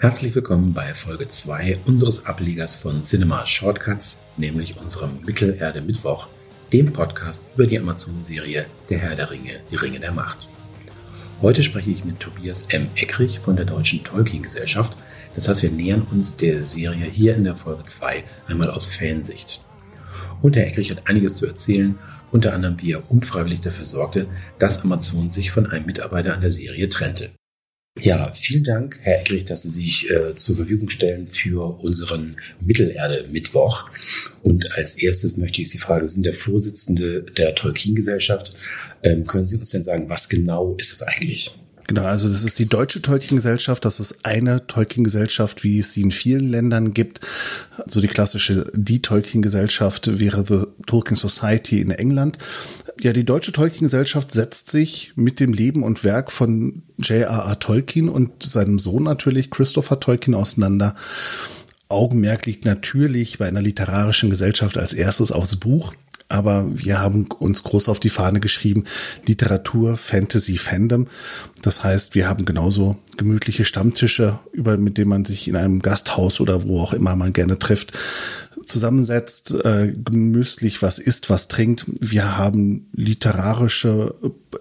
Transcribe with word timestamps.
Herzlich 0.00 0.32
willkommen 0.32 0.74
bei 0.74 0.94
Folge 0.94 1.26
2 1.26 1.80
unseres 1.84 2.24
Ablegers 2.24 2.76
von 2.76 3.02
Cinema 3.02 3.44
Shortcuts, 3.48 4.22
nämlich 4.36 4.76
unserem 4.76 5.10
Mittelerde 5.26 5.80
Mittwoch, 5.80 6.28
dem 6.72 6.92
Podcast 6.92 7.48
über 7.56 7.66
die 7.66 7.80
Amazon-Serie 7.80 8.66
Der 8.88 8.98
Herr 9.00 9.16
der 9.16 9.28
Ringe, 9.28 9.58
die 9.72 9.74
Ringe 9.74 9.98
der 9.98 10.12
Macht. 10.12 10.48
Heute 11.42 11.64
spreche 11.64 11.90
ich 11.90 12.04
mit 12.04 12.20
Tobias 12.20 12.62
M. 12.68 12.86
Eckrich 12.94 13.40
von 13.40 13.56
der 13.56 13.64
Deutschen 13.64 14.04
Tolkien-Gesellschaft. 14.04 14.96
Das 15.34 15.48
heißt, 15.48 15.64
wir 15.64 15.72
nähern 15.72 16.02
uns 16.02 16.36
der 16.36 16.62
Serie 16.62 17.06
hier 17.06 17.34
in 17.34 17.42
der 17.42 17.56
Folge 17.56 17.82
2 17.82 18.22
einmal 18.46 18.70
aus 18.70 18.94
Fansicht. 18.94 19.60
Und 20.42 20.54
Herr 20.54 20.68
Eckrich 20.68 20.92
hat 20.92 21.08
einiges 21.08 21.34
zu 21.34 21.46
erzählen, 21.46 21.98
unter 22.30 22.54
anderem 22.54 22.80
wie 22.80 22.92
er 22.92 23.10
unfreiwillig 23.10 23.62
dafür 23.62 23.84
sorgte, 23.84 24.28
dass 24.60 24.82
Amazon 24.82 25.32
sich 25.32 25.50
von 25.50 25.66
einem 25.66 25.86
Mitarbeiter 25.86 26.34
an 26.34 26.40
der 26.40 26.52
Serie 26.52 26.88
trennte. 26.88 27.32
Ja, 28.00 28.32
vielen 28.32 28.64
Dank, 28.64 28.98
Herr 29.02 29.20
Eckrich, 29.20 29.44
dass 29.44 29.62
Sie 29.62 29.70
sich 29.70 30.10
äh, 30.10 30.34
zur 30.34 30.56
Verfügung 30.56 30.88
stellen 30.88 31.28
für 31.28 31.78
unseren 31.80 32.36
Mittelerde-Mittwoch. 32.60 33.90
Und 34.42 34.76
als 34.76 34.96
erstes 34.96 35.36
möchte 35.36 35.62
ich 35.62 35.70
Sie 35.70 35.78
fragen, 35.78 36.06
Sie 36.06 36.14
sind 36.14 36.26
der 36.26 36.34
Vorsitzende 36.34 37.22
der 37.22 37.54
Tolkien-Gesellschaft. 37.54 38.54
Ähm, 39.02 39.26
können 39.26 39.46
Sie 39.46 39.56
uns 39.56 39.70
denn 39.70 39.82
sagen, 39.82 40.08
was 40.08 40.28
genau 40.28 40.74
ist 40.78 40.92
es 40.92 41.02
eigentlich? 41.02 41.52
Genau, 41.88 42.04
also 42.04 42.28
das 42.28 42.44
ist 42.44 42.58
die 42.58 42.68
Deutsche 42.68 43.00
Tolkien-Gesellschaft. 43.00 43.82
Das 43.82 43.98
ist 43.98 44.26
eine 44.26 44.66
Tolkien-Gesellschaft, 44.66 45.64
wie 45.64 45.78
es 45.78 45.92
sie 45.92 46.02
in 46.02 46.10
vielen 46.10 46.50
Ländern 46.50 46.92
gibt. 46.92 47.24
So 47.24 47.82
also 47.82 48.00
die 48.02 48.08
klassische, 48.08 48.70
die 48.74 49.00
Tolkien-Gesellschaft 49.00 50.20
wäre 50.20 50.44
The 50.46 50.66
Tolkien 50.86 51.16
Society 51.16 51.80
in 51.80 51.90
England. 51.90 52.36
Ja, 53.00 53.12
die 53.12 53.24
Deutsche 53.24 53.52
Tolkien-Gesellschaft 53.52 54.32
setzt 54.32 54.70
sich 54.70 55.12
mit 55.14 55.38
dem 55.38 55.52
Leben 55.52 55.84
und 55.84 56.02
Werk 56.02 56.32
von 56.32 56.82
J.R.R. 56.98 57.58
Tolkien 57.60 58.08
und 58.08 58.42
seinem 58.42 58.80
Sohn 58.80 59.04
natürlich 59.04 59.50
Christopher 59.50 60.00
Tolkien 60.00 60.34
auseinander. 60.34 60.96
Augenmerk 61.88 62.46
liegt 62.46 62.64
natürlich 62.64 63.38
bei 63.38 63.46
einer 63.46 63.62
literarischen 63.62 64.30
Gesellschaft 64.30 64.76
als 64.76 64.92
erstes 64.92 65.30
aufs 65.30 65.56
Buch 65.56 65.94
aber 66.28 66.66
wir 66.78 67.00
haben 67.00 67.26
uns 67.38 67.62
groß 67.62 67.88
auf 67.88 68.00
die 68.00 68.10
Fahne 68.10 68.40
geschrieben, 68.40 68.84
Literatur, 69.26 69.96
Fantasy, 69.96 70.58
Fandom. 70.58 71.06
Das 71.62 71.82
heißt, 71.82 72.14
wir 72.14 72.28
haben 72.28 72.44
genauso 72.44 72.96
gemütliche 73.16 73.64
Stammtische, 73.64 74.38
über, 74.52 74.76
mit 74.76 74.98
denen 74.98 75.08
man 75.08 75.24
sich 75.24 75.48
in 75.48 75.56
einem 75.56 75.80
Gasthaus 75.80 76.40
oder 76.40 76.64
wo 76.64 76.80
auch 76.80 76.92
immer 76.92 77.16
man 77.16 77.32
gerne 77.32 77.58
trifft, 77.58 77.92
zusammensetzt, 78.68 79.52
äh, 79.64 79.92
gemütlich 79.92 80.82
was 80.82 80.98
isst, 80.98 81.30
was 81.30 81.48
trinkt. 81.48 81.86
Wir 82.00 82.36
haben 82.36 82.88
literarische 82.92 84.14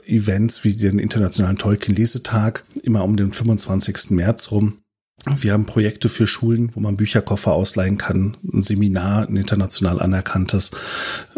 Events 0.06 0.64
wie 0.64 0.76
den 0.76 1.00
Internationalen 1.00 1.58
Tolkien-Lesetag, 1.58 2.64
immer 2.84 3.04
um 3.04 3.16
den 3.16 3.32
25. 3.32 4.12
März 4.12 4.52
rum. 4.52 4.80
Wir 5.26 5.54
haben 5.54 5.66
Projekte 5.66 6.10
für 6.10 6.26
Schulen, 6.26 6.72
wo 6.74 6.80
man 6.80 6.96
Bücherkoffer 6.96 7.52
ausleihen 7.52 7.98
kann, 7.98 8.38
ein 8.54 8.62
Seminar, 8.62 9.28
ein 9.28 9.36
international 9.36 10.00
anerkanntes, 10.00 10.72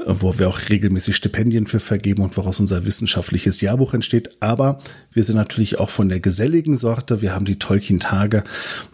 wo 0.06 0.38
wir 0.38 0.48
auch 0.48 0.60
regelmäßig 0.70 1.16
Stipendien 1.16 1.66
für 1.66 1.80
vergeben 1.80 2.22
und 2.22 2.36
woraus 2.38 2.60
unser 2.60 2.86
wissenschaftliches 2.86 3.62
Jahrbuch 3.62 3.94
entsteht. 3.94 4.38
Aber 4.42 4.80
wir 5.12 5.24
sind 5.24 5.38
natürlich 5.38 5.80
auch 5.80 5.90
von 5.90 6.10
der 6.10 6.20
geselligen 6.20 6.78
Sorte. 6.78 7.22
Wir 7.22 7.34
haben 7.34 7.46
die 7.46 7.58
Tolkien-Tage. 7.58 8.44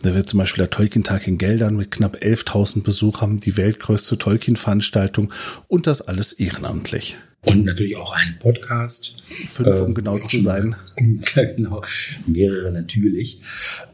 Da 0.01 0.13
wird 0.13 0.29
zum 0.29 0.39
Beispiel 0.39 0.63
der 0.63 0.71
Tolkien-Tag 0.71 1.27
in 1.27 1.37
Geldern 1.37 1.75
mit 1.75 1.91
knapp 1.91 2.17
11.000 2.17 2.83
Besuchern, 2.83 3.39
die 3.39 3.57
weltgrößte 3.57 4.17
Tolkien-Veranstaltung 4.17 5.33
und 5.67 5.87
das 5.87 6.01
alles 6.01 6.31
ehrenamtlich. 6.31 7.17
Und 7.45 7.63
natürlich 7.65 7.95
auch 7.95 8.11
einen 8.11 8.39
Podcast. 8.39 9.17
Fünf, 9.47 9.79
um 9.81 9.87
ähm, 9.87 9.93
genau 9.93 10.17
zu 10.19 10.39
sein. 10.39 10.75
genau, 11.35 11.83
mehrere 12.25 12.71
natürlich. 12.71 13.39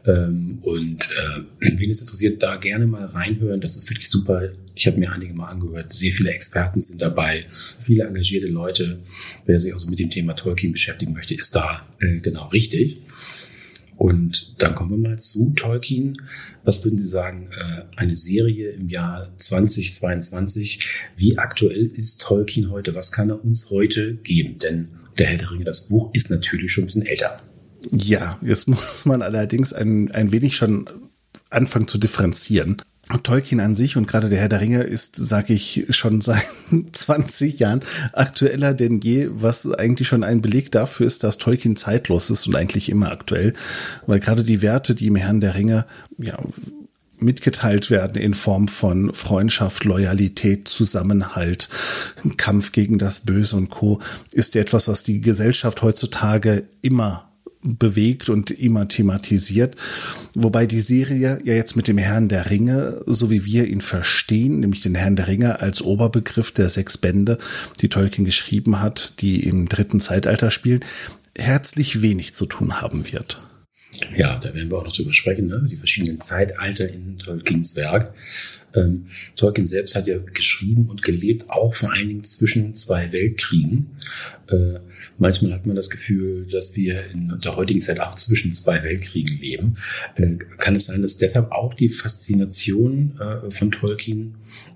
Ähm, 0.06 0.58
und 0.62 1.10
äh, 1.10 1.40
wen 1.78 1.90
es 1.90 2.00
interessiert, 2.00 2.42
da 2.42 2.56
gerne 2.56 2.86
mal 2.86 3.04
reinhören. 3.04 3.60
Das 3.60 3.76
ist 3.76 3.88
wirklich 3.90 4.08
super. 4.08 4.48
Ich 4.74 4.86
habe 4.86 4.98
mir 4.98 5.12
einige 5.12 5.34
mal 5.34 5.48
angehört. 5.48 5.92
Sehr 5.92 6.12
viele 6.12 6.30
Experten 6.30 6.80
sind 6.80 7.02
dabei, 7.02 7.40
viele 7.84 8.04
engagierte 8.04 8.46
Leute. 8.46 9.00
Wer 9.44 9.60
sich 9.60 9.74
also 9.74 9.86
mit 9.86 9.98
dem 9.98 10.08
Thema 10.08 10.34
Tolkien 10.34 10.72
beschäftigen 10.72 11.12
möchte, 11.12 11.34
ist 11.34 11.54
da 11.54 11.84
äh, 12.00 12.20
genau 12.20 12.48
richtig. 12.48 13.02
Und 14.02 14.60
dann 14.60 14.74
kommen 14.74 14.90
wir 14.90 15.10
mal 15.10 15.16
zu 15.16 15.50
Tolkien. 15.50 16.20
Was 16.64 16.84
würden 16.84 16.98
Sie 16.98 17.06
sagen, 17.06 17.48
äh, 17.52 17.82
eine 17.94 18.16
Serie 18.16 18.70
im 18.70 18.88
Jahr 18.88 19.30
2022? 19.36 20.84
Wie 21.16 21.38
aktuell 21.38 21.86
ist 21.86 22.20
Tolkien 22.20 22.72
heute? 22.72 22.96
Was 22.96 23.12
kann 23.12 23.30
er 23.30 23.44
uns 23.44 23.70
heute 23.70 24.16
geben? 24.16 24.58
Denn 24.58 24.88
der 25.18 25.26
Herr 25.26 25.38
der 25.38 25.52
Ringe, 25.52 25.62
das 25.62 25.88
Buch, 25.88 26.10
ist 26.14 26.30
natürlich 26.30 26.72
schon 26.72 26.82
ein 26.82 26.86
bisschen 26.86 27.06
älter. 27.06 27.44
Ja, 27.92 28.40
jetzt 28.42 28.66
muss 28.66 29.04
man 29.04 29.22
allerdings 29.22 29.72
ein, 29.72 30.10
ein 30.10 30.32
wenig 30.32 30.56
schon 30.56 30.90
anfangen 31.50 31.86
zu 31.86 31.96
differenzieren. 31.96 32.78
Tolkien 33.18 33.60
an 33.60 33.74
sich 33.74 33.96
und 33.96 34.06
gerade 34.06 34.28
der 34.28 34.38
Herr 34.38 34.48
der 34.48 34.60
Ringe 34.60 34.82
ist, 34.82 35.16
sage 35.16 35.52
ich, 35.52 35.86
schon 35.90 36.20
seit 36.20 36.44
20 36.92 37.58
Jahren 37.58 37.80
aktueller 38.12 38.74
denn 38.74 39.00
je, 39.00 39.28
was 39.32 39.70
eigentlich 39.70 40.08
schon 40.08 40.24
ein 40.24 40.42
Beleg 40.42 40.70
dafür 40.72 41.06
ist, 41.06 41.24
dass 41.24 41.38
Tolkien 41.38 41.76
zeitlos 41.76 42.30
ist 42.30 42.46
und 42.46 42.56
eigentlich 42.56 42.88
immer 42.88 43.10
aktuell, 43.10 43.54
weil 44.06 44.20
gerade 44.20 44.44
die 44.44 44.62
Werte, 44.62 44.94
die 44.94 45.08
im 45.08 45.16
Herrn 45.16 45.40
der 45.40 45.54
Ringe 45.54 45.84
ja, 46.18 46.38
mitgeteilt 47.18 47.90
werden 47.90 48.20
in 48.20 48.34
Form 48.34 48.68
von 48.68 49.14
Freundschaft, 49.14 49.84
Loyalität, 49.84 50.68
Zusammenhalt, 50.68 51.68
Kampf 52.36 52.72
gegen 52.72 52.98
das 52.98 53.20
Böse 53.20 53.56
und 53.56 53.70
Co. 53.70 54.00
ist 54.32 54.56
etwas, 54.56 54.88
was 54.88 55.04
die 55.04 55.20
Gesellschaft 55.20 55.82
heutzutage 55.82 56.64
immer 56.82 57.31
bewegt 57.62 58.28
und 58.28 58.50
immer 58.50 58.88
thematisiert. 58.88 59.76
Wobei 60.34 60.66
die 60.66 60.80
Serie 60.80 61.40
ja 61.44 61.54
jetzt 61.54 61.76
mit 61.76 61.88
dem 61.88 61.98
Herrn 61.98 62.28
der 62.28 62.50
Ringe, 62.50 63.02
so 63.06 63.30
wie 63.30 63.44
wir 63.44 63.66
ihn 63.66 63.80
verstehen, 63.80 64.60
nämlich 64.60 64.82
den 64.82 64.94
Herrn 64.94 65.16
der 65.16 65.28
Ringe 65.28 65.60
als 65.60 65.82
Oberbegriff 65.82 66.50
der 66.50 66.68
sechs 66.68 66.98
Bände, 66.98 67.38
die 67.80 67.88
Tolkien 67.88 68.24
geschrieben 68.24 68.80
hat, 68.80 69.20
die 69.20 69.44
im 69.46 69.68
dritten 69.68 70.00
Zeitalter 70.00 70.50
spielen, 70.50 70.80
herzlich 71.38 72.02
wenig 72.02 72.34
zu 72.34 72.46
tun 72.46 72.80
haben 72.80 73.10
wird. 73.12 73.42
Ja, 74.16 74.38
da 74.38 74.54
werden 74.54 74.70
wir 74.70 74.78
auch 74.78 74.84
noch 74.84 74.92
drüber 74.92 75.12
sprechen, 75.12 75.46
ne? 75.46 75.66
die 75.70 75.76
verschiedenen 75.76 76.20
Zeitalter 76.20 76.88
in 76.88 77.18
Tolkiens 77.18 77.76
Werk. 77.76 78.14
Ähm, 78.74 79.06
Tolkien 79.36 79.66
selbst 79.66 79.94
hat 79.94 80.06
ja 80.06 80.18
geschrieben 80.18 80.88
und 80.88 81.02
gelebt, 81.02 81.50
auch 81.50 81.74
vor 81.74 81.92
allen 81.92 82.08
Dingen 82.08 82.24
zwischen 82.24 82.74
zwei 82.74 83.12
Weltkriegen. 83.12 83.90
Äh, 84.48 84.80
manchmal 85.18 85.52
hat 85.52 85.66
man 85.66 85.76
das 85.76 85.90
Gefühl, 85.90 86.46
dass 86.50 86.76
wir 86.76 87.06
in 87.10 87.40
der 87.44 87.56
heutigen 87.56 87.80
Zeit 87.80 88.00
auch 88.00 88.14
zwischen 88.14 88.52
zwei 88.52 88.82
Weltkriegen 88.82 89.38
leben. 89.38 89.76
Äh, 90.16 90.36
kann 90.58 90.76
es 90.76 90.86
sein, 90.86 91.02
dass 91.02 91.18
deshalb 91.18 91.52
auch 91.52 91.74
die 91.74 91.88
Faszination 91.88 93.18
äh, 93.20 93.50
von 93.50 93.70
Tolkien 93.70 94.34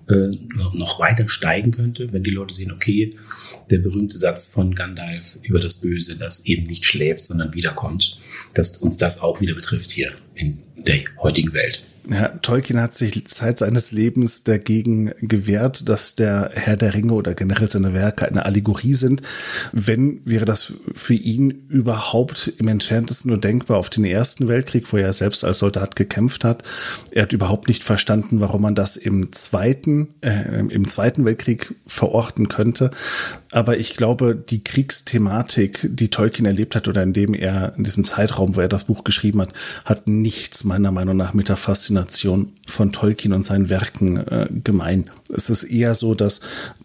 äh, 0.09 0.29
noch 0.73 0.99
weiter 0.99 1.27
steigen 1.27 1.71
könnte, 1.71 2.11
wenn 2.13 2.23
die 2.23 2.31
Leute 2.31 2.53
sehen, 2.53 2.71
okay, 2.71 3.15
der 3.69 3.79
berühmte 3.79 4.17
Satz 4.17 4.47
von 4.47 4.73
Gandalf 4.73 5.37
über 5.43 5.59
das 5.59 5.75
Böse, 5.75 6.15
das 6.15 6.45
eben 6.45 6.65
nicht 6.65 6.85
schläft, 6.85 7.25
sondern 7.25 7.53
wiederkommt, 7.53 8.17
dass 8.53 8.77
uns 8.77 8.97
das 8.97 9.21
auch 9.21 9.41
wieder 9.41 9.53
betrifft 9.53 9.91
hier 9.91 10.13
in 10.35 10.63
der 10.85 10.99
heutigen 11.21 11.53
Welt. 11.53 11.81
Ja, 12.09 12.29
Tolkien 12.41 12.81
hat 12.81 12.93
sich 12.93 13.27
Zeit 13.27 13.59
seines 13.59 13.91
Lebens 13.91 14.43
dagegen 14.43 15.11
gewehrt, 15.19 15.89
dass 15.89 16.15
der 16.15 16.51
Herr 16.53 16.77
der 16.77 16.93
Ringe 16.93 17.11
oder 17.11 17.33
generell 17.33 17.69
seine 17.69 17.93
Werke 17.93 18.25
eine 18.27 18.45
Allegorie 18.45 18.93
sind. 18.93 19.21
Wenn, 19.73 20.21
wäre 20.23 20.45
das 20.45 20.73
für 20.93 21.15
ihn 21.15 21.65
überhaupt 21.67 22.53
im 22.59 22.69
entferntesten 22.69 23.29
nur 23.29 23.41
denkbar 23.41 23.77
auf 23.77 23.89
den 23.89 24.05
Ersten 24.05 24.47
Weltkrieg, 24.47 24.91
wo 24.93 24.97
er 24.97 25.11
selbst 25.11 25.43
als 25.43 25.59
Soldat 25.59 25.97
gekämpft 25.97 26.45
hat. 26.45 26.63
Er 27.11 27.23
hat 27.23 27.33
überhaupt 27.33 27.67
nicht 27.67 27.83
verstanden, 27.83 28.39
warum 28.39 28.61
man 28.61 28.75
das 28.75 28.95
im 28.95 29.33
Zweiten, 29.33 30.13
äh, 30.21 30.59
im 30.59 30.87
Zweiten 30.87 31.25
Weltkrieg 31.25 31.75
verorten 31.87 32.47
könnte. 32.47 32.89
Aber 33.51 33.77
ich 33.77 33.97
glaube, 33.97 34.35
die 34.35 34.63
Kriegsthematik, 34.63 35.89
die 35.91 36.09
Tolkien 36.09 36.45
erlebt 36.45 36.75
hat 36.75 36.87
oder 36.87 37.03
in 37.03 37.11
dem 37.11 37.33
er, 37.33 37.73
in 37.77 37.83
diesem 37.83 38.05
Zeitraum, 38.05 38.55
wo 38.55 38.61
er 38.61 38.69
das 38.69 38.85
Buch 38.85 39.03
geschrieben 39.03 39.41
hat, 39.41 39.53
hat 39.83 40.07
nichts 40.07 40.63
meiner 40.67 40.91
Meinung 40.91 41.17
nach 41.17 41.33
mit 41.33 41.49
der 41.49 41.55
Faszination 41.55 42.53
von 42.67 42.91
Tolkien 42.91 43.33
und 43.33 43.43
seinen 43.43 43.69
Werken 43.69 44.17
äh, 44.17 44.47
gemein. 44.63 45.09
Es 45.33 45.49
ist 45.49 45.63
eher 45.63 45.95
so, 45.95 46.13
dass 46.13 46.41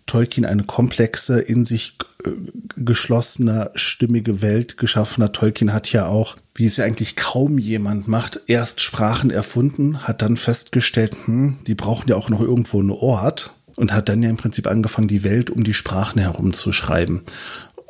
Tolkien 0.07 0.47
eine 0.47 0.65
komplexe, 0.65 1.41
in 1.41 1.65
sich 1.65 1.97
äh, 2.25 2.31
geschlossene, 2.77 3.71
stimmige 3.75 4.43
Welt 4.43 4.77
geschaffen 4.77 5.23
hat. 5.25 5.35
Tolkien 5.35 5.73
hat 5.73 5.93
ja 5.93 6.07
auch, 6.07 6.37
wie 6.55 6.67
es 6.67 6.77
ja 6.77 6.85
eigentlich 6.85 7.17
kaum 7.17 7.59
jemand 7.59 8.09
macht, 8.09 8.41
erst 8.47 8.81
Sprachen 8.81 9.31
erfunden, 9.31 10.03
hat 10.05 10.23
dann 10.23 10.37
festgestellt, 10.37 11.17
hm, 11.25 11.59
die 11.67 11.75
brauchen 11.75 12.09
ja 12.09 12.17
auch 12.17 12.29
noch 12.29 12.41
irgendwo 12.41 12.81
einen 12.81 12.91
Ort 12.91 13.55
und 13.77 13.93
hat 13.93 14.09
dann 14.09 14.23
ja 14.23 14.31
im 14.31 14.37
Prinzip 14.37 14.67
angefangen, 14.67 15.09
die 15.09 15.25
Welt 15.25 15.51
um 15.51 15.65
die 15.65 15.75
Sprachen 15.75 16.21
herum 16.21 16.53
zu 16.53 16.73
schreiben. 16.73 17.23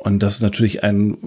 Und 0.03 0.19
das 0.19 0.35
ist 0.35 0.41
natürlich 0.41 0.83
ein, 0.83 1.17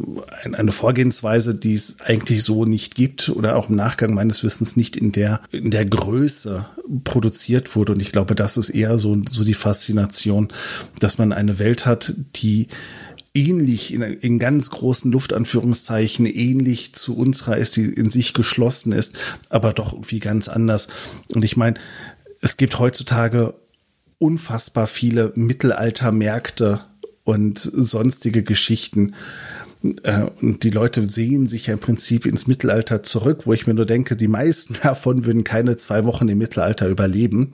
ein, 0.44 0.54
eine 0.54 0.70
Vorgehensweise, 0.70 1.54
die 1.54 1.72
es 1.72 1.96
eigentlich 2.04 2.44
so 2.44 2.66
nicht 2.66 2.94
gibt 2.94 3.30
oder 3.30 3.56
auch 3.56 3.70
im 3.70 3.76
Nachgang 3.76 4.12
meines 4.12 4.44
Wissens 4.44 4.76
nicht 4.76 4.96
in 4.96 5.12
der, 5.12 5.40
in 5.50 5.70
der 5.70 5.86
Größe 5.86 6.66
produziert 7.04 7.74
wurde. 7.74 7.92
Und 7.94 8.02
ich 8.02 8.12
glaube, 8.12 8.34
das 8.34 8.58
ist 8.58 8.68
eher 8.68 8.98
so, 8.98 9.16
so 9.26 9.44
die 9.44 9.54
Faszination, 9.54 10.48
dass 11.00 11.16
man 11.16 11.32
eine 11.32 11.58
Welt 11.58 11.86
hat, 11.86 12.14
die 12.36 12.68
ähnlich, 13.32 13.94
in, 13.94 14.02
in 14.02 14.38
ganz 14.38 14.68
großen 14.68 15.10
Luftanführungszeichen, 15.10 16.26
ähnlich 16.26 16.94
zu 16.94 17.16
unserer 17.16 17.56
ist, 17.56 17.76
die 17.76 17.84
in 17.84 18.10
sich 18.10 18.34
geschlossen 18.34 18.92
ist, 18.92 19.16
aber 19.48 19.72
doch 19.72 19.94
irgendwie 19.94 20.20
ganz 20.20 20.48
anders. 20.48 20.88
Und 21.28 21.46
ich 21.46 21.56
meine, 21.56 21.76
es 22.42 22.58
gibt 22.58 22.78
heutzutage 22.78 23.54
unfassbar 24.18 24.86
viele 24.86 25.32
Mittelaltermärkte 25.34 26.80
und 27.26 27.58
sonstige 27.58 28.44
Geschichten. 28.44 29.14
Äh, 30.02 30.26
und 30.40 30.62
die 30.62 30.70
Leute 30.70 31.08
sehen 31.08 31.46
sich 31.46 31.66
ja 31.66 31.74
im 31.74 31.78
Prinzip 31.78 32.26
ins 32.26 32.46
Mittelalter 32.46 33.02
zurück, 33.02 33.42
wo 33.46 33.52
ich 33.52 33.66
mir 33.66 33.74
nur 33.74 33.86
denke, 33.86 34.16
die 34.16 34.28
meisten 34.28 34.76
davon 34.82 35.24
würden 35.24 35.44
keine 35.44 35.76
zwei 35.76 36.04
Wochen 36.04 36.28
im 36.28 36.38
Mittelalter 36.38 36.88
überleben, 36.88 37.52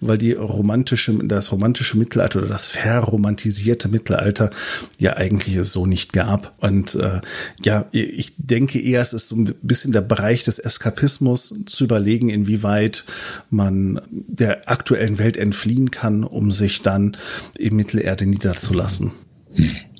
weil 0.00 0.18
die 0.18 0.32
romantische, 0.32 1.12
das 1.24 1.52
romantische 1.52 1.98
Mittelalter 1.98 2.40
oder 2.40 2.48
das 2.48 2.68
verromantisierte 2.68 3.88
Mittelalter 3.88 4.50
ja 4.98 5.16
eigentlich 5.16 5.58
so 5.68 5.86
nicht 5.86 6.12
gab. 6.12 6.54
Und 6.62 6.94
äh, 6.94 7.20
ja, 7.62 7.86
ich 7.92 8.34
denke 8.36 8.80
eher, 8.80 9.00
es 9.00 9.12
ist 9.12 9.28
so 9.28 9.36
ein 9.36 9.54
bisschen 9.62 9.92
der 9.92 10.00
Bereich 10.00 10.44
des 10.44 10.58
Eskapismus 10.58 11.54
zu 11.66 11.84
überlegen, 11.84 12.28
inwieweit 12.28 13.04
man 13.50 14.00
der 14.10 14.70
aktuellen 14.70 15.18
Welt 15.18 15.36
entfliehen 15.36 15.90
kann, 15.90 16.24
um 16.24 16.52
sich 16.52 16.82
dann 16.82 17.16
im 17.58 17.76
Mittelerde 17.76 18.26
niederzulassen. 18.26 19.12
Hm. 19.54 19.91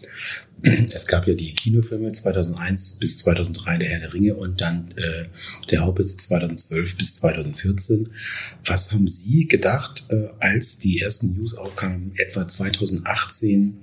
Es 0.95 1.07
gab 1.07 1.27
ja 1.27 1.35
die 1.35 1.55
Kinofilme 1.55 2.13
2001 2.13 2.99
bis 2.99 3.19
2003 3.19 3.79
der 3.79 3.89
Herr 3.89 4.01
der 4.01 4.15
Ringe 4.15 4.35
und 4.35 4.61
dann 4.61 4.93
äh, 4.97 5.25
der 5.71 5.85
Hobbit 5.85 6.09
2012 6.09 6.97
bis 6.97 7.17
2014. 7.17 8.11
Was 8.65 8.93
haben 8.93 9.09
Sie 9.09 9.47
gedacht, 9.47 10.05
äh, 10.09 10.29
als 10.39 10.79
die 10.79 11.01
ersten 11.01 11.35
News 11.35 11.55
aufkamen, 11.55 12.13
etwa 12.17 12.47
2018, 12.47 13.81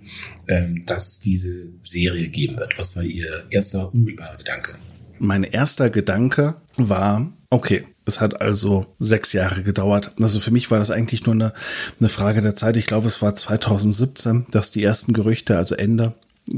äh, 0.48 0.68
dass 0.86 1.20
diese 1.20 1.70
Serie 1.82 2.30
geben 2.30 2.58
wird? 2.58 2.78
Was 2.78 2.96
war 2.96 3.04
Ihr 3.04 3.46
erster 3.50 3.94
unmittelbarer 3.94 4.38
Gedanke? 4.38 4.76
Mein 5.20 5.44
erster 5.44 5.90
Gedanke 5.90 6.56
war, 6.78 7.34
okay, 7.50 7.86
es 8.06 8.22
hat 8.22 8.42
also 8.42 8.86
sechs 9.00 9.34
Jahre 9.34 9.64
gedauert. 9.64 10.14
Also 10.20 10.40
für 10.40 10.52
mich 10.52 10.72
war 10.72 10.80
das 10.80 10.92
eigentlich 10.92 11.26
nur 11.26 11.36
eine, 11.36 11.54
eine 12.00 12.10
Frage 12.10 12.42
der 12.42 12.56
Zeit. 12.56 12.78
Ich 12.78 12.88
glaube, 12.88 13.08
es 13.08 13.22
war 13.22 13.36
2017, 13.36 14.48
dass 14.50 14.72
die 14.72 14.82
ersten 14.82 15.12
Gerüchte, 15.14 15.58
also 15.58 15.76
Ende 15.76 16.16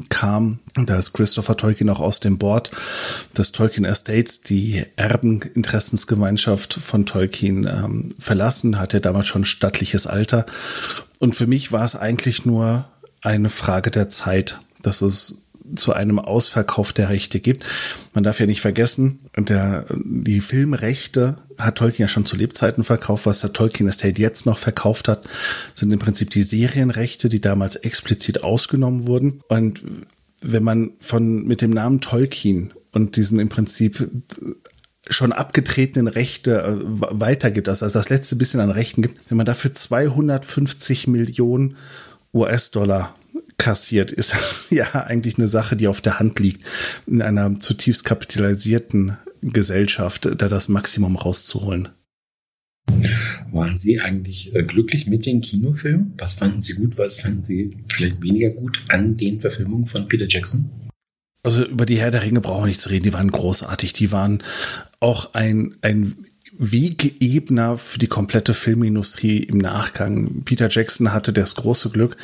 kam, 0.10 0.60
da 0.74 0.98
ist 0.98 1.14
Christopher 1.14 1.58
Tolkien 1.58 1.90
auch 1.90 2.00
aus 2.00 2.20
dem 2.20 2.38
Board 2.38 2.72
des 3.38 3.52
Tolkien 3.52 3.86
Estates, 3.86 4.42
die 4.42 4.86
Erbeninteressensgemeinschaft 4.96 6.74
von 6.74 7.06
Tolkien 7.06 7.66
ähm, 7.66 8.10
verlassen, 8.20 8.80
hatte 8.80 9.02
damals 9.02 9.28
schon 9.28 9.46
stattliches 9.46 10.08
Alter. 10.08 10.46
Und 11.20 11.36
für 11.36 11.48
mich 11.48 11.72
war 11.72 11.86
es 11.86 11.96
eigentlich 11.96 12.46
nur 12.46 12.86
eine 13.22 13.50
Frage 13.50 13.92
der 13.92 14.10
Zeit, 14.10 14.60
dass 14.82 15.02
es 15.02 15.51
zu 15.76 15.94
einem 15.94 16.20
Ausverkauf 16.20 16.94
der 16.94 17.10
Rechte 17.10 17.40
gibt. 17.40 17.66
Man 18.14 18.24
darf 18.24 18.40
ja 18.40 18.46
nicht 18.46 18.62
vergessen, 18.62 19.20
der, 19.38 19.86
die 20.04 20.42
Filmrechte 20.42 21.38
hat 21.58 21.78
Tolkien 21.78 22.04
ja 22.04 22.08
schon 22.08 22.26
zu 22.26 22.36
Lebzeiten 22.36 22.84
verkauft. 22.84 23.26
Was 23.26 23.42
der 23.42 23.54
Tolkien 23.54 23.88
Estate 23.88 24.22
jetzt 24.22 24.46
noch 24.46 24.58
verkauft 24.58 25.08
hat, 25.08 25.28
sind 25.74 25.92
im 25.92 26.00
Prinzip 26.00 26.30
die 26.30 26.44
Serienrechte, 26.44 27.30
die 27.30 27.42
damals 27.42 27.76
explizit 27.76 28.44
ausgenommen 28.44 29.08
wurden. 29.08 29.42
Und 29.48 29.84
wenn 30.42 30.64
man 30.64 30.92
von, 31.00 31.46
mit 31.46 31.62
dem 31.62 31.72
Namen 31.72 32.02
Tolkien 32.02 32.74
und 32.92 33.16
diesen 33.16 33.40
im 33.40 33.50
Prinzip 33.50 34.10
schon 35.10 35.32
abgetretenen 35.32 36.08
Rechte 36.08 36.62
äh, 36.62 36.78
weitergibt, 37.12 37.70
also 37.70 37.88
das 37.88 38.10
letzte 38.10 38.36
bisschen 38.36 38.60
an 38.60 38.72
Rechten 38.72 39.02
gibt, 39.02 39.30
wenn 39.30 39.38
man 39.38 39.46
dafür 39.46 39.74
250 39.74 41.08
Millionen 41.08 41.76
US-Dollar 42.34 43.16
kassiert, 43.62 44.12
ist 44.12 44.34
das 44.34 44.68
ja 44.72 44.92
eigentlich 45.06 45.38
eine 45.38 45.48
Sache, 45.48 45.76
die 45.76 45.88
auf 45.88 46.02
der 46.02 46.20
Hand 46.20 46.40
liegt, 46.40 46.66
in 47.06 47.22
einer 47.22 47.60
zutiefst 47.60 48.04
kapitalisierten 48.04 49.18
Gesellschaft 49.42 50.30
da 50.38 50.50
das 50.50 50.68
Maximum 50.68 51.16
rauszuholen. 51.16 51.90
Waren 53.52 53.76
Sie 53.76 54.00
eigentlich 54.00 54.56
äh, 54.56 54.64
glücklich 54.64 55.08
mit 55.08 55.26
den 55.26 55.42
Kinofilmen? 55.42 56.14
Was 56.18 56.34
fanden 56.34 56.62
Sie 56.62 56.74
gut, 56.74 56.98
was 56.98 57.16
fanden 57.16 57.44
Sie 57.44 57.78
vielleicht 57.94 58.22
weniger 58.22 58.50
gut 58.50 58.84
an 58.90 59.16
den 59.16 59.40
Verfilmungen 59.40 59.86
von 59.86 60.08
Peter 60.08 60.26
Jackson? 60.28 60.70
Also 61.44 61.66
über 61.66 61.86
die 61.86 62.00
Herr 62.00 62.12
der 62.12 62.24
Ringe 62.24 62.42
brauchen 62.42 62.64
wir 62.64 62.68
nicht 62.68 62.82
zu 62.82 62.90
reden, 62.90 63.04
die 63.04 63.14
waren 63.14 63.30
großartig. 63.30 63.94
Die 63.94 64.12
waren 64.12 64.44
auch 65.00 65.34
ein, 65.34 65.76
ein 65.82 66.26
Wegebner 66.58 67.78
für 67.78 68.00
die 68.00 68.08
komplette 68.08 68.54
Filmindustrie 68.54 69.40
im 69.44 69.58
Nachgang. 69.58 70.44
Peter 70.44 70.70
Jackson 70.70 71.14
hatte 71.14 71.34
das 71.34 71.56
große 71.56 71.90
Glück, 71.90 72.18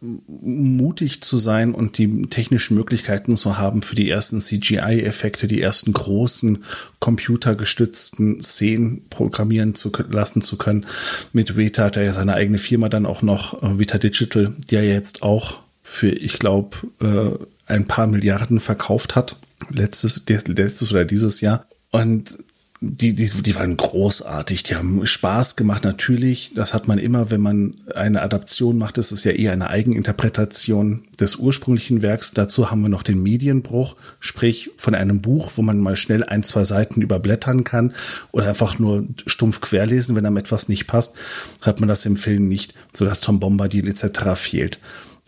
mutig 0.00 1.22
zu 1.22 1.38
sein 1.38 1.74
und 1.74 1.98
die 1.98 2.22
technischen 2.22 2.76
Möglichkeiten 2.76 3.36
zu 3.36 3.58
haben, 3.58 3.82
für 3.82 3.94
die 3.94 4.10
ersten 4.10 4.40
CGI-Effekte, 4.40 5.46
die 5.46 5.60
ersten 5.60 5.92
großen 5.92 6.64
computergestützten 6.98 8.42
Szenen 8.42 9.08
programmieren 9.08 9.74
zu 9.74 9.92
lassen 10.10 10.42
zu 10.42 10.56
können. 10.56 10.86
Mit 11.32 11.56
Vita 11.56 11.84
hat 11.84 11.96
er 11.96 12.04
ja 12.04 12.12
seine 12.12 12.34
eigene 12.34 12.58
Firma 12.58 12.88
dann 12.88 13.06
auch 13.06 13.22
noch, 13.22 13.62
äh, 13.62 13.78
Vita 13.78 13.98
Digital, 13.98 14.54
die 14.70 14.76
er 14.76 14.84
jetzt 14.84 15.22
auch 15.22 15.60
für, 15.82 16.10
ich 16.10 16.38
glaube, 16.38 16.76
äh, 17.00 17.72
ein 17.72 17.86
paar 17.86 18.06
Milliarden 18.06 18.60
verkauft 18.60 19.16
hat. 19.16 19.36
Letztes, 19.70 20.22
letztes 20.26 20.90
oder 20.90 21.04
dieses 21.04 21.40
Jahr. 21.40 21.66
Und 21.90 22.38
die, 22.80 23.12
die, 23.12 23.26
die 23.26 23.54
waren 23.56 23.76
großartig, 23.76 24.62
die 24.62 24.76
haben 24.76 25.04
Spaß 25.04 25.56
gemacht, 25.56 25.82
natürlich. 25.82 26.52
Das 26.54 26.74
hat 26.74 26.86
man 26.86 26.98
immer, 26.98 27.32
wenn 27.32 27.40
man 27.40 27.74
eine 27.92 28.22
Adaption 28.22 28.78
macht, 28.78 28.98
ist 28.98 29.10
es 29.10 29.24
ja 29.24 29.32
eher 29.32 29.52
eine 29.52 29.68
Eigeninterpretation 29.68 31.02
des 31.18 31.36
ursprünglichen 31.36 32.02
Werks. 32.02 32.34
Dazu 32.34 32.70
haben 32.70 32.82
wir 32.82 32.88
noch 32.88 33.02
den 33.02 33.20
Medienbruch, 33.20 33.96
sprich 34.20 34.70
von 34.76 34.94
einem 34.94 35.20
Buch, 35.20 35.50
wo 35.56 35.62
man 35.62 35.80
mal 35.80 35.96
schnell 35.96 36.22
ein, 36.22 36.44
zwei 36.44 36.62
Seiten 36.62 37.02
überblättern 37.02 37.64
kann 37.64 37.94
oder 38.30 38.48
einfach 38.48 38.78
nur 38.78 39.08
stumpf 39.26 39.60
querlesen, 39.60 40.14
wenn 40.14 40.26
einem 40.26 40.36
etwas 40.36 40.68
nicht 40.68 40.86
passt, 40.86 41.14
hat 41.62 41.80
man 41.80 41.88
das 41.88 42.06
im 42.06 42.16
Film 42.16 42.46
nicht, 42.46 42.74
so 42.92 43.04
dass 43.04 43.20
Tom 43.20 43.40
Bombadil 43.40 43.88
etc. 43.88 44.34
fehlt. 44.36 44.78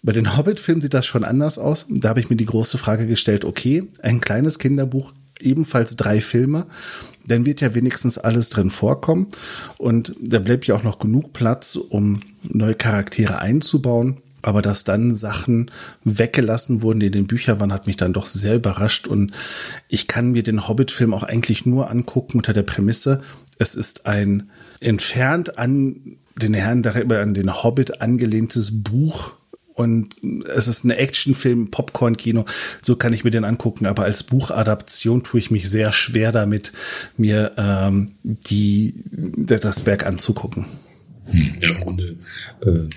Bei 0.05 0.13
den 0.13 0.37
Hobbit-Filmen 0.37 0.83
sieht 0.83 0.95
das 0.95 1.05
schon 1.05 1.25
anders 1.25 1.59
aus. 1.59 1.87
Da 1.89 2.11
habe 2.11 2.21
ich 2.21 2.31
mir 2.31 2.37
die 2.37 2.47
große 2.47 2.79
Frage 2.79 3.09
gestellt, 3.09 3.45
okay, 3.45 3.89
ein 4.03 4.21
kleines 4.21 4.61
Kinderbuch, 4.61 5.13
ebenfalls 5.41 5.97
drei 5.97 6.21
Filme 6.21 6.67
dann 7.27 7.47
wird 7.47 7.61
ja 7.61 7.75
wenigstens 7.75 8.19
alles 8.19 8.51
drin 8.51 8.71
vorkommen. 8.71 9.29
Und 9.79 10.15
da 10.21 10.39
bleibt 10.39 10.67
ja 10.67 10.75
auch 10.75 10.83
noch 10.83 10.99
genug 10.99 11.33
Platz, 11.33 11.77
um 11.77 12.21
neue 12.43 12.75
Charaktere 12.75 13.39
einzubauen. 13.39 14.19
Aber 14.43 14.63
dass 14.63 14.85
dann 14.85 15.15
Sachen 15.15 15.71
weggelassen 16.03 16.81
wurden, 16.81 17.01
die 17.01 17.07
in 17.07 17.13
den 17.13 17.27
Büchern 17.27 17.61
waren, 17.61 17.73
hat 17.73 17.87
mich 17.87 17.99
dann 17.99 18.15
doch 18.15 18.25
sehr 18.25 18.57
überrascht. 18.57 19.07
Und 19.07 19.33
ich 19.89 20.09
kann 20.09 20.33
mir 20.33 20.43
den 20.43 20.67
Hobbit-Film 20.67 21.13
auch 21.13 21.25
eigentlich 21.25 21.67
nur 21.67 21.91
angucken 21.91 22.39
unter 22.39 22.55
der 22.55 22.63
Prämisse, 22.63 23.21
es 23.61 23.75
ist 23.75 24.07
ein 24.07 24.49
entfernt 24.81 25.59
an 25.59 26.17
den 26.35 26.55
Herrn 26.55 26.85
an 26.87 27.35
den 27.35 27.63
Hobbit 27.63 28.01
angelehntes 28.01 28.83
Buch 28.83 29.33
und 29.75 30.15
es 30.55 30.67
ist 30.67 30.85
ein 30.85 30.91
Actionfilm, 30.91 31.71
Popcorn-Kino, 31.71 32.45
so 32.81 32.97
kann 32.97 33.13
ich 33.13 33.25
mir 33.25 33.31
den 33.31 33.45
angucken. 33.45 33.87
Aber 33.87 34.05
als 34.05 34.23
Buchadaption 34.23 35.23
tue 35.23 35.41
ich 35.41 35.51
mich 35.51 35.71
sehr 35.71 35.93
schwer 35.93 36.33
damit, 36.33 36.73
mir 37.17 37.53
ähm, 37.57 38.13
die, 38.23 38.95
das 39.13 39.87
Werk 39.87 40.07
anzugucken. 40.07 40.67
Hm, 41.27 41.57
ja, 41.61 41.71
im 41.71 41.81
Grunde 41.83 42.17
äh, 42.63 42.89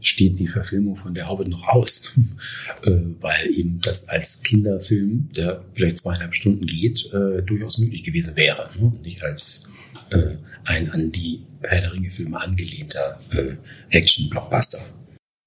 steht 0.00 0.38
die 0.38 0.46
Verfilmung 0.46 0.96
von 0.96 1.14
der 1.14 1.28
Hobbit 1.28 1.48
noch 1.48 1.66
aus, 1.68 2.12
äh, 2.84 2.90
weil 3.20 3.50
eben 3.54 3.80
das 3.82 4.08
als 4.08 4.42
Kinderfilm, 4.42 5.28
der 5.36 5.64
vielleicht 5.74 5.98
zweieinhalb 5.98 6.34
Stunden 6.34 6.66
geht, 6.66 7.12
äh, 7.12 7.42
durchaus 7.42 7.78
möglich 7.78 8.04
gewesen 8.04 8.36
wäre. 8.36 8.70
Ne? 8.78 8.92
Nicht 9.02 9.22
als 9.22 9.68
äh, 10.10 10.36
ein 10.64 10.90
an 10.90 11.10
die 11.12 11.42
Herr 11.62 11.80
der 11.80 11.92
Ringe-Filme 11.92 12.40
angelehnter 12.40 13.20
äh, 13.32 13.56
Action-Blockbuster. 13.90 14.80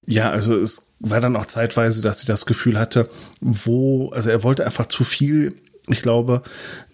Ja, 0.06 0.30
also 0.30 0.56
es 0.56 0.94
war 1.00 1.20
dann 1.20 1.36
auch 1.36 1.46
zeitweise, 1.46 2.02
dass 2.02 2.20
sie 2.20 2.26
das 2.26 2.46
Gefühl 2.46 2.78
hatte, 2.78 3.08
wo, 3.40 4.10
also 4.10 4.30
er 4.30 4.42
wollte 4.42 4.66
einfach 4.66 4.86
zu 4.86 5.04
viel. 5.04 5.54
Ich 5.88 6.00
glaube, 6.00 6.42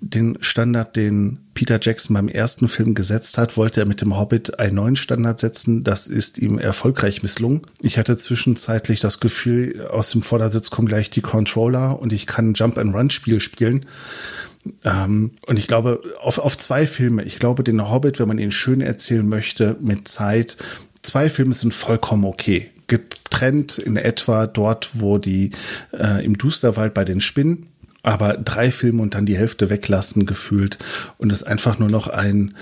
den 0.00 0.38
Standard, 0.40 0.96
den 0.96 1.38
Peter 1.54 1.78
Jackson 1.80 2.14
beim 2.14 2.28
ersten 2.28 2.66
Film 2.66 2.94
gesetzt 2.94 3.38
hat, 3.38 3.56
wollte 3.56 3.80
er 3.80 3.86
mit 3.86 4.00
dem 4.00 4.18
Hobbit 4.18 4.58
einen 4.58 4.74
neuen 4.74 4.96
Standard 4.96 5.38
setzen. 5.38 5.84
Das 5.84 6.08
ist 6.08 6.38
ihm 6.38 6.58
erfolgreich 6.58 7.22
misslungen. 7.22 7.62
Ich 7.82 7.98
hatte 7.98 8.16
zwischenzeitlich 8.16 8.98
das 8.98 9.20
Gefühl, 9.20 9.86
aus 9.86 10.10
dem 10.10 10.22
Vordersitz 10.22 10.70
kommen 10.70 10.88
gleich 10.88 11.08
die 11.10 11.20
Controller 11.20 12.00
und 12.00 12.12
ich 12.12 12.26
kann 12.26 12.54
Jump-and-Run-Spiel 12.54 13.38
spielen. 13.38 13.86
Ähm, 14.84 15.32
und 15.46 15.58
ich 15.58 15.68
glaube, 15.68 16.00
auf, 16.20 16.38
auf 16.38 16.58
zwei 16.58 16.88
Filme. 16.88 17.22
Ich 17.22 17.38
glaube, 17.38 17.62
den 17.62 17.88
Hobbit, 17.88 18.18
wenn 18.18 18.28
man 18.28 18.38
ihn 18.38 18.52
schön 18.52 18.80
erzählen 18.80 19.28
möchte, 19.28 19.76
mit 19.80 20.08
Zeit, 20.08 20.56
zwei 21.02 21.30
Filme 21.30 21.54
sind 21.54 21.74
vollkommen 21.74 22.24
okay 22.24 22.70
getrennt 22.90 23.78
in 23.78 23.96
etwa 23.96 24.46
dort, 24.46 24.90
wo 24.94 25.16
die 25.16 25.52
äh, 25.92 26.22
im 26.24 26.36
Dusterwald 26.36 26.92
bei 26.92 27.04
den 27.04 27.20
Spinnen, 27.20 27.68
aber 28.02 28.34
drei 28.36 28.70
Filme 28.70 29.00
und 29.00 29.14
dann 29.14 29.26
die 29.26 29.38
Hälfte 29.38 29.70
weglassen 29.70 30.26
gefühlt 30.26 30.78
und 31.16 31.30
es 31.30 31.42
einfach 31.42 31.78
nur 31.78 31.88
noch 31.88 32.08
ein, 32.08 32.54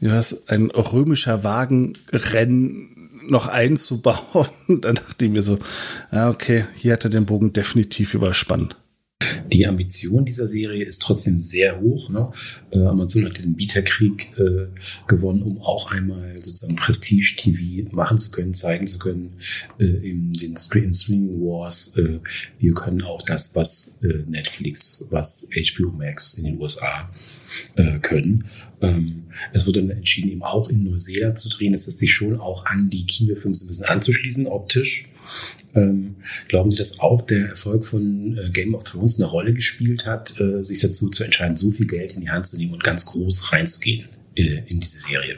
was, 0.00 0.48
ein 0.48 0.70
römischer 0.70 1.42
Wagenrennen 1.42 3.10
noch 3.28 3.48
einzubauen. 3.48 4.48
Dann 4.80 4.96
dachte 4.96 5.24
ich 5.24 5.30
mir 5.30 5.42
so, 5.42 5.58
ja, 6.10 6.28
okay, 6.28 6.66
hier 6.74 6.94
hat 6.94 7.04
er 7.04 7.10
den 7.10 7.26
Bogen 7.26 7.52
definitiv 7.52 8.14
überspannt. 8.14 8.76
Die 9.52 9.66
Ambition 9.66 10.24
dieser 10.24 10.48
Serie 10.48 10.84
ist 10.84 11.02
trotzdem 11.02 11.36
sehr 11.36 11.80
hoch. 11.80 12.08
Ne? 12.08 12.32
Äh, 12.70 12.84
Amazon 12.84 13.26
hat 13.26 13.36
diesen 13.36 13.54
Bieterkrieg 13.54 14.30
äh, 14.38 14.68
gewonnen, 15.08 15.42
um 15.42 15.60
auch 15.60 15.92
einmal 15.92 16.38
sozusagen 16.38 16.76
Prestige-TV 16.76 17.94
machen 17.94 18.16
zu 18.16 18.30
können, 18.30 18.54
zeigen 18.54 18.86
zu 18.86 18.98
können 18.98 19.34
äh, 19.78 19.84
in 19.84 20.32
den 20.32 20.56
Stream 20.56 20.94
Streaming 20.94 21.40
Wars. 21.40 21.96
Äh, 21.98 22.20
wir 22.58 22.72
können 22.72 23.02
auch 23.02 23.22
das, 23.22 23.54
was 23.54 23.98
äh, 24.02 24.24
Netflix, 24.26 25.04
was 25.10 25.46
HBO 25.52 25.90
Max 25.90 26.34
in 26.34 26.44
den 26.44 26.58
USA 26.58 27.10
können. 28.02 28.44
Ähm, 28.80 29.24
es 29.52 29.66
wurde 29.66 29.80
dann 29.80 29.90
entschieden, 29.90 30.30
eben 30.30 30.42
auch 30.42 30.68
in 30.68 30.84
Neuseeland 30.84 31.38
zu 31.38 31.48
drehen. 31.48 31.74
Es 31.74 31.88
ist 31.88 31.98
sich 31.98 32.14
schon 32.14 32.38
auch 32.38 32.64
an 32.66 32.86
die 32.86 33.06
Kinofilme 33.06 33.56
ein 33.60 33.66
bisschen 33.66 33.86
anzuschließen, 33.86 34.46
optisch. 34.46 35.08
Ähm, 35.74 36.16
glauben 36.48 36.70
Sie, 36.70 36.78
dass 36.78 37.00
auch 37.00 37.22
der 37.22 37.48
Erfolg 37.48 37.86
von 37.86 38.38
äh, 38.38 38.50
Game 38.50 38.74
of 38.74 38.84
Thrones 38.84 39.20
eine 39.20 39.30
Rolle 39.30 39.54
gespielt 39.54 40.06
hat, 40.06 40.38
äh, 40.40 40.62
sich 40.62 40.80
dazu 40.80 41.10
zu 41.10 41.22
entscheiden, 41.22 41.56
so 41.56 41.70
viel 41.70 41.86
Geld 41.86 42.14
in 42.14 42.22
die 42.22 42.30
Hand 42.30 42.46
zu 42.46 42.56
nehmen 42.56 42.72
und 42.72 42.82
ganz 42.82 43.06
groß 43.06 43.52
reinzugehen 43.52 44.08
äh, 44.36 44.62
in 44.66 44.80
diese 44.80 44.98
Serie? 44.98 45.36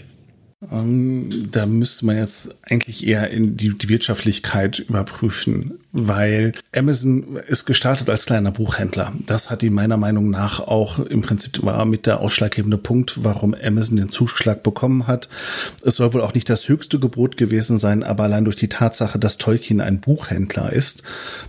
Ähm, 0.71 1.29
da 1.51 1.67
müsste 1.67 2.07
man 2.07 2.17
jetzt 2.17 2.59
eigentlich 2.63 3.07
eher 3.07 3.31
in 3.31 3.57
die, 3.57 3.77
die, 3.77 3.89
Wirtschaftlichkeit 3.89 4.79
überprüfen, 4.79 5.81
weil 5.91 6.53
Amazon 6.75 7.37
ist 7.49 7.65
gestartet 7.65 8.09
als 8.09 8.27
kleiner 8.27 8.53
Buchhändler. 8.53 9.13
Das 9.27 9.51
hat 9.51 9.65
ihn 9.65 9.73
meiner 9.73 9.97
Meinung 9.97 10.31
nach 10.31 10.61
auch 10.61 11.01
im 11.01 11.23
Prinzip 11.23 11.63
war 11.65 11.85
mit 11.85 12.07
der 12.07 12.21
ausschlaggebende 12.21 12.79
Punkt, 12.79 13.25
warum 13.25 13.55
Amazon 13.55 13.97
den 13.97 14.11
Zuschlag 14.11 14.63
bekommen 14.63 15.09
hat. 15.09 15.29
Es 15.85 15.97
soll 15.97 16.15
wohl 16.15 16.21
auch 16.21 16.35
nicht 16.35 16.49
das 16.49 16.69
höchste 16.69 17.01
Gebot 17.01 17.37
gewesen 17.37 17.79
sein, 17.79 18.05
aber 18.05 18.25
allein 18.25 18.45
durch 18.45 18.57
die 18.57 18.69
Tatsache, 18.69 19.19
dass 19.19 19.39
Tolkien 19.39 19.81
ein 19.81 20.01
Buchhändler 20.01 20.73
ist, 20.73 21.03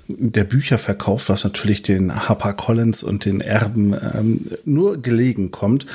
der 0.07 0.43
Bücher 0.43 0.79
verkauft, 0.79 1.29
was 1.29 1.43
natürlich 1.43 1.83
den 1.83 2.27
Harper 2.27 2.53
Collins 2.53 3.03
und 3.03 3.25
den 3.25 3.41
Erben 3.41 3.93
ähm, 3.93 4.47
nur 4.65 5.01
gelegen 5.01 5.51
kommt, 5.51 5.85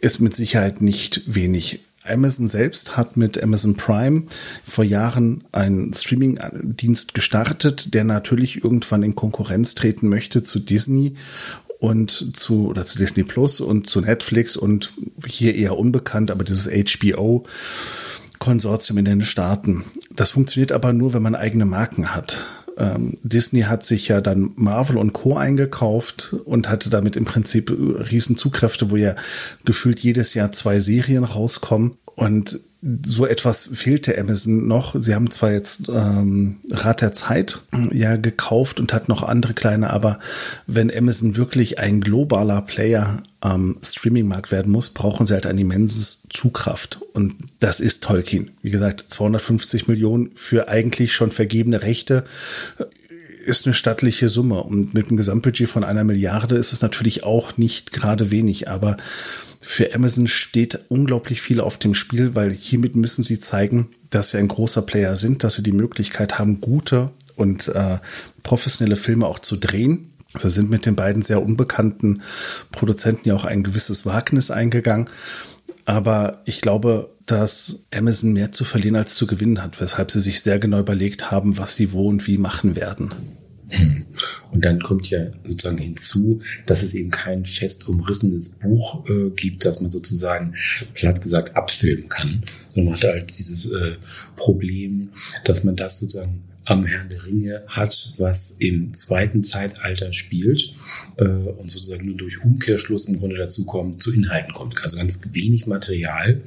ist 0.00 0.20
mit 0.20 0.36
Sicherheit 0.36 0.80
nicht 0.80 1.22
wenig 1.26 1.80
Amazon 2.10 2.46
selbst 2.46 2.96
hat 2.96 3.16
mit 3.16 3.42
Amazon 3.42 3.76
Prime 3.76 4.24
vor 4.66 4.84
Jahren 4.84 5.44
einen 5.52 5.92
Streaming-Dienst 5.92 7.14
gestartet, 7.14 7.94
der 7.94 8.04
natürlich 8.04 8.62
irgendwann 8.62 9.02
in 9.02 9.14
Konkurrenz 9.14 9.74
treten 9.74 10.08
möchte 10.08 10.42
zu 10.42 10.60
Disney 10.60 11.14
und 11.78 12.36
zu 12.36 12.68
oder 12.68 12.84
zu 12.84 12.98
Disney 12.98 13.24
Plus 13.24 13.60
und 13.60 13.86
zu 13.86 14.00
Netflix 14.00 14.56
und 14.56 14.92
hier 15.26 15.54
eher 15.54 15.78
unbekannt, 15.78 16.30
aber 16.30 16.44
dieses 16.44 16.68
HBO 16.68 17.46
Konsortium 18.38 18.98
in 18.98 19.04
den 19.04 19.20
Staaten. 19.20 19.84
Das 20.10 20.30
funktioniert 20.30 20.72
aber 20.72 20.92
nur, 20.92 21.12
wenn 21.12 21.22
man 21.22 21.34
eigene 21.34 21.66
Marken 21.66 22.14
hat. 22.14 22.46
Ähm, 22.80 23.18
Disney 23.22 23.62
hat 23.62 23.84
sich 23.84 24.08
ja 24.08 24.20
dann 24.20 24.52
Marvel 24.56 24.96
und 24.96 25.12
Co. 25.12 25.36
eingekauft 25.36 26.34
und 26.44 26.68
hatte 26.68 26.88
damit 26.88 27.14
im 27.14 27.26
Prinzip 27.26 27.70
riesen 27.70 28.36
Zugkräfte, 28.36 28.90
wo 28.90 28.96
ja 28.96 29.14
gefühlt 29.64 30.00
jedes 30.00 30.34
Jahr 30.34 30.50
zwei 30.52 30.80
Serien 30.80 31.24
rauskommen. 31.24 31.96
Und 32.14 32.60
so 33.02 33.26
etwas 33.26 33.68
fehlte 33.72 34.18
Amazon 34.18 34.66
noch. 34.66 34.94
Sie 34.98 35.14
haben 35.14 35.30
zwar 35.30 35.52
jetzt 35.52 35.88
ähm, 35.90 36.56
Rat 36.70 37.02
der 37.02 37.12
Zeit 37.12 37.62
ja 37.92 38.16
gekauft 38.16 38.80
und 38.80 38.94
hat 38.94 39.08
noch 39.08 39.22
andere 39.22 39.52
kleine, 39.52 39.90
aber 39.90 40.18
wenn 40.66 40.90
Amazon 40.94 41.36
wirklich 41.36 41.78
ein 41.78 42.00
globaler 42.00 42.62
Player 42.62 43.22
am 43.40 43.76
Streaming-Markt 43.82 44.50
werden 44.50 44.72
muss, 44.72 44.90
brauchen 44.90 45.26
sie 45.26 45.34
halt 45.34 45.46
ein 45.46 45.58
immenses 45.58 46.26
Zugkraft. 46.30 47.00
Und 47.12 47.34
das 47.58 47.80
ist 47.80 48.02
Tolkien. 48.02 48.50
Wie 48.62 48.70
gesagt, 48.70 49.04
250 49.08 49.88
Millionen 49.88 50.30
für 50.34 50.68
eigentlich 50.68 51.14
schon 51.14 51.32
vergebene 51.32 51.82
Rechte 51.82 52.24
ist 53.44 53.66
eine 53.66 53.74
stattliche 53.74 54.28
Summe. 54.28 54.62
Und 54.62 54.94
mit 54.94 55.08
einem 55.08 55.16
Gesamtbudget 55.16 55.68
von 55.68 55.84
einer 55.84 56.04
Milliarde 56.04 56.56
ist 56.56 56.72
es 56.72 56.82
natürlich 56.82 57.24
auch 57.24 57.56
nicht 57.56 57.92
gerade 57.92 58.30
wenig, 58.30 58.68
aber 58.68 58.96
für 59.60 59.94
Amazon 59.94 60.26
steht 60.26 60.80
unglaublich 60.88 61.42
viel 61.42 61.60
auf 61.60 61.76
dem 61.76 61.94
Spiel, 61.94 62.34
weil 62.34 62.50
hiermit 62.50 62.96
müssen 62.96 63.22
sie 63.22 63.38
zeigen, 63.38 63.90
dass 64.08 64.30
sie 64.30 64.38
ein 64.38 64.48
großer 64.48 64.82
Player 64.82 65.16
sind, 65.16 65.44
dass 65.44 65.54
sie 65.54 65.62
die 65.62 65.72
Möglichkeit 65.72 66.38
haben, 66.38 66.62
gute 66.62 67.10
und 67.36 67.68
äh, 67.68 67.98
professionelle 68.42 68.96
Filme 68.96 69.26
auch 69.26 69.38
zu 69.38 69.56
drehen. 69.56 70.12
Sie 70.36 70.50
sind 70.50 70.70
mit 70.70 70.86
den 70.86 70.96
beiden 70.96 71.22
sehr 71.22 71.42
unbekannten 71.42 72.22
Produzenten 72.72 73.28
ja 73.28 73.34
auch 73.34 73.44
ein 73.44 73.62
gewisses 73.62 74.06
Wagnis 74.06 74.50
eingegangen. 74.50 75.10
Aber 75.84 76.40
ich 76.46 76.60
glaube, 76.60 77.10
dass 77.26 77.84
Amazon 77.92 78.32
mehr 78.32 78.52
zu 78.52 78.64
verlieren 78.64 78.96
als 78.96 79.14
zu 79.14 79.26
gewinnen 79.26 79.62
hat, 79.62 79.80
weshalb 79.80 80.10
sie 80.10 80.20
sich 80.20 80.40
sehr 80.40 80.58
genau 80.58 80.80
überlegt 80.80 81.30
haben, 81.30 81.58
was 81.58 81.74
sie 81.74 81.92
wo 81.92 82.08
und 82.08 82.26
wie 82.26 82.38
machen 82.38 82.76
werden. 82.76 83.12
Und 84.50 84.64
dann 84.64 84.82
kommt 84.82 85.08
ja 85.10 85.26
sozusagen 85.46 85.78
hinzu, 85.78 86.40
dass 86.66 86.82
es 86.82 86.94
eben 86.94 87.10
kein 87.10 87.46
fest 87.46 87.88
umrissenes 87.88 88.50
Buch 88.50 89.04
äh, 89.08 89.30
gibt, 89.30 89.64
das 89.64 89.80
man 89.80 89.90
sozusagen 89.90 90.54
platt 90.94 91.20
gesagt 91.20 91.56
abfilmen 91.56 92.08
kann, 92.08 92.42
sondern 92.70 92.92
man 92.92 93.02
hat 93.02 93.08
halt 93.08 93.38
dieses 93.38 93.70
äh, 93.70 93.96
Problem, 94.36 95.10
dass 95.44 95.64
man 95.64 95.76
das 95.76 96.00
sozusagen 96.00 96.42
am 96.64 96.84
Herrn 96.84 97.08
der 97.08 97.24
Ringe 97.26 97.62
hat, 97.66 98.14
was 98.18 98.52
im 98.58 98.92
zweiten 98.94 99.42
Zeitalter 99.42 100.12
spielt 100.12 100.74
äh, 101.16 101.24
und 101.24 101.70
sozusagen 101.70 102.06
nur 102.06 102.16
durch 102.16 102.42
Umkehrschluss 102.42 103.06
im 103.06 103.18
Grunde 103.18 103.36
dazu 103.36 103.64
kommt, 103.64 104.02
zu 104.02 104.12
Inhalten 104.12 104.52
kommt. 104.52 104.82
Also 104.82 104.96
ganz 104.96 105.20
wenig 105.32 105.66
Material 105.66 106.42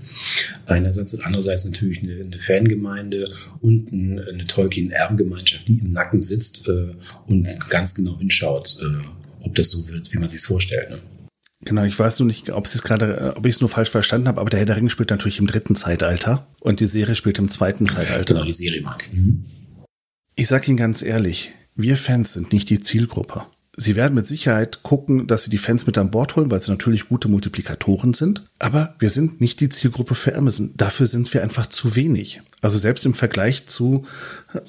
einerseits 0.65 1.13
und 1.13 1.25
andererseits 1.25 1.65
natürlich 1.65 2.03
eine, 2.03 2.24
eine 2.24 2.39
Fangemeinde 2.39 3.27
und 3.62 3.91
ein, 3.91 4.20
eine 4.20 4.46
Tolkien-Erbgemeinschaft, 4.46 5.67
die 5.67 5.79
im 5.79 5.91
Nacken 5.91 6.22
sitzt 6.22 6.67
äh, 6.67 6.93
und 7.27 7.48
ganz 7.70 7.96
genau 7.96 8.17
hinschaut, 8.20 8.77
äh, 8.82 9.46
ob 9.46 9.55
das 9.55 9.72
so 9.72 9.88
wird, 9.88 10.13
wie 10.13 10.20
man 10.20 10.29
sich 10.29 10.41
vorstellt. 10.41 10.89
Ne? 10.89 11.01
Genau, 11.65 11.84
ich 11.84 11.98
weiß 11.98 12.20
nur 12.20 12.27
nicht, 12.27 12.50
ob 12.51 12.67
ich 12.67 12.75
es 12.75 12.84
gerade, 12.84 13.34
ob 13.36 13.46
ich 13.46 13.55
es 13.55 13.62
nur 13.62 13.70
falsch 13.70 13.89
verstanden 13.89 14.27
habe, 14.27 14.41
aber 14.41 14.50
der 14.50 14.60
Herr 14.60 14.65
der 14.65 14.77
Ringe 14.77 14.89
spielt 14.89 15.10
natürlich 15.10 15.39
im 15.39 15.48
dritten 15.48 15.75
Zeitalter 15.75 16.48
und 16.60 16.79
die 16.82 16.88
Serie 16.88 17.15
spielt 17.15 17.39
im 17.39 17.50
zweiten 17.50 17.88
Zeitalter. 17.88 18.34
Genau, 18.34 18.46
die 18.46 18.53
Serie 18.53 18.82
mag. 18.82 19.10
Mhm. 19.12 19.46
Ich 20.36 20.48
sage 20.48 20.68
Ihnen 20.68 20.78
ganz 20.78 21.04
ehrlich, 21.04 21.52
wir 21.75 21.96
Fans 21.96 22.34
sind 22.34 22.54
nicht 22.54 22.70
die 22.72 22.82
Zielgruppe. 22.82 23.44
Sie 23.78 23.96
werden 23.96 24.16
mit 24.16 24.25
Sicherheit 24.25 24.82
gucken, 24.82 25.28
dass 25.28 25.44
sie 25.44 25.50
die 25.52 25.60
Fans 25.60 25.86
mit 25.86 25.98
an 25.98 26.10
Bord 26.10 26.36
holen, 26.36 26.50
weil 26.50 26.62
sie 26.62 26.72
natürlich 26.72 27.08
gute 27.08 27.28
Multiplikatoren 27.28 28.13
sind. 28.13 28.44
Aber 28.58 28.96
wir 28.98 29.12
sind 29.12 29.42
nicht 29.42 29.60
die 29.60 29.70
Zielgruppe 29.70 30.16
für 30.16 30.36
Amazon. 30.36 30.72
Dafür 30.75 31.06
sind 31.06 31.32
wir 31.34 31.44
einfach 31.44 31.68
zu 31.68 31.96
wenig. 31.96 32.42
Also 32.62 32.80
selbst 32.80 33.06
im 33.06 33.13
Vergleich 33.13 33.68
zu 33.68 34.06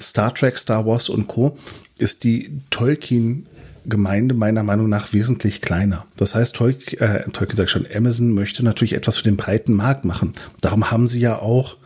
Star 0.01 0.35
Trek, 0.35 0.59
Star 0.59 0.87
Wars 0.87 1.09
und 1.09 1.29
Co. 1.29 1.57
ist 1.99 2.25
die 2.25 2.61
Tolkien 2.71 3.47
Gemeinde 3.87 4.35
meiner 4.35 4.63
Meinung 4.63 4.89
nach 4.89 5.13
wesentlich 5.13 5.61
kleiner. 5.61 6.07
Das 6.17 6.35
heißt, 6.35 6.57
Tolkien, 6.57 7.01
äh, 7.01 7.31
Tolkien 7.31 7.57
sagt 7.57 7.71
schon, 7.71 7.87
Amazon 7.95 8.33
möchte 8.33 8.63
natürlich 8.63 8.95
etwas 8.95 9.19
für 9.19 9.25
den 9.25 9.37
breiten 9.37 9.75
Markt 9.75 10.07
machen. 10.07 10.33
Darum 10.63 10.91
haben 10.91 11.07
sie 11.07 11.21
ja 11.21 11.39
auch 11.39 11.77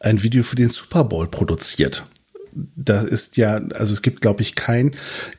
ein 0.00 0.22
Video 0.22 0.42
für 0.42 0.56
den 0.56 0.70
Super 0.70 1.04
Bowl 1.04 1.28
produziert 1.28 2.08
da 2.76 3.02
ist 3.02 3.36
ja, 3.36 3.60
also 3.74 3.92
es 3.92 4.02
gibt, 4.02 4.20
glaube 4.20 4.42
ich, 4.42 4.54
kein 4.54 4.94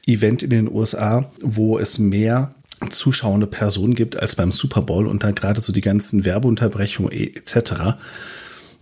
Event 0.05 0.43
in 0.43 0.49
den 0.49 0.71
USA, 0.71 1.29
wo 1.41 1.79
es 1.79 1.99
mehr 1.99 2.53
zuschauende 2.89 3.47
Personen 3.47 3.95
gibt 3.95 4.21
als 4.21 4.35
beim 4.35 4.51
Super 4.51 4.83
Bowl 4.83 5.07
und 5.07 5.23
da 5.23 5.31
gerade 5.31 5.61
so 5.61 5.73
die 5.73 5.81
ganzen 5.81 6.25
Werbeunterbrechungen 6.25 7.11
etc. 7.11 7.95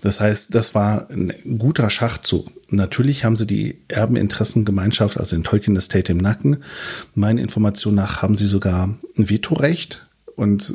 Das 0.01 0.19
heißt, 0.19 0.53
das 0.53 0.75
war 0.75 1.09
ein 1.09 1.33
guter 1.57 1.89
Schachzug. 1.89 2.47
Natürlich 2.69 3.23
haben 3.23 3.37
sie 3.37 3.47
die 3.47 3.81
Erbeninteressengemeinschaft, 3.87 5.17
also 5.17 5.35
den 5.35 5.43
Tolkien 5.43 5.77
Estate 5.77 6.11
im 6.11 6.17
Nacken. 6.17 6.57
Meinen 7.13 7.37
Informationen 7.37 7.95
nach 7.95 8.21
haben 8.21 8.35
sie 8.35 8.47
sogar 8.47 8.97
ein 9.17 9.29
Vetorecht 9.29 10.05
und 10.35 10.73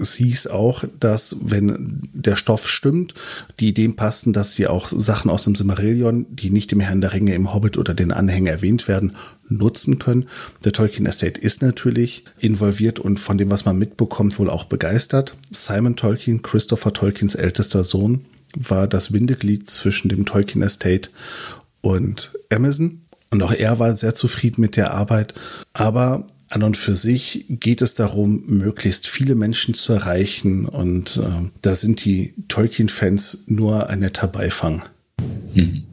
es 0.00 0.14
hieß 0.14 0.46
auch, 0.46 0.84
dass 0.98 1.36
wenn 1.42 2.00
der 2.12 2.36
Stoff 2.36 2.66
stimmt, 2.66 3.14
die 3.60 3.68
Ideen 3.68 3.94
passten, 3.94 4.32
dass 4.32 4.52
sie 4.52 4.66
auch 4.66 4.88
Sachen 4.90 5.30
aus 5.30 5.44
dem 5.44 5.54
Simmerillion, 5.54 6.26
die 6.30 6.50
nicht 6.50 6.72
im 6.72 6.80
Herrn 6.80 7.02
der 7.02 7.12
Ringe, 7.12 7.34
im 7.34 7.52
Hobbit 7.52 7.76
oder 7.76 7.92
den 7.94 8.10
Anhängen 8.10 8.46
erwähnt 8.46 8.88
werden, 8.88 9.14
nutzen 9.48 9.98
können. 9.98 10.28
Der 10.64 10.72
Tolkien 10.72 11.04
Estate 11.04 11.40
ist 11.40 11.60
natürlich 11.60 12.24
involviert 12.38 12.98
und 12.98 13.20
von 13.20 13.36
dem, 13.36 13.50
was 13.50 13.66
man 13.66 13.78
mitbekommt, 13.78 14.38
wohl 14.38 14.48
auch 14.48 14.64
begeistert. 14.64 15.36
Simon 15.50 15.96
Tolkien, 15.96 16.40
Christopher 16.40 16.94
Tolkiens 16.94 17.34
ältester 17.34 17.84
Sohn, 17.84 18.24
war 18.56 18.86
das 18.86 19.12
Windeglied 19.12 19.68
zwischen 19.68 20.08
dem 20.08 20.24
Tolkien 20.24 20.62
Estate 20.62 21.10
und 21.82 22.32
Amazon. 22.50 23.02
Und 23.30 23.42
auch 23.42 23.52
er 23.52 23.78
war 23.78 23.94
sehr 23.96 24.14
zufrieden 24.14 24.60
mit 24.60 24.76
der 24.76 24.92
Arbeit. 24.92 25.34
Aber 25.72 26.26
an 26.52 26.62
und 26.62 26.76
für 26.76 26.94
sich 26.94 27.46
geht 27.48 27.80
es 27.80 27.94
darum, 27.94 28.44
möglichst 28.46 29.08
viele 29.08 29.34
Menschen 29.34 29.74
zu 29.74 29.92
erreichen 29.94 30.66
und 30.66 31.16
äh, 31.16 31.48
da 31.62 31.74
sind 31.74 32.04
die 32.04 32.34
Tolkien-Fans 32.48 33.44
nur 33.46 33.88
ein 33.88 34.00
netter 34.00 34.28
Beifang. 34.28 34.82
Hm. 35.54 35.84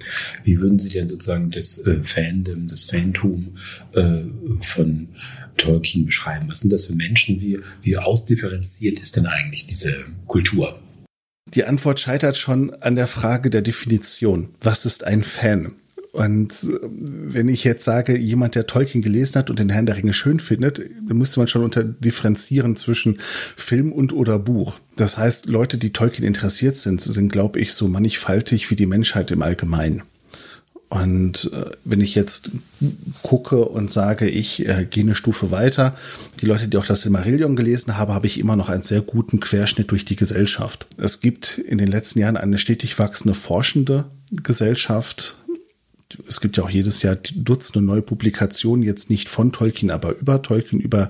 Wie 0.44 0.60
würden 0.60 0.80
Sie 0.80 0.90
denn 0.90 1.08
sozusagen 1.08 1.52
das 1.52 1.86
äh, 1.86 2.04
Fandom, 2.04 2.68
das 2.68 2.86
Fantum 2.86 3.58
äh, 3.94 4.24
von 4.62 5.10
Tolkien 5.58 6.06
beschreiben? 6.06 6.48
Was 6.50 6.62
sind 6.62 6.74
das 6.74 6.86
für 6.86 6.96
Menschen? 6.96 7.42
Wie, 7.42 7.60
wie 7.82 7.98
ausdifferenziert 7.98 9.00
ist 9.00 9.16
denn 9.16 9.28
eigentlich 9.28 9.66
diese 9.66 10.06
Kultur? 10.28 10.80
Die 11.54 11.66
Antwort 11.66 12.00
scheitert 12.00 12.38
schon 12.38 12.74
an 12.76 12.96
der 12.96 13.08
Frage 13.08 13.50
der 13.50 13.62
Definition. 13.62 14.50
Was 14.62 14.86
ist 14.86 15.04
ein 15.04 15.24
Fan? 15.24 15.74
Und 16.20 16.66
äh, 16.66 16.80
wenn 16.84 17.48
ich 17.48 17.64
jetzt 17.64 17.86
sage, 17.86 18.18
jemand, 18.18 18.56
der 18.56 18.68
Tolkien 18.68 19.02
gelesen 19.02 19.36
hat 19.36 19.50
und 19.50 19.58
den 19.58 19.70
Herrn 19.70 19.86
der 19.86 19.96
Ringe 19.96 20.12
schön 20.12 20.42
findet, 20.42 20.82
dann 21.08 21.18
müsste 21.18 21.40
man 21.40 21.48
schon 21.48 21.64
unter 21.64 21.86
differenzieren 21.86 22.76
zwischen 22.76 23.20
Film 23.56 23.94
und 23.94 24.12
oder 24.12 24.38
Buch. 24.38 24.80
Das 24.98 25.18
heißt, 25.18 25.46
Leute, 25.46 25.78
die 25.78 25.94
Tolkien 25.94 26.28
interessiert 26.28 26.76
sind, 26.76 27.00
sind, 27.00 27.32
glaube 27.32 27.62
ich, 27.62 27.72
so 27.72 27.88
mannigfaltig 27.88 28.70
wie 28.70 28.76
die 28.76 28.86
Menschheit 28.86 29.32
im 29.32 29.42
Allgemeinen. 29.42 30.04
Und 30.90 31.52
äh, 31.54 31.72
wenn 31.86 32.02
ich 32.02 32.16
jetzt 32.16 32.52
gucke 33.22 33.64
und 33.64 33.90
sage, 33.90 34.28
ich 34.28 34.68
äh, 34.68 34.88
gehe 34.90 35.04
eine 35.04 35.16
Stufe 35.16 35.52
weiter, 35.52 35.96
die 36.42 36.48
Leute, 36.48 36.68
die 36.68 36.76
auch 36.76 36.86
das 36.86 37.04
Silmarillion 37.04 37.56
gelesen 37.56 37.98
haben, 37.98 38.12
habe 38.12 38.28
ich 38.28 38.40
immer 38.40 38.58
noch 38.58 38.68
einen 38.68 38.82
sehr 38.82 39.00
guten 39.00 39.40
Querschnitt 39.40 39.90
durch 39.90 40.04
die 40.04 40.18
Gesellschaft. 40.18 40.86
Es 40.98 41.22
gibt 41.22 41.60
in 41.60 41.78
den 41.78 41.88
letzten 41.88 42.20
Jahren 42.20 42.36
eine 42.36 42.58
stetig 42.58 43.00
wachsende 43.00 43.36
forschende 43.36 44.06
Gesellschaft, 44.32 45.38
es 46.28 46.42
gibt 46.42 46.58
ja 46.58 46.64
auch 46.64 46.70
jedes 46.70 47.02
Jahr 47.02 47.16
Dutzende 47.16 47.86
neue 47.86 48.02
Publikationen, 48.02 48.84
jetzt 48.84 49.10
nicht 49.10 49.30
von 49.30 49.52
Tolkien, 49.52 49.92
aber 49.92 50.16
über 50.18 50.42
Tolkien, 50.42 50.80
über 50.80 51.10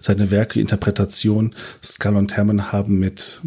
seine 0.00 0.30
Werke, 0.30 0.60
Interpretation. 0.60 1.54
Skull 1.82 2.16
und 2.16 2.36
Herman 2.36 2.72
haben 2.72 2.98
mit 2.98 3.40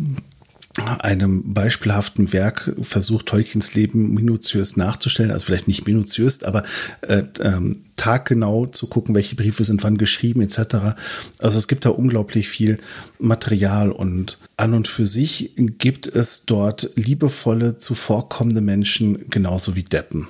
einem 1.00 1.54
beispielhaften 1.54 2.32
Werk 2.32 2.74
versucht, 2.82 3.26
Tolkiens 3.26 3.74
Leben 3.74 4.14
minutiös 4.14 4.78
nachzustellen, 4.78 5.32
also 5.32 5.46
vielleicht 5.46 5.68
nicht 5.68 5.86
minutiös, 5.86 6.44
aber 6.44 6.64
äh, 7.02 7.24
ähm, 7.42 7.84
taggenau 8.02 8.66
zu 8.66 8.88
gucken, 8.88 9.14
welche 9.14 9.36
Briefe 9.36 9.64
sind 9.64 9.84
wann 9.84 9.96
geschrieben 9.96 10.42
etc. 10.42 10.98
Also 11.38 11.60
es 11.60 11.68
gibt 11.68 11.86
da 11.86 11.90
unglaublich 11.90 12.50
viel 12.50 12.80
Material 13.20 13.92
und 13.92 14.40
an 14.58 14.74
und 14.74 14.88
für 14.88 15.06
sich 15.06 15.52
gibt 15.56 16.08
es 16.08 16.46
dort 16.48 16.90
liebevolle, 16.96 17.78
zuvorkommende 17.78 18.62
Menschen 18.62 19.30
genauso 19.30 19.76
wie 19.76 19.84
Deppen. 19.84 20.26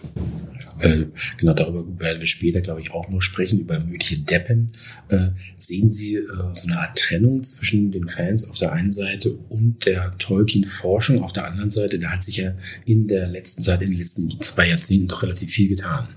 Äh, 0.79 1.05
genau 1.37 1.53
darüber 1.53 1.85
werden 1.97 2.19
wir 2.19 2.27
später, 2.27 2.59
glaube 2.59 2.81
ich, 2.81 2.91
auch 2.91 3.07
noch 3.07 3.21
sprechen, 3.21 3.59
über 3.59 3.79
mögliche 3.79 4.19
Deppen. 4.19 4.71
Äh, 5.07 5.29
sehen 5.55 5.89
Sie 5.89 6.15
äh, 6.15 6.25
so 6.53 6.67
eine 6.67 6.77
Art 6.77 6.97
Trennung 6.97 7.41
zwischen 7.41 7.93
den 7.93 8.09
Fans 8.09 8.49
auf 8.49 8.57
der 8.57 8.73
einen 8.73 8.91
Seite 8.91 9.31
und 9.47 9.85
der 9.85 10.17
Tolkien-Forschung 10.17 11.23
auf 11.23 11.31
der 11.31 11.45
anderen 11.45 11.69
Seite? 11.69 11.99
Da 11.99 12.09
hat 12.09 12.23
sich 12.23 12.35
ja 12.37 12.53
in 12.83 13.07
der 13.07 13.29
letzten 13.29 13.61
Zeit, 13.61 13.81
in 13.81 13.91
den 13.91 13.97
letzten 13.97 14.29
zwei 14.41 14.67
Jahrzehnten 14.67 15.07
doch 15.07 15.23
relativ 15.23 15.51
viel 15.51 15.69
getan 15.69 16.09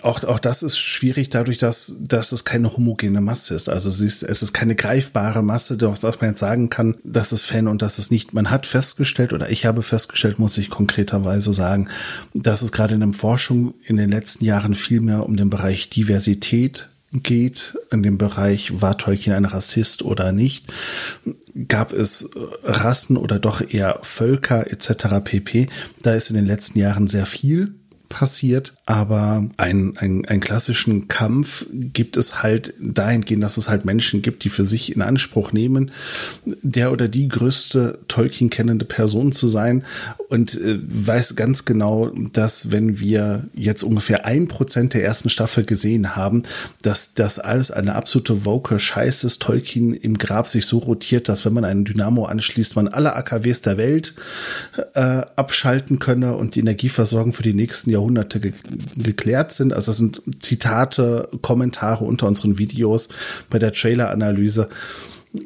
auch, 0.00 0.22
auch 0.24 0.38
das 0.38 0.62
ist 0.62 0.78
schwierig 0.78 1.28
dadurch, 1.30 1.58
dass, 1.58 1.94
dass 1.98 2.30
es 2.30 2.44
keine 2.44 2.76
homogene 2.76 3.20
Masse 3.20 3.54
ist. 3.54 3.68
Also 3.68 3.88
es 3.88 4.00
ist, 4.00 4.22
es 4.22 4.42
ist 4.42 4.52
keine 4.52 4.76
greifbare 4.76 5.42
Masse, 5.42 5.76
dass 5.76 6.02
man 6.02 6.30
jetzt 6.30 6.40
sagen 6.40 6.70
kann, 6.70 6.96
das 7.02 7.32
ist 7.32 7.42
Fan 7.42 7.66
und 7.66 7.82
das 7.82 7.98
ist 7.98 8.12
nicht. 8.12 8.32
Man 8.32 8.50
hat 8.50 8.66
festgestellt 8.66 9.32
oder 9.32 9.50
ich 9.50 9.66
habe 9.66 9.82
festgestellt, 9.82 10.38
muss 10.38 10.56
ich 10.56 10.70
konkreterweise 10.70 11.52
sagen, 11.52 11.88
dass 12.32 12.62
es 12.62 12.70
gerade 12.70 12.94
in 12.94 13.00
der 13.00 13.12
Forschung 13.12 13.74
in 13.84 13.96
den 13.96 14.10
letzten 14.10 14.44
Jahren 14.44 14.74
viel 14.74 15.00
mehr 15.00 15.26
um 15.26 15.36
den 15.36 15.50
Bereich 15.50 15.90
Diversität 15.90 16.88
geht, 17.12 17.76
in 17.90 18.02
dem 18.02 18.18
Bereich, 18.18 18.80
war 18.80 18.96
Tolkien 18.96 19.34
ein 19.34 19.44
Rassist 19.44 20.02
oder 20.02 20.32
nicht, 20.32 20.72
gab 21.68 21.92
es 21.92 22.30
Rassen 22.62 23.16
oder 23.16 23.38
doch 23.38 23.60
eher 23.60 23.98
Völker 24.02 24.70
etc. 24.70 25.22
pp. 25.22 25.68
Da 26.02 26.14
ist 26.14 26.30
in 26.30 26.36
den 26.36 26.46
letzten 26.46 26.78
Jahren 26.78 27.08
sehr 27.08 27.26
viel 27.26 27.74
passiert, 28.12 28.74
aber 28.84 29.48
ein, 29.56 29.96
ein, 29.96 30.26
einen 30.26 30.40
klassischen 30.40 31.08
Kampf 31.08 31.64
gibt 31.72 32.18
es 32.18 32.42
halt 32.42 32.74
dahingehend, 32.78 33.42
dass 33.42 33.56
es 33.56 33.70
halt 33.70 33.86
Menschen 33.86 34.20
gibt, 34.20 34.44
die 34.44 34.50
für 34.50 34.66
sich 34.66 34.94
in 34.94 35.00
Anspruch 35.00 35.52
nehmen, 35.52 35.90
der 36.44 36.92
oder 36.92 37.08
die 37.08 37.26
größte 37.26 38.00
Tolkien 38.08 38.50
kennende 38.50 38.84
Person 38.84 39.32
zu 39.32 39.48
sein. 39.48 39.84
Und 40.28 40.60
äh, 40.60 40.78
weiß 40.82 41.36
ganz 41.36 41.64
genau, 41.64 42.08
dass 42.32 42.70
wenn 42.70 43.00
wir 43.00 43.48
jetzt 43.54 43.82
ungefähr 43.82 44.26
ein 44.26 44.46
Prozent 44.46 44.92
der 44.92 45.04
ersten 45.04 45.30
Staffel 45.30 45.64
gesehen 45.64 46.14
haben, 46.14 46.42
dass 46.82 47.14
das 47.14 47.38
alles 47.38 47.70
eine 47.70 47.94
absolute 47.94 48.44
woke 48.44 48.78
Scheiße 48.78 49.26
ist, 49.26 49.40
Tolkien 49.40 49.94
im 49.94 50.18
Grab 50.18 50.48
sich 50.48 50.66
so 50.66 50.78
rotiert, 50.78 51.30
dass 51.30 51.46
wenn 51.46 51.54
man 51.54 51.64
einen 51.64 51.86
Dynamo 51.86 52.26
anschließt, 52.26 52.76
man 52.76 52.88
alle 52.88 53.16
AKWs 53.16 53.62
der 53.62 53.78
Welt 53.78 54.14
äh, 54.92 55.22
abschalten 55.36 55.98
könne 55.98 56.36
und 56.36 56.54
die 56.54 56.60
Energieversorgung 56.60 57.32
für 57.32 57.42
die 57.42 57.54
nächsten 57.54 57.88
Jahrhunderte 57.88 58.01
Jahrhunderte 58.02 58.40
ge 58.40 58.52
geklärt 58.96 59.52
sind. 59.52 59.72
Also 59.72 59.90
das 59.90 59.96
sind 59.96 60.22
Zitate, 60.40 61.28
Kommentare 61.40 62.04
unter 62.04 62.26
unseren 62.26 62.58
Videos 62.58 63.08
bei 63.48 63.58
der 63.58 63.72
Trailer-Analyse. 63.72 64.68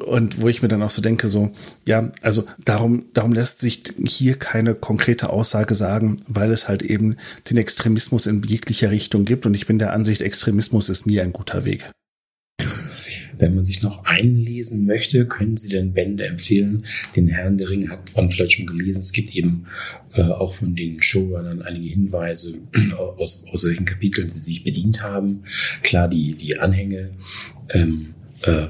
Und 0.05 0.41
wo 0.41 0.49
ich 0.49 0.63
mir 0.63 0.69
dann 0.69 0.83
auch 0.83 0.91
so 0.91 1.01
denke, 1.01 1.29
so, 1.29 1.53
ja, 1.85 2.11
also 2.21 2.45
darum, 2.65 3.05
darum 3.15 3.33
lässt 3.33 3.61
sich 3.61 3.85
hier 4.05 4.37
keine 4.37 4.75
konkrete 4.75 5.31
Aussage 5.31 5.77
sagen, 5.77 6.17
weil 6.27 6.51
es 6.51 6.67
halt 6.67 6.83
eben 6.83 7.17
den 7.49 7.57
Extremismus 7.57 8.27
in 8.27 8.43
jeglicher 8.43 8.91
Richtung 8.91 9.25
gibt. 9.25 9.47
Und 9.47 9.55
ich 9.55 9.67
bin 9.67 9.79
der 9.79 9.93
Ansicht, 9.93 10.23
Extremismus 10.23 10.89
ist 10.89 11.07
nie 11.07 11.21
ein 11.21 11.33
guter 11.33 11.65
Weg. 11.65 11.89
Wenn 13.39 13.55
man 13.55 13.65
sich 13.65 13.83
noch 13.83 14.05
einlesen 14.05 14.87
möchte, 14.87 15.27
können 15.27 15.57
Sie 15.57 15.69
denn 15.69 15.93
Bände 15.93 16.27
empfehlen? 16.27 16.85
Den 17.15 17.29
Herrn 17.29 17.59
der 17.59 17.71
Ringe 17.71 17.91
hat 17.91 18.01
man 18.15 18.31
vielleicht 18.31 18.53
schon 18.53 18.67
gelesen. 18.67 19.01
Es 19.01 19.13
gibt 19.13 19.35
eben 19.35 19.67
äh, 20.15 20.23
auch 20.23 20.55
von 20.55 20.75
den 20.75 21.03
Showrunnern 21.03 21.63
einige 21.63 21.89
Hinweise 21.89 22.59
aus, 23.17 23.45
aus 23.53 23.65
welchen 23.65 23.85
Kapiteln 23.85 24.31
sie 24.31 24.41
sich 24.41 24.65
bedient 24.65 25.03
haben. 25.03 25.43
Klar, 25.83 26.09
die, 26.09 26.35
die 26.35 26.59
Anhänge, 26.59 27.13
ähm, 27.71 28.15
äh, 28.43 28.69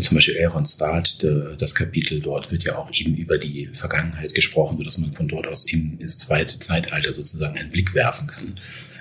zum 0.00 0.16
Beispiel 0.16 0.44
Aaron 0.44 0.66
Start, 0.66 1.24
das 1.58 1.74
Kapitel 1.74 2.20
dort 2.20 2.52
wird 2.52 2.64
ja 2.64 2.76
auch 2.76 2.90
eben 2.92 3.14
über 3.14 3.38
die 3.38 3.70
Vergangenheit 3.72 4.34
gesprochen, 4.34 4.76
sodass 4.76 4.98
man 4.98 5.14
von 5.14 5.26
dort 5.26 5.46
aus 5.46 5.64
in 5.70 5.98
ins 5.98 6.18
zweite 6.18 6.58
Zeitalter 6.58 7.12
sozusagen 7.12 7.56
einen 7.56 7.70
Blick 7.70 7.94
werfen 7.94 8.26
kann. 8.26 8.54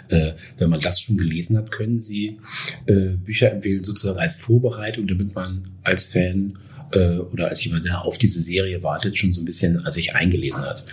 Äh, 0.10 0.34
wenn 0.58 0.70
man 0.70 0.80
das 0.80 1.02
schon 1.02 1.18
gelesen 1.18 1.58
hat, 1.58 1.72
können 1.72 2.00
Sie 2.00 2.40
äh, 2.86 3.16
Bücher 3.16 3.52
empfehlen, 3.52 3.84
sozusagen 3.84 4.20
als 4.20 4.36
Vorbereitung, 4.36 5.08
damit 5.08 5.34
man 5.34 5.64
als 5.84 6.08
Fan 6.08 6.58
äh, 6.92 7.18
oder 7.18 7.48
als 7.48 7.64
jemand, 7.64 7.86
der 7.86 8.04
auf 8.04 8.18
diese 8.18 8.42
Serie 8.42 8.84
wartet, 8.84 9.18
schon 9.18 9.34
so 9.34 9.42
ein 9.42 9.46
bisschen 9.46 9.80
sich 9.92 10.16
eingelesen 10.16 10.64
hat. 10.64 10.84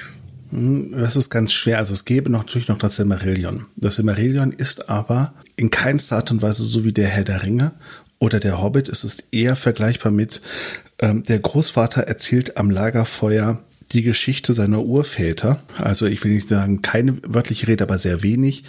Hm, 0.50 0.92
das 0.92 1.16
ist 1.16 1.30
ganz 1.30 1.52
schwer. 1.52 1.78
Also 1.78 1.92
es 1.92 2.04
gäbe 2.04 2.30
noch, 2.30 2.40
natürlich 2.40 2.68
noch 2.68 2.78
das 2.78 2.96
Silmarillion. 2.96 3.66
Das 3.76 3.96
Silmarillion 3.96 4.52
ist 4.52 4.88
aber 4.88 5.34
in 5.56 5.70
keinster 5.70 6.16
Art 6.16 6.30
und 6.30 6.42
Weise 6.42 6.64
so 6.64 6.84
wie 6.84 6.92
der 6.92 7.08
Herr 7.08 7.24
der 7.24 7.42
Ringe 7.42 7.72
oder 8.18 8.40
der 8.40 8.62
Hobbit. 8.62 8.88
Es 8.88 9.04
ist 9.04 9.24
eher 9.32 9.56
vergleichbar 9.56 10.12
mit 10.12 10.40
ähm, 10.98 11.22
der 11.22 11.38
Großvater 11.38 12.02
erzählt 12.02 12.56
am 12.56 12.70
Lagerfeuer 12.70 13.62
die 13.92 14.02
Geschichte 14.02 14.54
seiner 14.54 14.84
Urväter. 14.84 15.60
Also 15.76 16.06
ich 16.06 16.22
will 16.22 16.32
nicht 16.32 16.48
sagen, 16.48 16.80
keine 16.80 17.16
wörtliche 17.26 17.66
Rede, 17.66 17.82
aber 17.84 17.98
sehr 17.98 18.22
wenig. 18.22 18.62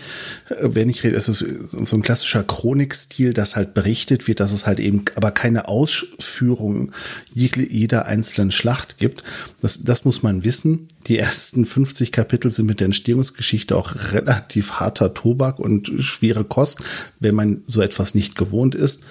Äh, 0.49 0.69
wenn 0.73 0.89
ich 0.89 1.03
rede, 1.03 1.15
ist 1.15 1.27
es 1.27 1.39
so 1.39 1.95
ein 1.95 2.01
klassischer 2.01 2.43
Chronikstil, 2.43 3.34
das 3.34 3.55
halt 3.55 3.73
berichtet 3.73 4.27
wird, 4.27 4.39
dass 4.39 4.51
es 4.51 4.65
halt 4.65 4.79
eben 4.79 5.05
aber 5.15 5.31
keine 5.31 5.67
Ausführung 5.67 6.91
jeder 7.34 8.05
einzelnen 8.07 8.51
Schlacht 8.51 8.97
gibt. 8.97 9.23
Das, 9.62 9.84
das 9.84 10.05
muss 10.05 10.23
man 10.23 10.43
wissen. 10.43 10.88
Die 11.07 11.17
ersten 11.17 11.65
50 11.65 12.12
Kapitel 12.12 12.49
sind 12.49 12.65
mit 12.65 12.79
der 12.79 12.86
Entstehungsgeschichte 12.86 13.75
auch 13.75 13.95
relativ 14.13 14.73
harter 14.73 15.13
Tobak 15.13 15.60
und 15.60 15.91
schwere 15.97 16.43
Kost, 16.43 16.79
wenn 17.19 17.36
man 17.36 17.62
so 17.67 17.81
etwas 17.81 18.15
nicht 18.15 18.36
gewohnt 18.36 18.75
ist. 18.75 19.03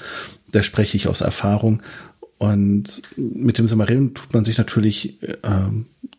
Da 0.52 0.62
spreche 0.62 0.96
ich 0.96 1.06
aus 1.06 1.20
Erfahrung. 1.20 1.82
Und 2.40 3.02
mit 3.18 3.58
dem 3.58 3.68
Silmarillion 3.68 4.14
tut 4.14 4.32
man 4.32 4.44
sich 4.44 4.56
natürlich 4.56 5.22
äh, 5.22 5.36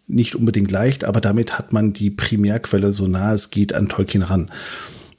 nicht 0.05 0.35
unbedingt 0.35 0.69
leicht, 0.69 1.03
aber 1.03 1.19
damit 1.19 1.57
hat 1.57 1.73
man 1.73 1.93
die 1.93 2.11
Primärquelle 2.11 2.93
so 2.93 3.07
nah 3.07 3.33
es 3.33 3.49
geht 3.49 3.73
an 3.73 3.89
Tolkien 3.89 4.21
ran. 4.21 4.51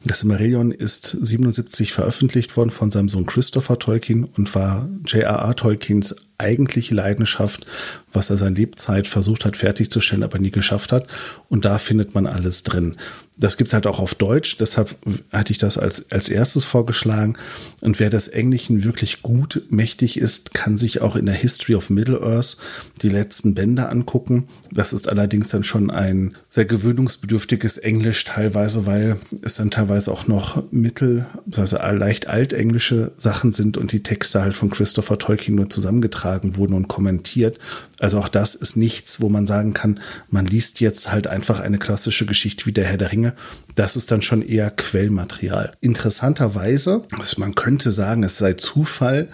Das 0.04 0.20
Silmarillion 0.20 0.70
ist 0.70 1.16
77 1.20 1.92
veröffentlicht 1.92 2.56
worden 2.56 2.70
von 2.70 2.92
seinem 2.92 3.08
Sohn 3.08 3.26
Christopher 3.26 3.80
Tolkien 3.80 4.22
und 4.22 4.54
war 4.54 4.88
J.R.R. 5.04 5.56
Tolkiens 5.56 6.14
eigentliche 6.42 6.94
Leidenschaft, 6.94 7.66
was 8.12 8.30
er 8.30 8.36
seine 8.36 8.56
Lebzeit 8.56 9.06
versucht 9.06 9.44
hat 9.44 9.56
fertigzustellen, 9.56 10.24
aber 10.24 10.38
nie 10.38 10.50
geschafft 10.50 10.92
hat. 10.92 11.06
Und 11.48 11.64
da 11.64 11.78
findet 11.78 12.14
man 12.14 12.26
alles 12.26 12.62
drin. 12.62 12.96
Das 13.38 13.56
gibt's 13.56 13.72
halt 13.72 13.86
auch 13.86 13.98
auf 13.98 14.14
Deutsch, 14.14 14.58
deshalb 14.58 14.94
hatte 15.32 15.52
ich 15.52 15.58
das 15.58 15.78
als, 15.78 16.12
als 16.12 16.28
erstes 16.28 16.64
vorgeschlagen. 16.64 17.36
Und 17.80 17.98
wer 17.98 18.10
des 18.10 18.28
Englischen 18.28 18.84
wirklich 18.84 19.22
gut 19.22 19.62
mächtig 19.70 20.18
ist, 20.18 20.52
kann 20.52 20.76
sich 20.76 21.00
auch 21.00 21.16
in 21.16 21.26
der 21.26 21.34
History 21.34 21.74
of 21.74 21.88
Middle-earth 21.88 22.58
die 23.00 23.08
letzten 23.08 23.54
Bände 23.54 23.88
angucken. 23.88 24.48
Das 24.70 24.92
ist 24.92 25.08
allerdings 25.08 25.48
dann 25.48 25.64
schon 25.64 25.90
ein 25.90 26.34
sehr 26.50 26.66
gewöhnungsbedürftiges 26.66 27.78
Englisch 27.78 28.24
teilweise, 28.24 28.86
weil 28.86 29.16
es 29.40 29.54
dann 29.54 29.70
teilweise 29.70 30.12
auch 30.12 30.26
noch 30.26 30.70
mittel, 30.70 31.26
also 31.56 31.78
leicht 31.78 32.28
altenglische 32.28 33.12
Sachen 33.16 33.52
sind 33.52 33.76
und 33.76 33.92
die 33.92 34.02
Texte 34.02 34.42
halt 34.42 34.56
von 34.56 34.70
Christopher 34.70 35.18
Tolkien 35.18 35.56
nur 35.56 35.70
zusammengetragen 35.70 36.31
wurden 36.56 36.74
und 36.74 36.88
kommentiert. 36.88 37.58
Also 38.00 38.18
auch 38.18 38.28
das 38.28 38.54
ist 38.54 38.76
nichts, 38.76 39.20
wo 39.20 39.28
man 39.28 39.46
sagen 39.46 39.72
kann, 39.74 40.00
man 40.30 40.46
liest 40.46 40.80
jetzt 40.80 41.12
halt 41.12 41.26
einfach 41.26 41.60
eine 41.60 41.78
klassische 41.78 42.26
Geschichte 42.26 42.66
wie 42.66 42.72
der 42.72 42.84
Herr 42.84 42.98
der 42.98 43.12
Ringe. 43.12 43.34
Das 43.74 43.96
ist 43.96 44.10
dann 44.10 44.22
schon 44.22 44.42
eher 44.42 44.70
Quellmaterial. 44.70 45.72
Interessanterweise, 45.80 47.04
also 47.18 47.40
man 47.40 47.54
könnte 47.54 47.92
sagen, 47.92 48.22
es 48.22 48.38
sei 48.38 48.54
Zufall, 48.54 49.28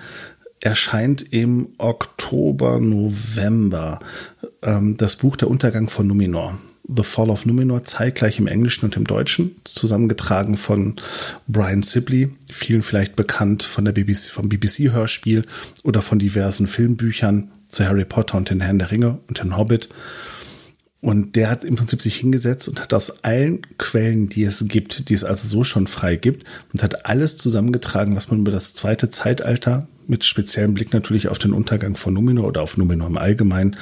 erscheint 0.60 1.32
im 1.32 1.68
Oktober, 1.78 2.80
November 2.80 4.00
ähm, 4.62 4.96
das 4.96 5.16
Buch 5.16 5.36
Der 5.36 5.48
Untergang 5.48 5.88
von 5.88 6.06
Numenor. 6.06 6.58
The 6.88 7.02
Fall 7.02 7.30
of 7.30 7.44
Numenor, 7.44 7.84
zeitgleich 7.84 8.38
im 8.38 8.46
Englischen 8.46 8.86
und 8.86 8.96
im 8.96 9.06
Deutschen, 9.06 9.56
zusammengetragen 9.64 10.56
von 10.56 10.96
Brian 11.46 11.82
Sibley, 11.82 12.30
vielen 12.50 12.82
vielleicht 12.82 13.14
bekannt 13.14 13.62
von 13.62 13.84
der 13.84 13.92
BBC, 13.92 14.30
vom 14.30 14.48
BBC-Hörspiel 14.48 15.44
oder 15.82 16.00
von 16.00 16.18
diversen 16.18 16.66
Filmbüchern 16.66 17.50
zu 17.68 17.84
Harry 17.84 18.06
Potter 18.06 18.38
und 18.38 18.48
den 18.48 18.62
Herrn 18.62 18.78
der 18.78 18.90
Ringe 18.90 19.18
und 19.28 19.38
den 19.38 19.56
Hobbit. 19.56 19.90
Und 21.00 21.36
der 21.36 21.50
hat 21.50 21.62
im 21.62 21.76
Prinzip 21.76 22.02
sich 22.02 22.16
hingesetzt 22.16 22.68
und 22.68 22.80
hat 22.80 22.92
aus 22.92 23.22
allen 23.22 23.62
Quellen, 23.76 24.28
die 24.28 24.42
es 24.42 24.64
gibt, 24.66 25.08
die 25.10 25.14
es 25.14 25.22
also 25.22 25.46
so 25.46 25.62
schon 25.62 25.86
frei 25.86 26.16
gibt, 26.16 26.48
und 26.72 26.82
hat 26.82 27.06
alles 27.06 27.36
zusammengetragen, 27.36 28.16
was 28.16 28.30
man 28.30 28.40
über 28.40 28.50
das 28.50 28.74
zweite 28.74 29.10
Zeitalter 29.10 29.86
mit 30.08 30.24
speziellem 30.24 30.74
Blick 30.74 30.92
natürlich 30.92 31.28
auf 31.28 31.38
den 31.38 31.52
Untergang 31.52 31.96
von 31.96 32.14
Numenor 32.14 32.48
oder 32.48 32.62
auf 32.62 32.76
Numenor 32.76 33.08
im 33.08 33.18
Allgemeinen 33.18 33.76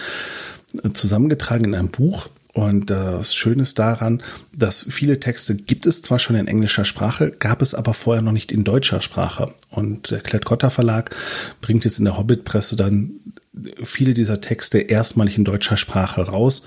äh, 0.83 0.91
zusammengetragen 0.91 1.65
in 1.65 1.75
einem 1.75 1.89
Buch. 1.89 2.29
Und 2.57 2.89
das 2.89 3.35
Schöne 3.35 3.65
ist 3.65 3.79
daran, 3.79 4.23
dass 4.51 4.87
viele 4.89 5.21
Texte 5.21 5.57
gibt 5.57 5.85
es 5.85 6.01
zwar 6.01 6.19
schon 6.19 6.37
in 6.37 6.49
englischer 6.49 6.87
Sprache, 6.87 7.31
gab 7.31 7.61
es 7.61 7.75
aber 7.75 7.93
vorher 7.93 8.23
noch 8.23 8.33
nicht 8.33 8.51
in 8.51 8.65
deutscher 8.65 9.03
Sprache. 9.03 9.53
Und 9.69 10.11
der 10.11 10.23
Klett-Cotta 10.23 10.71
Verlag 10.71 11.15
bringt 11.61 11.85
jetzt 11.85 11.99
in 11.99 12.07
der 12.07 12.17
Hobbit-Presse 12.17 12.75
dann 12.75 13.11
viele 13.85 14.15
dieser 14.15 14.41
Texte 14.41 14.79
erstmalig 14.79 15.37
in 15.37 15.45
deutscher 15.45 15.77
Sprache 15.77 16.23
raus 16.23 16.63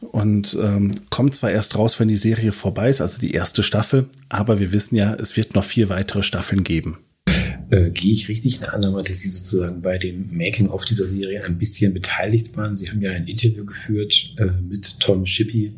und 0.00 0.56
ähm, 0.58 0.94
kommt 1.10 1.34
zwar 1.34 1.50
erst 1.50 1.76
raus, 1.76 2.00
wenn 2.00 2.08
die 2.08 2.16
Serie 2.16 2.52
vorbei 2.52 2.88
ist, 2.88 3.02
also 3.02 3.20
die 3.20 3.32
erste 3.32 3.62
Staffel, 3.62 4.08
aber 4.30 4.58
wir 4.58 4.72
wissen 4.72 4.96
ja, 4.96 5.12
es 5.12 5.36
wird 5.36 5.54
noch 5.54 5.64
vier 5.64 5.90
weitere 5.90 6.22
Staffeln 6.22 6.64
geben. 6.64 6.96
Äh, 7.70 7.90
gehe 7.90 8.12
ich 8.12 8.28
richtig 8.28 8.56
in 8.56 8.60
der 8.62 8.74
Annahme, 8.74 9.02
dass 9.04 9.20
Sie 9.20 9.28
sozusagen 9.28 9.80
bei 9.80 9.96
dem 9.96 10.36
Making-of 10.36 10.84
dieser 10.84 11.04
Serie 11.04 11.44
ein 11.44 11.56
bisschen 11.56 11.94
beteiligt 11.94 12.56
waren? 12.56 12.74
Sie 12.74 12.90
haben 12.90 13.00
ja 13.00 13.12
ein 13.12 13.28
Interview 13.28 13.64
geführt 13.64 14.34
äh, 14.38 14.46
mit 14.60 14.98
Tom 14.98 15.24
Shippey, 15.24 15.72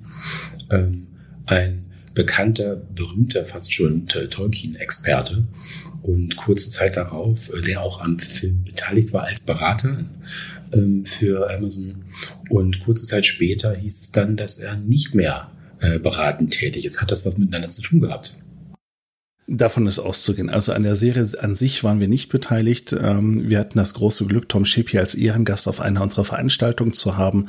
ähm, 0.71 1.07
ein 1.45 1.85
bekannter, 2.15 2.77
berühmter, 2.77 3.45
fast 3.45 3.75
schon 3.75 4.09
äh, 4.09 4.29
Tolkien-Experte. 4.29 5.45
Und 6.03 6.37
kurze 6.37 6.71
Zeit 6.71 6.97
darauf, 6.97 7.53
äh, 7.53 7.61
der 7.61 7.83
auch 7.83 8.01
am 8.01 8.19
Film 8.19 8.65
beteiligt 8.65 9.13
war 9.13 9.25
als 9.25 9.43
Berater 9.43 10.05
ähm, 10.73 11.05
für 11.05 11.55
Amazon. 11.55 12.05
Und 12.49 12.81
kurze 12.81 13.07
Zeit 13.07 13.27
später 13.27 13.77
hieß 13.77 14.01
es 14.01 14.13
dann, 14.13 14.39
dass 14.39 14.57
er 14.57 14.77
nicht 14.77 15.15
mehr 15.15 15.51
äh, 15.81 15.99
beratend 15.99 16.55
tätig 16.55 16.87
ist. 16.87 17.03
Hat 17.03 17.11
das 17.11 17.27
was 17.27 17.37
miteinander 17.37 17.69
zu 17.69 17.83
tun 17.83 18.01
gehabt? 18.01 18.35
Davon 19.49 19.89
ist 19.89 19.99
auszugehen. 19.99 20.51
Also 20.51 20.73
an 20.73 20.85
der 20.85 20.95
Serie 20.95 21.27
an 21.41 21.57
sich 21.57 21.83
waren 21.83 21.99
wir 21.99 22.07
nicht 22.07 22.29
beteiligt. 22.29 22.95
Ähm, 22.99 23.49
wir 23.51 23.59
hatten 23.59 23.77
das 23.77 23.93
große 23.95 24.25
Glück, 24.27 24.49
Tom 24.49 24.65
Shippey 24.65 24.99
als 24.99 25.17
Ehrengast 25.17 25.67
auf 25.67 25.81
einer 25.81 26.01
unserer 26.01 26.25
Veranstaltungen 26.25 26.93
zu 26.93 27.17
haben, 27.17 27.47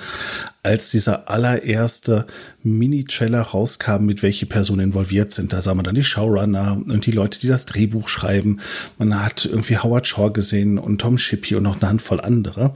als 0.64 0.90
dieser 0.90 1.30
allererste 1.30 2.26
Mini-Trailer 2.64 3.42
rauskam, 3.42 4.06
mit 4.06 4.24
welche 4.24 4.48
Personen 4.48 4.88
involviert 4.88 5.34
sind. 5.34 5.54
Da 5.54 5.62
sah 5.62 5.76
man 5.76 5.86
dann 5.86 5.94
die 5.94 6.04
Showrunner 6.04 6.82
und 6.84 7.06
die 7.06 7.12
Leute, 7.12 7.40
die 7.40 7.48
das 7.48 7.68
Drehbuch 7.68 8.10
schreiben. 8.10 8.60
Man 8.98 9.24
hat 9.24 9.46
irgendwie 9.46 9.78
Howard 9.78 10.08
Shaw 10.08 10.32
gesehen 10.32 10.80
und 10.80 11.00
Tom 11.00 11.20
Shippey 11.20 11.56
und 11.56 11.64
noch 11.64 11.80
eine 11.80 11.90
Handvoll 11.90 12.22
andere. 12.22 12.74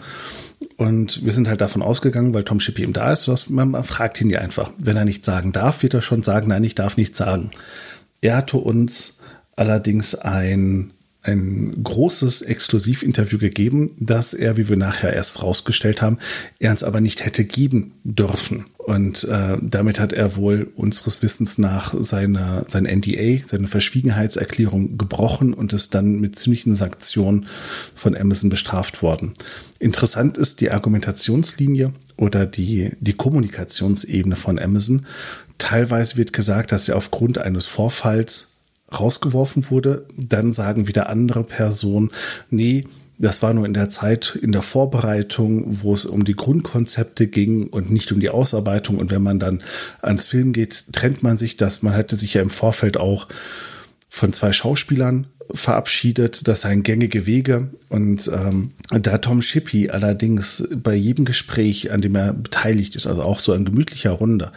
Und 0.75 1.25
wir 1.25 1.33
sind 1.33 1.47
halt 1.47 1.61
davon 1.61 1.81
ausgegangen, 1.81 2.35
weil 2.35 2.43
Tom 2.43 2.59
Shippey 2.59 2.83
eben 2.83 2.93
da 2.93 3.11
ist, 3.11 3.27
dass 3.27 3.49
man, 3.49 3.71
man 3.71 3.83
fragt 3.83 4.21
ihn 4.21 4.29
ja 4.29 4.39
einfach. 4.39 4.71
Wenn 4.77 4.95
er 4.95 5.05
nicht 5.05 5.25
sagen 5.25 5.51
darf, 5.51 5.81
wird 5.81 5.95
er 5.95 6.03
schon 6.03 6.21
sagen, 6.21 6.49
nein, 6.49 6.63
ich 6.63 6.75
darf 6.75 6.97
nicht 6.97 7.15
sagen. 7.15 7.49
Er 8.21 8.37
hatte 8.37 8.57
uns 8.57 9.19
allerdings 9.55 10.15
ein, 10.15 10.91
ein 11.23 11.83
großes 11.83 12.41
Exklusivinterview 12.41 13.37
gegeben, 13.37 13.91
das 13.99 14.33
er, 14.33 14.57
wie 14.57 14.69
wir 14.69 14.77
nachher 14.77 15.13
erst 15.13 15.41
rausgestellt 15.41 16.01
haben, 16.01 16.19
er 16.59 16.71
uns 16.71 16.83
aber 16.83 17.01
nicht 17.01 17.25
hätte 17.25 17.43
geben 17.43 17.93
dürfen. 18.03 18.65
Und 18.87 19.25
äh, 19.25 19.57
damit 19.61 19.99
hat 19.99 20.13
er 20.13 20.37
wohl 20.37 20.71
unseres 20.77 21.21
Wissens 21.21 21.57
nach 21.57 21.93
seine, 21.99 22.63
sein 22.69 22.85
NDA, 22.85 23.45
seine 23.45 23.67
Verschwiegenheitserklärung 23.67 24.97
gebrochen 24.97 25.53
und 25.53 25.73
ist 25.73 25.93
dann 25.93 26.21
mit 26.21 26.37
ziemlichen 26.37 26.73
Sanktionen 26.73 27.47
von 27.93 28.15
Amazon 28.15 28.49
bestraft 28.49 29.01
worden. 29.01 29.33
Interessant 29.79 30.37
ist 30.37 30.61
die 30.61 30.71
Argumentationslinie 30.71 31.91
oder 32.15 32.45
die, 32.45 32.91
die 33.01 33.11
Kommunikationsebene 33.11 34.37
von 34.37 34.57
Amazon. 34.57 35.05
Teilweise 35.57 36.17
wird 36.17 36.33
gesagt, 36.33 36.71
dass 36.71 36.89
er 36.89 36.97
aufgrund 36.97 37.37
eines 37.37 37.65
Vorfalls 37.65 38.49
rausgeworfen 38.91 39.69
wurde. 39.69 40.05
Dann 40.15 40.53
sagen 40.53 40.87
wieder 40.87 41.09
andere 41.09 41.43
Personen, 41.43 42.11
nee, 42.49 42.85
das 43.19 43.41
war 43.41 43.53
nur 43.53 43.65
in 43.65 43.73
der 43.73 43.89
Zeit, 43.89 44.37
in 44.39 44.51
der 44.51 44.61
Vorbereitung, 44.61 45.81
wo 45.81 45.93
es 45.93 46.05
um 46.05 46.23
die 46.23 46.35
Grundkonzepte 46.35 47.27
ging 47.27 47.67
und 47.67 47.89
nicht 47.89 48.11
um 48.11 48.19
die 48.19 48.29
Ausarbeitung. 48.29 48.99
Und 48.99 49.09
wenn 49.09 49.23
man 49.23 49.39
dann 49.39 49.63
ans 50.01 50.27
Film 50.27 50.53
geht, 50.53 50.85
trennt 50.91 51.23
man 51.23 51.37
sich 51.37 51.57
das. 51.57 51.81
Man 51.81 51.93
hatte 51.93 52.15
sich 52.15 52.35
ja 52.35 52.41
im 52.41 52.51
Vorfeld 52.51 52.97
auch 52.97 53.27
von 54.07 54.33
zwei 54.33 54.53
Schauspielern 54.53 55.27
verabschiedet. 55.51 56.47
Das 56.47 56.61
seien 56.61 56.83
gängige 56.83 57.25
Wege. 57.25 57.69
Und 57.89 58.29
ähm, 58.33 58.71
da 58.89 59.17
Tom 59.17 59.41
Shippey 59.41 59.89
allerdings 59.89 60.67
bei 60.75 60.93
jedem 60.93 61.25
Gespräch, 61.25 61.91
an 61.91 62.01
dem 62.01 62.15
er 62.15 62.33
beteiligt 62.33 62.95
ist, 62.95 63.07
also 63.07 63.21
auch 63.21 63.39
so 63.39 63.53
ein 63.53 63.65
gemütlicher 63.65 64.11
Runde, 64.11 64.51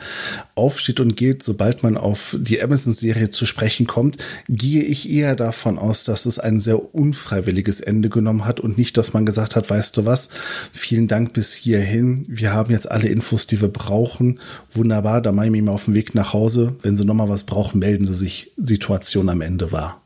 aufsteht 0.55 1.01
und 1.01 1.17
geht, 1.17 1.43
sobald 1.43 1.83
man 1.83 1.97
auf 1.97 2.37
die 2.39 2.63
Amazon-Serie 2.63 3.31
zu 3.31 3.47
sprechen 3.47 3.87
kommt, 3.87 4.19
gehe 4.49 4.83
ich 4.83 5.09
eher 5.11 5.37
davon 5.37 5.79
aus, 5.79 6.05
dass 6.05 6.27
es 6.27 6.39
ein 6.39 6.61
sehr 6.61 6.95
unfreiwilliges 6.95 7.81
Ende 7.81 8.09
genommen 8.09 8.45
hat 8.45 8.61
und 8.61 8.79
nicht, 8.79 8.97
dass 8.97 9.13
man 9.13 9.27
gesagt 9.27 9.57
hat, 9.57 9.71
weißt 9.71 9.97
du 9.97 10.07
was, 10.07 10.29
vielen 10.73 11.09
Dank 11.09 11.33
bis 11.33 11.55
hierhin. 11.55 12.23
Wir 12.29 12.53
haben 12.53 12.73
jetzt 12.73 12.91
alle 12.91 13.09
Infos, 13.09 13.47
die 13.47 13.61
wir 13.61 13.69
brauchen. 13.69 14.41
Wunderbar, 14.73 15.21
da 15.21 15.33
mache 15.33 15.47
ich 15.47 15.53
mich 15.53 15.63
mal 15.63 15.73
auf 15.73 15.85
den 15.85 15.95
Weg 15.95 16.15
nach 16.15 16.33
Hause. 16.33 16.77
Wenn 16.83 16.97
Sie 16.97 17.05
nochmal 17.05 17.29
was 17.29 17.45
brauchen, 17.45 17.79
melden 17.79 18.07
Sie 18.07 18.15
sich. 18.15 18.53
Situation 18.57 19.29
am 19.29 19.41
Ende 19.41 19.73
war 19.73 20.00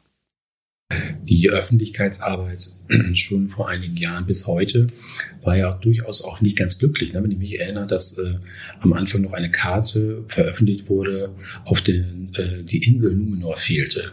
die 1.25 1.51
Öffentlichkeitsarbeit 1.51 2.71
schon 3.15 3.49
vor 3.49 3.69
einigen 3.69 3.97
Jahren 3.97 4.27
bis 4.27 4.47
heute 4.47 4.87
war 5.43 5.57
ja 5.57 5.73
durchaus 5.73 6.23
auch 6.23 6.41
nicht 6.41 6.57
ganz 6.57 6.79
glücklich. 6.79 7.13
Ne? 7.13 7.23
Wenn 7.23 7.31
ich 7.31 7.39
mich 7.39 7.59
erinnere, 7.59 7.87
dass 7.87 8.19
äh, 8.19 8.37
am 8.81 8.93
Anfang 8.93 9.23
noch 9.23 9.33
eine 9.33 9.51
Karte 9.51 10.25
veröffentlicht 10.29 10.89
wurde, 10.89 11.35
auf 11.65 11.81
den 11.81 12.31
äh, 12.37 12.63
die 12.63 12.85
Insel 12.85 13.15
Numenor 13.15 13.57
fehlte. 13.57 14.13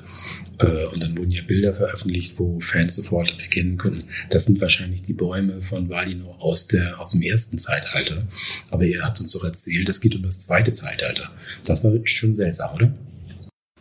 Äh, 0.60 0.86
und 0.86 1.04
dann 1.04 1.18
wurden 1.18 1.32
ja 1.32 1.42
Bilder 1.44 1.74
veröffentlicht, 1.74 2.36
wo 2.38 2.60
Fans 2.60 2.96
sofort 2.96 3.34
erkennen 3.40 3.78
konnten, 3.78 4.04
das 4.30 4.46
sind 4.46 4.62
wahrscheinlich 4.62 5.04
die 5.04 5.14
Bäume 5.14 5.62
von 5.62 5.90
Valinor 5.90 6.42
aus, 6.42 6.68
der, 6.68 7.00
aus 7.00 7.12
dem 7.12 7.22
ersten 7.22 7.58
Zeitalter. 7.60 8.28
Aber 8.70 8.86
ihr 8.86 9.04
habt 9.04 9.20
uns 9.20 9.32
doch 9.32 9.44
erzählt, 9.44 9.90
es 9.90 10.00
geht 10.00 10.16
um 10.16 10.24
das 10.24 10.40
zweite 10.40 10.72
Zeitalter. 10.72 11.32
Das 11.66 11.84
war 11.84 11.94
schon 12.06 12.36
seltsam, 12.36 12.76
oder? 12.76 12.94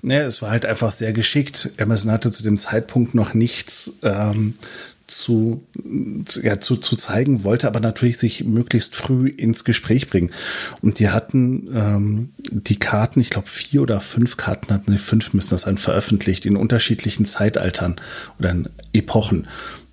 Ne, 0.02 0.20
es 0.20 0.40
war 0.40 0.50
halt 0.50 0.64
einfach 0.64 0.92
sehr 0.92 1.12
geschickt. 1.12 1.70
Amazon 1.78 2.10
hatte 2.10 2.32
zu 2.32 2.42
dem 2.42 2.56
Zeitpunkt 2.56 3.14
noch 3.14 3.34
nichts 3.34 3.92
ähm, 4.02 4.54
zu, 5.10 5.64
ja, 6.42 6.60
zu, 6.60 6.76
zu 6.76 6.96
zeigen, 6.96 7.44
wollte 7.44 7.66
aber 7.66 7.80
natürlich 7.80 8.18
sich 8.18 8.44
möglichst 8.44 8.96
früh 8.96 9.28
ins 9.28 9.64
Gespräch 9.64 10.08
bringen. 10.08 10.30
Und 10.80 10.98
die 10.98 11.10
hatten 11.10 11.68
ähm, 11.74 12.30
die 12.50 12.78
Karten, 12.78 13.20
ich 13.20 13.30
glaube 13.30 13.48
vier 13.48 13.82
oder 13.82 14.00
fünf 14.00 14.36
Karten 14.36 14.72
hatten, 14.72 14.96
fünf 14.98 15.34
müssen 15.34 15.50
das 15.50 15.62
sein, 15.62 15.78
veröffentlicht 15.78 16.46
in 16.46 16.56
unterschiedlichen 16.56 17.26
Zeitaltern 17.26 17.96
oder 18.38 18.50
in 18.50 18.68
Epochen 18.92 19.48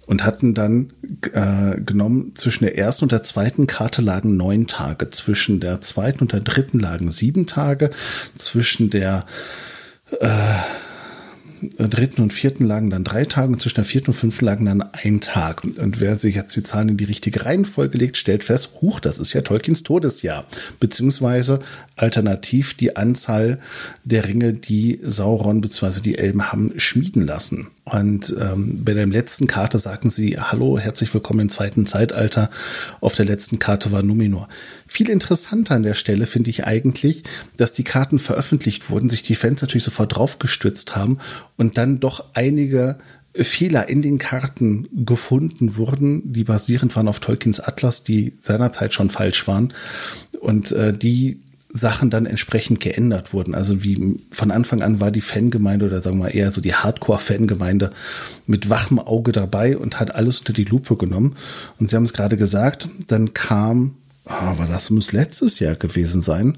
und 0.06 0.24
hatten 0.24 0.54
dann 0.54 0.93
äh, 1.34 1.82
genommen, 1.82 2.32
zwischen 2.36 2.63
der 2.63 2.78
ersten 2.78 3.06
und 3.06 3.12
der 3.12 3.24
zweiten 3.24 3.67
Karte 3.67 4.02
lagen 4.02 4.38
neun 4.38 4.67
Tage, 4.67 5.10
zwischen 5.10 5.60
der 5.60 5.82
zweiten 5.82 6.20
und 6.22 6.32
der 6.32 6.39
dritten 6.39 6.80
lagen 6.80 7.12
sieben 7.12 7.46
Tage, 7.46 7.91
zwischen 8.36 8.89
der 8.89 9.26
äh, 10.20 10.28
dritten 11.80 12.22
und 12.22 12.34
vierten 12.34 12.65
lagen 12.65 12.89
dann 12.89 13.04
drei 13.04 13.26
Tage 13.26 13.52
und 13.52 13.62
zwischen 13.62 13.76
der 13.76 13.86
vierten 13.86 14.12
und 14.12 14.13
fünften 14.13 14.46
lagen 14.46 14.65
dann 14.65 14.82
ein 14.82 15.22
Tag. 15.22 15.63
Und 15.63 16.00
wer 16.00 16.17
sich 16.17 16.36
jetzt 16.36 16.56
die 16.56 16.63
Zahlen 16.63 16.89
in 16.89 16.98
die 16.98 17.06
richtige 17.06 17.46
Reihenfolge 17.46 17.98
legt, 17.98 18.17
stellt 18.17 18.43
fest, 18.43 18.70
huch, 18.82 19.00
das 19.00 19.20
ist 19.20 19.34
ja 19.34 19.41
Tolkiens 19.41 19.84
Todesjahr. 19.84 20.46
Beziehungsweise 20.80 21.60
alternativ 21.96 22.76
die 22.76 22.96
Anzahl 22.96 23.60
der 24.04 24.26
Ringe, 24.26 24.54
die 24.54 25.00
Sauron 25.04 25.62
bzw. 25.62 26.02
die 26.02 26.17
Elben 26.17 26.52
haben 26.52 26.74
schmieden 26.78 27.26
lassen. 27.26 27.67
Und 27.91 28.36
ähm, 28.38 28.84
bei 28.84 28.93
der 28.93 29.08
letzten 29.08 29.47
Karte 29.47 29.80
sagten 29.80 30.10
sie, 30.10 30.38
hallo, 30.38 30.78
herzlich 30.78 31.13
willkommen 31.13 31.39
im 31.39 31.50
zweiten 31.50 31.88
Zeitalter. 31.88 32.50
Auf 33.00 33.15
der 33.15 33.26
letzten 33.26 33.60
Karte 33.60 33.93
war 33.93 34.04
Numenor. 34.04 34.50
Viel 34.88 35.10
interessanter 35.10 35.76
an 35.76 35.84
der 35.84 35.93
Stelle 35.93 36.26
finde 36.26 36.50
ich 36.50 36.65
eigentlich, 36.65 37.23
dass 37.56 37.71
die 37.71 37.86
Karten 37.86 38.19
veröffentlicht 38.19 38.89
wurden, 38.89 39.08
sich 39.08 39.21
die 39.21 39.36
Fans 39.36 39.62
natürlich 39.62 39.86
sofort 39.86 40.17
draufgestützt 40.17 40.97
haben 40.97 41.19
und 41.56 41.78
dann 41.78 42.02
doch 42.02 42.26
einige 42.34 42.97
Fehler 43.34 43.88
in 43.88 44.02
den 44.02 44.17
Karten 44.17 44.89
gefunden 45.06 45.78
wurden, 45.78 46.34
die 46.34 46.43
basierend 46.43 46.93
waren 46.97 47.08
auf 47.08 47.21
Tolkiens 47.21 47.62
Atlas, 47.62 48.04
die 48.04 48.34
seinerzeit 48.41 48.93
schon 48.93 49.10
falsch 49.10 49.47
waren 49.47 49.73
und 50.41 50.73
äh, 50.73 50.91
die 50.91 51.39
Sachen 51.73 52.10
dann 52.10 52.25
entsprechend 52.25 52.80
geändert 52.80 53.34
wurden. 53.34 53.53
Also 53.53 53.84
wie 53.84 54.19
von 54.32 54.51
Anfang 54.51 54.82
an 54.82 54.99
war 54.99 55.12
die 55.12 55.21
Fangemeinde 55.21 55.86
oder 55.86 56.01
sagen 56.01 56.19
wir 56.19 56.34
eher 56.34 56.51
so 56.51 56.62
die 56.62 56.73
Hardcore-Fangemeinde 56.73 57.91
mit 58.45 58.69
wachem 58.69 58.99
Auge 58.99 59.32
dabei 59.32 59.77
und 59.77 59.99
hat 59.99 60.15
alles 60.15 60.39
unter 60.39 60.53
die 60.53 60.63
Lupe 60.63 60.95
genommen. 60.95 61.36
Und 61.80 61.89
Sie 61.89 61.95
haben 61.95 62.03
es 62.03 62.13
gerade 62.13 62.38
gesagt, 62.38 62.88
dann 63.08 63.34
kam, 63.34 63.95
aber 64.25 64.63
ah, 64.63 64.67
das 64.69 64.89
muss 64.89 65.12
letztes 65.12 65.60
Jahr 65.60 65.75
gewesen 65.75 66.21
sein, 66.21 66.58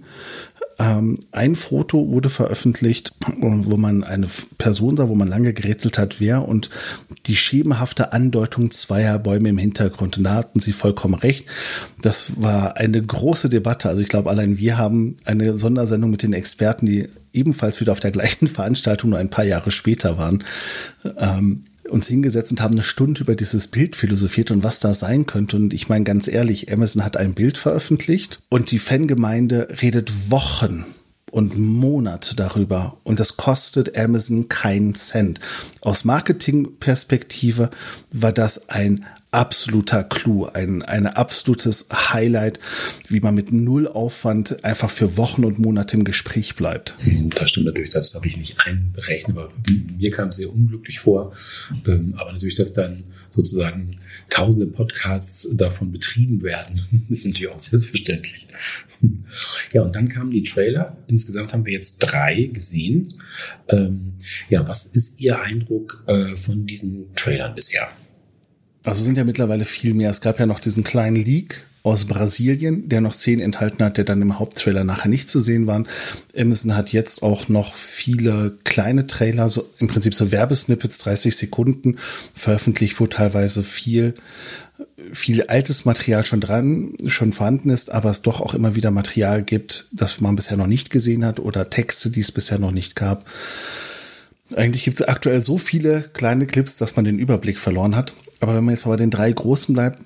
ähm, 0.79 1.19
ein 1.33 1.55
Foto 1.55 2.07
wurde 2.07 2.29
veröffentlicht, 2.29 3.13
wo 3.37 3.77
man 3.77 4.03
eine 4.03 4.27
Person 4.57 4.95
sah, 4.95 5.09
wo 5.09 5.15
man 5.15 5.27
lange 5.27 5.53
gerätselt 5.53 5.97
hat, 5.97 6.19
wer 6.19 6.47
und 6.47 6.69
die 7.25 7.35
schemenhafte 7.35 8.13
Andeutung 8.13 8.71
zweier 8.71 9.19
Bäume 9.19 9.49
im 9.49 9.57
Hintergrund. 9.57 10.17
Und 10.17 10.23
da 10.23 10.35
hatten 10.35 10.61
sie 10.61 10.71
vollkommen 10.71 11.15
recht. 11.15 11.45
Das 12.01 12.41
war 12.41 12.77
eine 12.77 13.01
große 13.01 13.49
Debatte. 13.49 13.89
Also 13.89 14.01
ich 14.01 14.07
glaube, 14.07 14.29
allein 14.29 14.57
wir 14.57 14.77
haben 14.77 15.17
eine 15.25 15.57
Sondersendung 15.57 16.11
mit 16.11 16.23
den 16.23 16.33
Experten, 16.33 16.85
die 16.85 17.09
ebenfalls 17.33 17.81
wieder 17.81 17.91
auf 17.91 17.99
der 17.99 18.11
gleichen 18.11 18.47
Veranstaltung 18.47 19.09
nur 19.09 19.19
ein 19.19 19.29
paar 19.29 19.45
Jahre 19.45 19.71
später 19.71 20.17
waren, 20.17 20.43
ähm, 21.17 21.63
uns 21.89 22.07
hingesetzt 22.07 22.51
und 22.51 22.61
haben 22.61 22.73
eine 22.73 22.83
Stunde 22.83 23.21
über 23.21 23.35
dieses 23.35 23.67
Bild 23.67 23.95
philosophiert 23.95 24.51
und 24.51 24.63
was 24.63 24.79
da 24.79 24.93
sein 24.93 25.25
könnte. 25.25 25.55
Und 25.55 25.73
ich 25.73 25.89
meine 25.89 26.03
ganz 26.03 26.27
ehrlich, 26.27 26.71
Amazon 26.71 27.03
hat 27.03 27.17
ein 27.17 27.33
Bild 27.33 27.57
veröffentlicht 27.57 28.41
und 28.49 28.71
die 28.71 28.79
Fangemeinde 28.79 29.67
redet 29.81 30.31
Wochen 30.31 30.85
und 31.31 31.57
Monate 31.57 32.35
darüber 32.35 32.97
und 33.03 33.19
das 33.19 33.37
kostet 33.37 33.97
Amazon 33.97 34.49
keinen 34.49 34.95
Cent. 34.95 35.39
Aus 35.81 36.03
Marketingperspektive 36.03 37.69
war 38.11 38.31
das 38.31 38.69
ein 38.69 39.05
absoluter 39.31 40.03
Clou, 40.03 40.45
ein, 40.45 40.81
ein 40.81 41.05
absolutes 41.05 41.87
Highlight, 41.91 42.59
wie 43.09 43.19
man 43.19 43.35
mit 43.35 43.51
null 43.51 43.87
Aufwand 43.87 44.63
einfach 44.63 44.89
für 44.89 45.17
Wochen 45.17 45.45
und 45.45 45.59
Monate 45.59 45.97
im 45.97 46.03
Gespräch 46.03 46.55
bleibt. 46.55 46.95
Hm, 46.99 47.29
das 47.29 47.51
stimmt 47.51 47.67
natürlich, 47.67 47.91
das 47.91 48.15
habe 48.15 48.27
ich 48.27 48.37
nicht 48.37 48.59
einberechnet, 48.65 49.37
aber 49.37 49.51
mir 49.97 50.11
kam 50.11 50.29
es 50.29 50.37
sehr 50.37 50.51
unglücklich 50.51 50.99
vor. 50.99 51.33
Ähm, 51.87 52.15
aber 52.17 52.31
natürlich, 52.31 52.55
dass 52.55 52.73
dann 52.73 53.03
sozusagen 53.29 53.99
tausende 54.29 54.65
Podcasts 54.65 55.47
davon 55.53 55.91
betrieben 55.91 56.41
werden, 56.41 56.81
ist 57.09 57.25
natürlich 57.25 57.49
auch 57.49 57.59
selbstverständlich. 57.59 58.47
Ja, 59.71 59.83
und 59.83 59.95
dann 59.95 60.09
kamen 60.09 60.31
die 60.31 60.43
Trailer. 60.43 60.97
Insgesamt 61.07 61.53
haben 61.53 61.65
wir 61.65 61.71
jetzt 61.71 61.99
drei 61.99 62.49
gesehen. 62.51 63.13
Ähm, 63.69 64.15
ja, 64.49 64.67
was 64.67 64.87
ist 64.87 65.21
Ihr 65.21 65.39
Eindruck 65.39 66.03
äh, 66.07 66.35
von 66.35 66.65
diesen 66.65 67.13
Trailern 67.15 67.55
bisher? 67.55 67.89
Also 68.83 69.03
sind 69.03 69.17
ja 69.17 69.23
mittlerweile 69.23 69.65
viel 69.65 69.93
mehr. 69.93 70.09
Es 70.09 70.21
gab 70.21 70.39
ja 70.39 70.45
noch 70.45 70.59
diesen 70.59 70.83
kleinen 70.83 71.17
Leak 71.17 71.65
aus 71.83 72.05
Brasilien, 72.05 72.89
der 72.89 73.01
noch 73.01 73.13
Szenen 73.13 73.41
enthalten 73.41 73.83
hat, 73.83 73.97
der 73.97 74.03
dann 74.03 74.21
im 74.21 74.37
Haupttrailer 74.37 74.83
nachher 74.83 75.09
nicht 75.09 75.29
zu 75.29 75.41
sehen 75.41 75.65
waren. 75.65 75.87
Amazon 76.37 76.75
hat 76.75 76.91
jetzt 76.91 77.23
auch 77.23 77.47
noch 77.47 77.75
viele 77.75 78.57
kleine 78.63 79.07
Trailer, 79.07 79.47
so 79.49 79.65
im 79.79 79.87
Prinzip 79.87 80.13
so 80.13 80.31
Werbesnippets, 80.31 80.97
30 80.99 81.35
Sekunden 81.35 81.97
veröffentlicht, 82.33 82.99
wo 82.99 83.07
teilweise 83.07 83.63
viel 83.63 84.15
viel 85.11 85.43
altes 85.43 85.85
Material 85.85 86.25
schon 86.25 86.41
dran, 86.41 86.93
schon 87.07 87.33
vorhanden 87.33 87.69
ist, 87.69 87.91
aber 87.91 88.09
es 88.11 88.21
doch 88.21 88.41
auch 88.41 88.53
immer 88.53 88.75
wieder 88.75 88.91
Material 88.91 89.43
gibt, 89.43 89.87
das 89.91 90.21
man 90.21 90.35
bisher 90.35 90.57
noch 90.57 90.67
nicht 90.67 90.89
gesehen 90.89 91.25
hat 91.25 91.39
oder 91.39 91.69
Texte, 91.69 92.09
die 92.09 92.19
es 92.19 92.31
bisher 92.31 92.59
noch 92.59 92.71
nicht 92.71 92.95
gab. 92.95 93.25
Eigentlich 94.55 94.83
gibt 94.83 94.99
es 94.99 95.07
aktuell 95.07 95.41
so 95.41 95.57
viele 95.57 96.01
kleine 96.13 96.47
Clips, 96.47 96.77
dass 96.77 96.95
man 96.95 97.05
den 97.05 97.19
Überblick 97.19 97.59
verloren 97.59 97.95
hat. 97.95 98.13
Aber 98.39 98.55
wenn 98.55 98.63
man 98.63 98.73
jetzt 98.73 98.85
mal 98.85 98.91
bei 98.93 98.97
den 98.97 99.11
drei 99.11 99.31
großen 99.31 99.73
bleibt, 99.73 99.99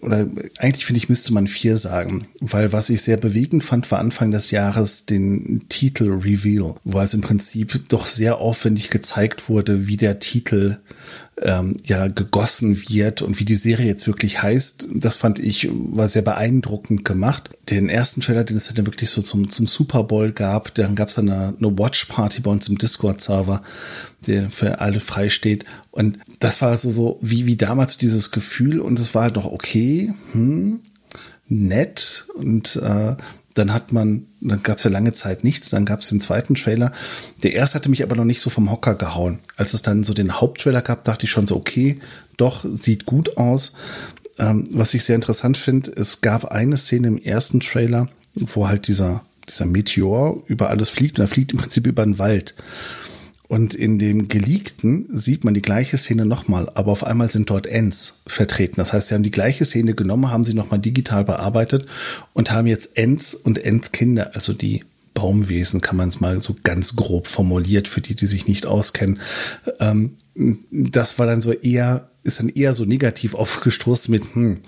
oder 0.00 0.26
eigentlich 0.58 0.86
finde 0.86 0.98
ich, 0.98 1.08
müsste 1.08 1.34
man 1.34 1.46
vier 1.46 1.76
sagen, 1.76 2.26
weil 2.40 2.72
was 2.72 2.88
ich 2.88 3.02
sehr 3.02 3.18
bewegend 3.18 3.62
fand, 3.62 3.90
war 3.90 3.98
Anfang 3.98 4.30
des 4.30 4.50
Jahres 4.50 5.04
den 5.04 5.64
Titel 5.68 6.10
Reveal, 6.10 6.76
wo 6.84 7.00
es 7.00 7.14
im 7.14 7.20
Prinzip 7.20 7.88
doch 7.88 8.06
sehr 8.06 8.38
aufwendig 8.38 8.90
gezeigt 8.90 9.48
wurde, 9.48 9.86
wie 9.86 9.98
der 9.98 10.18
Titel 10.18 10.78
ähm, 11.42 11.76
ja 11.86 12.08
gegossen 12.08 12.88
wird 12.88 13.22
und 13.22 13.38
wie 13.38 13.44
die 13.44 13.54
Serie 13.54 13.86
jetzt 13.86 14.06
wirklich 14.06 14.42
heißt. 14.42 14.88
Das 14.94 15.16
fand 15.16 15.38
ich 15.38 15.68
war 15.72 16.08
sehr 16.08 16.22
beeindruckend 16.22 17.04
gemacht. 17.04 17.50
Den 17.70 17.88
ersten 17.88 18.20
Trailer, 18.20 18.44
den 18.44 18.56
es 18.56 18.72
dann 18.72 18.86
wirklich 18.86 19.10
so 19.10 19.22
zum, 19.22 19.50
zum 19.50 19.66
Super 19.66 20.04
Bowl 20.04 20.32
gab, 20.32 20.74
dann 20.74 20.94
gab 20.94 21.08
es 21.08 21.18
eine, 21.18 21.54
eine 21.58 21.78
Watch 21.78 22.06
Party 22.06 22.40
bei 22.40 22.50
uns 22.50 22.68
im 22.68 22.78
Discord-Server, 22.78 23.62
der 24.26 24.50
für 24.50 24.80
alle 24.80 25.00
frei 25.00 25.28
steht. 25.28 25.64
Und 25.90 26.18
das 26.40 26.62
war 26.62 26.76
so, 26.76 26.90
so 26.90 27.18
wie, 27.20 27.46
wie 27.46 27.56
damals 27.56 27.98
dieses 27.98 28.30
Gefühl 28.30 28.80
und 28.80 28.98
es 29.00 29.14
war 29.14 29.22
halt 29.22 29.36
noch 29.36 29.46
okay, 29.46 30.12
hm, 30.32 30.80
nett 31.48 32.26
und 32.36 32.76
äh, 32.76 33.16
dann 33.58 33.74
hat 33.74 33.92
man, 33.92 34.26
dann 34.40 34.62
gab 34.62 34.78
es 34.78 34.84
ja 34.84 34.90
lange 34.90 35.12
Zeit 35.12 35.44
nichts, 35.44 35.70
dann 35.70 35.84
gab 35.84 36.00
es 36.00 36.08
den 36.08 36.20
zweiten 36.20 36.54
Trailer. 36.54 36.92
Der 37.42 37.52
erste 37.52 37.76
hatte 37.76 37.88
mich 37.88 38.02
aber 38.02 38.16
noch 38.16 38.24
nicht 38.24 38.40
so 38.40 38.50
vom 38.50 38.70
Hocker 38.70 38.94
gehauen. 38.94 39.40
Als 39.56 39.74
es 39.74 39.82
dann 39.82 40.04
so 40.04 40.14
den 40.14 40.40
Haupttrailer 40.40 40.82
gab, 40.82 41.04
dachte 41.04 41.26
ich 41.26 41.30
schon 41.30 41.46
so, 41.46 41.56
okay, 41.56 41.98
doch, 42.36 42.64
sieht 42.72 43.04
gut 43.04 43.36
aus. 43.36 43.72
Ähm, 44.38 44.68
was 44.72 44.94
ich 44.94 45.04
sehr 45.04 45.16
interessant 45.16 45.56
finde, 45.56 45.92
es 45.96 46.20
gab 46.20 46.44
eine 46.46 46.76
Szene 46.76 47.08
im 47.08 47.18
ersten 47.18 47.60
Trailer, 47.60 48.08
wo 48.34 48.68
halt 48.68 48.86
dieser, 48.86 49.22
dieser 49.48 49.66
Meteor 49.66 50.42
über 50.46 50.70
alles 50.70 50.88
fliegt 50.88 51.18
und 51.18 51.24
er 51.24 51.28
fliegt 51.28 51.52
im 51.52 51.58
Prinzip 51.58 51.86
über 51.86 52.04
den 52.04 52.18
Wald. 52.18 52.54
Und 53.48 53.74
in 53.74 53.98
dem 53.98 54.28
Geleakten 54.28 55.06
sieht 55.10 55.42
man 55.42 55.54
die 55.54 55.62
gleiche 55.62 55.96
Szene 55.96 56.26
nochmal, 56.26 56.70
aber 56.74 56.92
auf 56.92 57.02
einmal 57.02 57.30
sind 57.30 57.48
dort 57.48 57.66
Ends 57.66 58.22
vertreten. 58.26 58.74
Das 58.76 58.92
heißt, 58.92 59.08
sie 59.08 59.14
haben 59.14 59.22
die 59.22 59.30
gleiche 59.30 59.64
Szene 59.64 59.94
genommen, 59.94 60.30
haben 60.30 60.44
sie 60.44 60.52
nochmal 60.52 60.80
digital 60.80 61.24
bearbeitet 61.24 61.86
und 62.34 62.50
haben 62.50 62.66
jetzt 62.66 62.96
Ends 62.96 63.34
und 63.34 63.58
Endkinder, 63.64 64.34
also 64.34 64.52
die 64.52 64.84
Baumwesen, 65.14 65.80
kann 65.80 65.96
man 65.96 66.10
es 66.10 66.20
mal 66.20 66.38
so 66.40 66.54
ganz 66.62 66.94
grob 66.94 67.26
formuliert, 67.26 67.88
für 67.88 68.02
die, 68.02 68.14
die 68.14 68.26
sich 68.26 68.46
nicht 68.46 68.66
auskennen. 68.66 69.18
Ähm, 69.80 70.12
das 70.70 71.18
war 71.18 71.26
dann 71.26 71.40
so 71.40 71.52
eher, 71.52 72.08
ist 72.22 72.38
dann 72.38 72.50
eher 72.50 72.74
so 72.74 72.84
negativ 72.84 73.34
aufgestoßen 73.34 74.12
mit, 74.12 74.34
hm, 74.34 74.58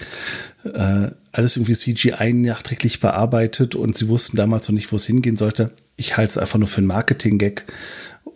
äh, 0.65 1.11
alles 1.33 1.57
irgendwie 1.57 1.75
CGI 1.75 2.33
nachträglich 2.33 2.99
bearbeitet 2.99 3.75
und 3.75 3.97
sie 3.97 4.09
wussten 4.09 4.37
damals 4.37 4.69
noch 4.69 4.75
nicht, 4.75 4.91
wo 4.91 4.97
es 4.97 5.07
hingehen 5.07 5.37
sollte. 5.37 5.71
Ich 5.97 6.17
halte 6.17 6.31
es 6.31 6.39
einfach 6.39 6.59
nur 6.59 6.67
für 6.67 6.79
einen 6.79 6.89
Marketing-Gag. 6.89 7.67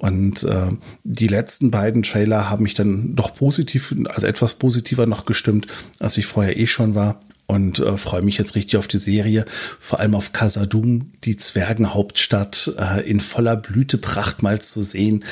Und 0.04 0.42
äh, 0.42 0.66
die 1.02 1.28
letzten 1.28 1.70
beiden 1.70 2.02
Trailer 2.02 2.50
haben 2.50 2.64
mich 2.64 2.74
dann 2.74 3.16
doch 3.16 3.34
positiv, 3.34 3.94
also 4.10 4.26
etwas 4.26 4.52
positiver 4.52 5.06
noch 5.06 5.24
gestimmt, 5.24 5.66
als 5.98 6.18
ich 6.18 6.26
vorher 6.26 6.58
eh 6.58 6.66
schon 6.66 6.94
war 6.94 7.22
und 7.46 7.78
äh, 7.78 7.96
freue 7.96 8.20
mich 8.20 8.36
jetzt 8.36 8.54
richtig 8.54 8.76
auf 8.76 8.86
die 8.86 8.98
Serie, 8.98 9.46
vor 9.80 10.00
allem 10.00 10.14
auf 10.14 10.32
Casadum, 10.32 11.10
die 11.24 11.38
Zwergenhauptstadt 11.38 12.74
äh, 12.78 13.08
in 13.08 13.20
voller 13.20 13.56
Blütepracht 13.56 14.42
mal 14.42 14.60
zu 14.60 14.82
sehen. 14.82 15.24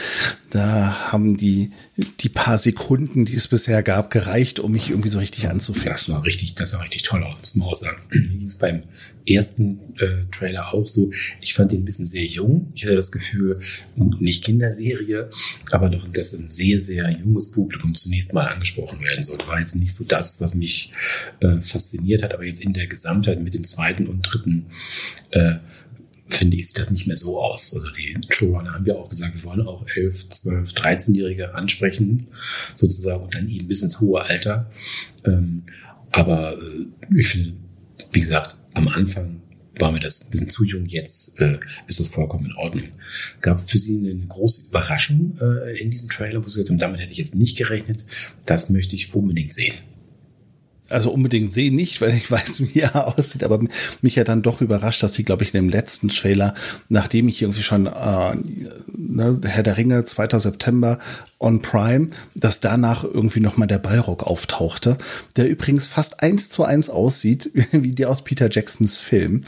Da 0.48 1.12
haben 1.12 1.36
die 1.36 1.72
die 1.96 2.30
paar 2.30 2.56
Sekunden, 2.56 3.26
die 3.26 3.34
es 3.34 3.48
bisher 3.48 3.82
gab, 3.82 4.10
gereicht, 4.10 4.60
um 4.60 4.72
mich 4.72 4.88
irgendwie 4.88 5.10
so 5.10 5.18
richtig 5.18 5.48
anzufangen. 5.48 5.90
Das 5.90 6.08
war 6.08 6.24
richtig, 6.24 6.54
das 6.54 6.70
sah 6.70 6.80
richtig 6.80 7.02
toll 7.02 7.22
aus, 7.22 7.38
muss 7.38 7.54
man 7.54 7.68
auch 7.68 7.74
sagen. 7.74 8.00
Ging 8.10 8.46
es 8.46 8.56
beim 8.56 8.84
ersten 9.26 9.78
äh, 9.98 10.24
Trailer 10.30 10.72
auch 10.72 10.86
so. 10.86 11.10
Ich 11.42 11.52
fand 11.52 11.70
ihn 11.70 11.82
ein 11.82 11.84
bisschen 11.84 12.06
sehr 12.06 12.24
jung. 12.24 12.72
Ich 12.74 12.84
hatte 12.84 12.96
das 12.96 13.12
Gefühl, 13.12 13.60
nicht 13.94 14.42
Kinderserie, 14.42 15.28
aber 15.70 15.90
doch, 15.90 16.08
dass 16.08 16.32
ein 16.32 16.48
sehr, 16.48 16.80
sehr 16.80 17.10
junges 17.10 17.50
Publikum 17.50 17.94
zunächst 17.94 18.32
mal 18.32 18.46
angesprochen 18.48 19.00
werden 19.00 19.22
soll. 19.22 19.36
War 19.46 19.60
jetzt 19.60 19.76
nicht 19.76 19.94
so 19.94 20.04
das, 20.04 20.40
was 20.40 20.54
mich 20.54 20.92
äh, 21.40 21.60
fasziniert 21.60 22.22
hat, 22.22 22.32
aber 22.32 22.44
jetzt 22.44 22.64
in 22.64 22.72
der 22.72 22.86
Gesamtheit 22.86 23.42
mit 23.42 23.52
dem 23.52 23.64
zweiten 23.64 24.06
und 24.06 24.22
dritten 24.22 24.66
äh, 25.32 25.56
finde 26.34 26.56
ich, 26.56 26.68
sieht 26.68 26.78
das 26.78 26.90
nicht 26.90 27.06
mehr 27.06 27.16
so 27.16 27.38
aus. 27.40 27.74
Also 27.74 27.86
die 27.92 28.16
Showrunner 28.30 28.74
haben 28.74 28.86
ja 28.86 28.94
auch 28.94 29.08
gesagt, 29.08 29.34
wir 29.34 29.44
wollen 29.44 29.66
auch 29.66 29.86
11, 29.94 30.28
12, 30.28 30.72
13-Jährige 30.72 31.54
ansprechen, 31.54 32.28
sozusagen, 32.74 33.24
und 33.24 33.34
dann 33.34 33.48
eben 33.48 33.68
bis 33.68 33.82
ins 33.82 34.00
hohe 34.00 34.22
Alter. 34.22 34.70
Ähm, 35.24 35.64
aber 36.10 36.54
äh, 36.54 37.18
ich 37.18 37.28
finde, 37.28 37.54
wie 38.12 38.20
gesagt, 38.20 38.56
am 38.74 38.88
Anfang 38.88 39.42
war 39.78 39.90
mir 39.90 40.00
das 40.00 40.26
ein 40.26 40.30
bisschen 40.30 40.50
zu 40.50 40.64
jung, 40.64 40.86
jetzt 40.86 41.40
äh, 41.40 41.58
ist 41.86 41.98
das 41.98 42.08
vollkommen 42.08 42.46
in 42.46 42.52
Ordnung. 42.52 42.88
Gab 43.40 43.56
es 43.56 43.70
für 43.70 43.78
Sie 43.78 43.98
eine 43.98 44.26
große 44.26 44.68
Überraschung 44.68 45.38
äh, 45.40 45.80
in 45.80 45.90
diesem 45.90 46.10
Trailer, 46.10 46.44
wo 46.44 46.48
Sie 46.48 46.56
gesagt 46.56 46.70
haben, 46.70 46.78
damit 46.78 47.00
hätte 47.00 47.12
ich 47.12 47.18
jetzt 47.18 47.34
nicht 47.34 47.56
gerechnet, 47.56 48.04
das 48.44 48.70
möchte 48.70 48.94
ich 48.94 49.14
unbedingt 49.14 49.52
sehen? 49.52 49.74
Also 50.92 51.10
unbedingt 51.10 51.52
sehen 51.52 51.74
nicht, 51.74 52.00
weil 52.00 52.14
ich 52.14 52.30
weiß, 52.30 52.62
wie 52.62 52.80
er 52.80 53.08
aussieht, 53.08 53.44
aber 53.44 53.60
mich 54.00 54.18
hat 54.18 54.28
dann 54.28 54.42
doch 54.42 54.60
überrascht, 54.60 55.02
dass 55.02 55.14
sie, 55.14 55.24
glaube 55.24 55.44
ich, 55.44 55.54
in 55.54 55.60
dem 55.60 55.68
letzten 55.68 56.08
Trailer, 56.08 56.54
nachdem 56.88 57.28
ich 57.28 57.42
irgendwie 57.42 57.62
schon 57.62 57.86
äh, 57.86 58.36
ne, 58.96 59.40
Herr 59.44 59.62
der 59.62 59.76
Ringe, 59.76 60.04
2. 60.04 60.38
September, 60.38 60.98
on 61.42 61.60
Prime, 61.60 62.08
dass 62.34 62.60
danach 62.60 63.04
irgendwie 63.04 63.40
nochmal 63.40 63.68
der 63.68 63.78
Ballrock 63.78 64.24
auftauchte, 64.24 64.98
der 65.36 65.48
übrigens 65.48 65.88
fast 65.88 66.22
eins 66.22 66.48
zu 66.48 66.64
eins 66.64 66.88
aussieht 66.88 67.50
wie 67.72 67.92
der 67.92 68.10
aus 68.10 68.22
Peter 68.22 68.50
Jacksons 68.50 68.98
Film. 68.98 69.42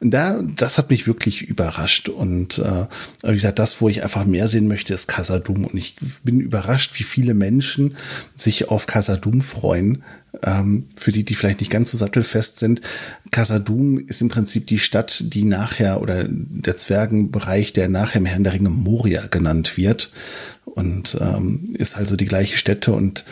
Und 0.00 0.12
da, 0.12 0.42
das 0.42 0.78
hat 0.78 0.90
mich 0.90 1.06
wirklich 1.06 1.42
überrascht. 1.42 2.08
Und 2.08 2.58
äh, 2.58 2.86
wie 3.22 3.34
gesagt, 3.34 3.58
das, 3.58 3.80
wo 3.80 3.88
ich 3.88 4.02
einfach 4.02 4.24
mehr 4.24 4.48
sehen 4.48 4.68
möchte, 4.68 4.94
ist 4.94 5.08
Casadum. 5.08 5.66
Und 5.66 5.76
ich 5.76 5.96
bin 6.22 6.40
überrascht, 6.40 6.98
wie 6.98 7.04
viele 7.04 7.34
Menschen 7.34 7.96
sich 8.34 8.68
auf 8.68 8.86
Casadum 8.86 9.42
freuen. 9.42 10.02
Ähm, 10.44 10.86
für 10.96 11.10
die, 11.10 11.24
die 11.24 11.34
vielleicht 11.34 11.58
nicht 11.58 11.72
ganz 11.72 11.90
so 11.90 11.98
sattelfest 11.98 12.60
sind. 12.60 12.80
Casadum 13.32 13.98
ist 13.98 14.22
im 14.22 14.28
Prinzip 14.28 14.64
die 14.68 14.78
Stadt, 14.78 15.24
die 15.26 15.44
nachher 15.44 16.00
oder 16.00 16.24
der 16.28 16.76
Zwergenbereich, 16.76 17.72
der 17.72 17.88
nachher 17.88 18.18
im 18.18 18.26
Herrn 18.26 18.44
der 18.44 18.52
Ringe 18.52 18.70
Moria 18.70 19.26
genannt 19.26 19.76
wird 19.76 20.12
und 20.64 21.16
ähm, 21.20 21.74
ist 21.76 21.96
also 21.96 22.16
die 22.16 22.26
gleiche 22.26 22.56
Stätte. 22.56 22.92
Und 22.92 23.24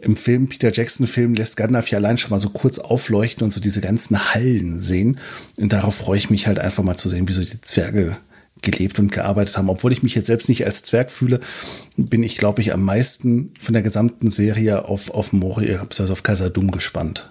im 0.00 0.16
Film, 0.16 0.48
Peter 0.48 0.72
Jackson-Film, 0.72 1.34
lässt 1.34 1.56
Gandalf 1.56 1.90
ja 1.90 1.98
allein 1.98 2.18
schon 2.18 2.30
mal 2.30 2.40
so 2.40 2.50
kurz 2.50 2.78
aufleuchten 2.78 3.44
und 3.44 3.50
so 3.50 3.60
diese 3.60 3.80
ganzen 3.80 4.34
Hallen 4.34 4.78
sehen. 4.78 5.18
Und 5.58 5.72
darauf 5.72 5.96
freue 5.96 6.18
ich 6.18 6.30
mich 6.30 6.46
halt 6.46 6.58
einfach 6.58 6.84
mal 6.84 6.96
zu 6.96 7.08
sehen, 7.08 7.28
wie 7.28 7.32
so 7.32 7.42
die 7.42 7.60
Zwerge 7.60 8.16
gelebt 8.62 8.98
und 8.98 9.12
gearbeitet 9.12 9.56
haben. 9.56 9.68
Obwohl 9.68 9.92
ich 9.92 10.02
mich 10.02 10.14
jetzt 10.14 10.26
selbst 10.26 10.48
nicht 10.48 10.64
als 10.64 10.82
Zwerg 10.82 11.10
fühle, 11.10 11.40
bin 11.96 12.22
ich, 12.22 12.38
glaube 12.38 12.62
ich, 12.62 12.72
am 12.72 12.82
meisten 12.82 13.52
von 13.60 13.74
der 13.74 13.82
gesamten 13.82 14.30
Serie 14.30 14.86
auf, 14.86 15.10
auf 15.10 15.32
Moria, 15.32 15.82
also 15.82 16.12
auf 16.12 16.22
Casadum 16.22 16.70
gespannt. 16.70 17.28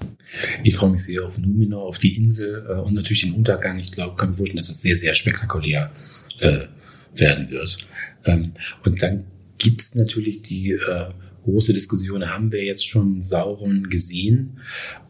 Ich 0.63 0.75
freue 0.75 0.91
mich 0.91 1.03
sehr 1.03 1.25
auf 1.25 1.37
Numenor, 1.37 1.83
auf 1.83 1.97
die 1.97 2.17
Insel 2.17 2.65
äh, 2.69 2.73
und 2.73 2.93
natürlich 2.93 3.21
den 3.21 3.33
Untergang. 3.33 3.79
Ich 3.79 3.91
glaube, 3.91 4.15
kann 4.15 4.31
mir 4.31 4.37
vorstellen, 4.37 4.57
dass 4.57 4.67
das 4.67 4.81
sehr, 4.81 4.97
sehr 4.97 5.15
spektakulär 5.15 5.91
äh, 6.39 6.67
werden 7.15 7.49
wird. 7.49 7.77
Ähm, 8.25 8.53
und 8.83 9.01
dann 9.01 9.25
gibt 9.57 9.81
es 9.81 9.95
natürlich 9.95 10.41
die 10.41 10.71
äh, 10.71 11.11
große 11.43 11.73
Diskussion, 11.73 12.29
haben 12.29 12.51
wir 12.51 12.63
jetzt 12.63 12.87
schon 12.87 13.23
Sauron 13.23 13.89
gesehen? 13.89 14.59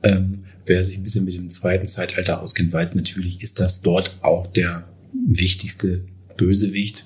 Ähm, 0.03 0.37
wer 0.65 0.83
sich 0.83 0.97
ein 0.97 1.03
bisschen 1.03 1.25
mit 1.25 1.33
dem 1.33 1.49
zweiten 1.49 1.87
Zeitalter 1.87 2.41
auskennt, 2.41 2.73
weiß 2.73 2.95
natürlich, 2.95 3.41
ist 3.41 3.59
das 3.59 3.81
dort 3.81 4.17
auch 4.21 4.47
der 4.47 4.87
wichtigste 5.27 6.05
Bösewicht. 6.37 7.05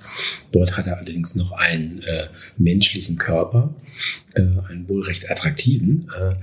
Dort 0.52 0.78
hat 0.78 0.88
er 0.88 0.97
allerdings 0.97 1.36
noch 1.36 1.52
einen 1.52 2.02
äh, 2.02 2.28
menschlichen 2.58 3.17
Körper, 3.17 3.75
äh, 4.34 4.41
einen 4.69 4.89
wohl 4.89 5.04
recht 5.04 5.30
attraktiven. 5.30 6.10
Äh, 6.19 6.36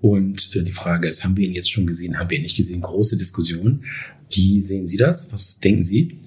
und 0.00 0.56
äh, 0.56 0.62
die 0.62 0.72
Frage 0.72 1.08
ist, 1.08 1.24
haben 1.24 1.36
wir 1.36 1.46
ihn 1.46 1.52
jetzt 1.52 1.70
schon 1.70 1.86
gesehen, 1.86 2.18
haben 2.18 2.30
wir 2.30 2.38
ihn 2.38 2.42
nicht 2.42 2.56
gesehen? 2.56 2.80
Große 2.80 3.18
Diskussion. 3.18 3.84
Wie 4.30 4.60
sehen 4.60 4.86
Sie 4.86 4.96
das? 4.96 5.32
Was 5.32 5.60
denken 5.60 5.84
Sie? 5.84 6.18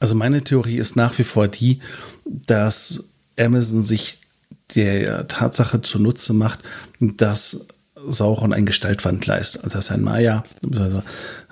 Also 0.00 0.14
meine 0.14 0.42
Theorie 0.42 0.78
ist 0.78 0.96
nach 0.96 1.18
wie 1.18 1.24
vor 1.24 1.48
die, 1.48 1.78
dass 2.24 3.04
Amazon 3.38 3.82
sich 3.82 4.20
der 4.74 5.28
Tatsache 5.28 5.82
zunutze 5.82 6.32
macht, 6.32 6.60
dass 7.00 7.66
Sauron 8.06 8.52
ein 8.52 8.66
Gestaltwandler 8.66 9.38
ist. 9.38 9.62
Also 9.64 9.76
er 9.76 9.80
ist 9.80 9.90
ein 9.90 10.02
Maya, 10.02 10.44
also, 10.78 11.02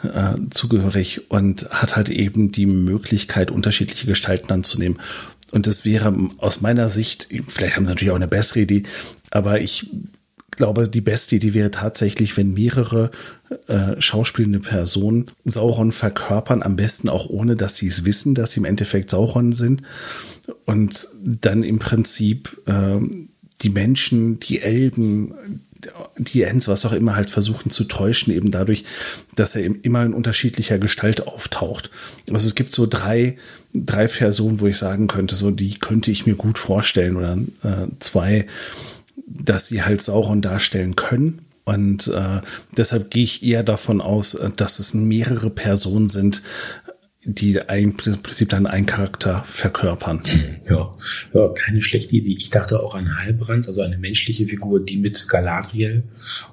äh, 0.02 0.34
zugehörig 0.50 1.30
und 1.30 1.68
hat 1.70 1.96
halt 1.96 2.08
eben 2.08 2.52
die 2.52 2.66
Möglichkeit, 2.66 3.50
unterschiedliche 3.50 4.06
Gestalten 4.06 4.52
anzunehmen. 4.52 4.98
Und 5.50 5.66
das 5.66 5.84
wäre 5.84 6.14
aus 6.38 6.60
meiner 6.60 6.88
Sicht, 6.88 7.28
vielleicht 7.46 7.76
haben 7.76 7.86
sie 7.86 7.92
natürlich 7.92 8.10
auch 8.10 8.16
eine 8.16 8.28
bessere 8.28 8.60
Idee, 8.60 8.84
aber 9.30 9.60
ich 9.60 9.90
glaube, 10.50 10.88
die 10.88 11.00
beste 11.00 11.36
Idee 11.36 11.54
wäre 11.54 11.70
tatsächlich, 11.70 12.36
wenn 12.36 12.52
mehrere 12.52 13.10
äh, 13.68 14.00
schauspielende 14.00 14.60
Personen 14.60 15.26
Sauron 15.44 15.92
verkörpern, 15.92 16.62
am 16.62 16.76
besten 16.76 17.08
auch 17.08 17.28
ohne, 17.28 17.56
dass 17.56 17.76
sie 17.76 17.88
es 17.88 18.04
wissen, 18.04 18.34
dass 18.34 18.52
sie 18.52 18.60
im 18.60 18.64
Endeffekt 18.64 19.10
Sauron 19.10 19.52
sind. 19.52 19.82
Und 20.66 21.08
dann 21.22 21.62
im 21.62 21.78
Prinzip 21.78 22.60
äh, 22.66 22.98
die 23.62 23.70
Menschen, 23.70 24.40
die 24.40 24.60
Elben, 24.60 25.34
die 26.18 26.42
Ents, 26.42 26.68
was 26.68 26.84
auch 26.84 26.92
immer, 26.92 27.16
halt 27.16 27.30
versuchen 27.30 27.70
zu 27.70 27.84
täuschen, 27.84 28.32
eben 28.32 28.50
dadurch, 28.50 28.84
dass 29.34 29.56
er 29.56 29.64
immer 29.84 30.04
in 30.04 30.14
unterschiedlicher 30.14 30.78
Gestalt 30.78 31.26
auftaucht. 31.26 31.90
Also 32.30 32.46
es 32.46 32.54
gibt 32.54 32.72
so 32.72 32.86
drei, 32.86 33.36
drei 33.74 34.06
Personen, 34.06 34.60
wo 34.60 34.66
ich 34.66 34.78
sagen 34.78 35.08
könnte, 35.08 35.34
so 35.34 35.50
die 35.50 35.78
könnte 35.78 36.10
ich 36.10 36.26
mir 36.26 36.34
gut 36.34 36.58
vorstellen 36.58 37.16
oder 37.16 37.38
äh, 37.62 37.88
zwei, 38.00 38.46
dass 39.26 39.66
sie 39.66 39.82
halt 39.82 40.02
Sauron 40.02 40.42
darstellen 40.42 40.96
können. 40.96 41.46
Und 41.64 42.08
äh, 42.08 42.40
deshalb 42.76 43.10
gehe 43.10 43.22
ich 43.22 43.44
eher 43.44 43.62
davon 43.62 44.00
aus, 44.00 44.34
äh, 44.34 44.50
dass 44.56 44.78
es 44.78 44.94
mehrere 44.94 45.50
Personen 45.50 46.08
sind, 46.08 46.42
die 47.24 47.60
im 47.68 47.96
Prinzip 47.96 48.48
dann 48.48 48.66
einen 48.66 48.86
Charakter 48.86 49.44
verkörpern. 49.46 50.22
Ja, 50.68 50.92
ja, 51.32 51.48
keine 51.54 51.80
schlechte 51.80 52.16
Idee. 52.16 52.34
Ich 52.36 52.50
dachte 52.50 52.82
auch 52.82 52.96
an 52.96 53.16
Halbrand, 53.18 53.68
also 53.68 53.80
eine 53.82 53.96
menschliche 53.96 54.48
Figur, 54.48 54.84
die 54.84 54.96
mit 54.96 55.28
Galadriel 55.28 56.02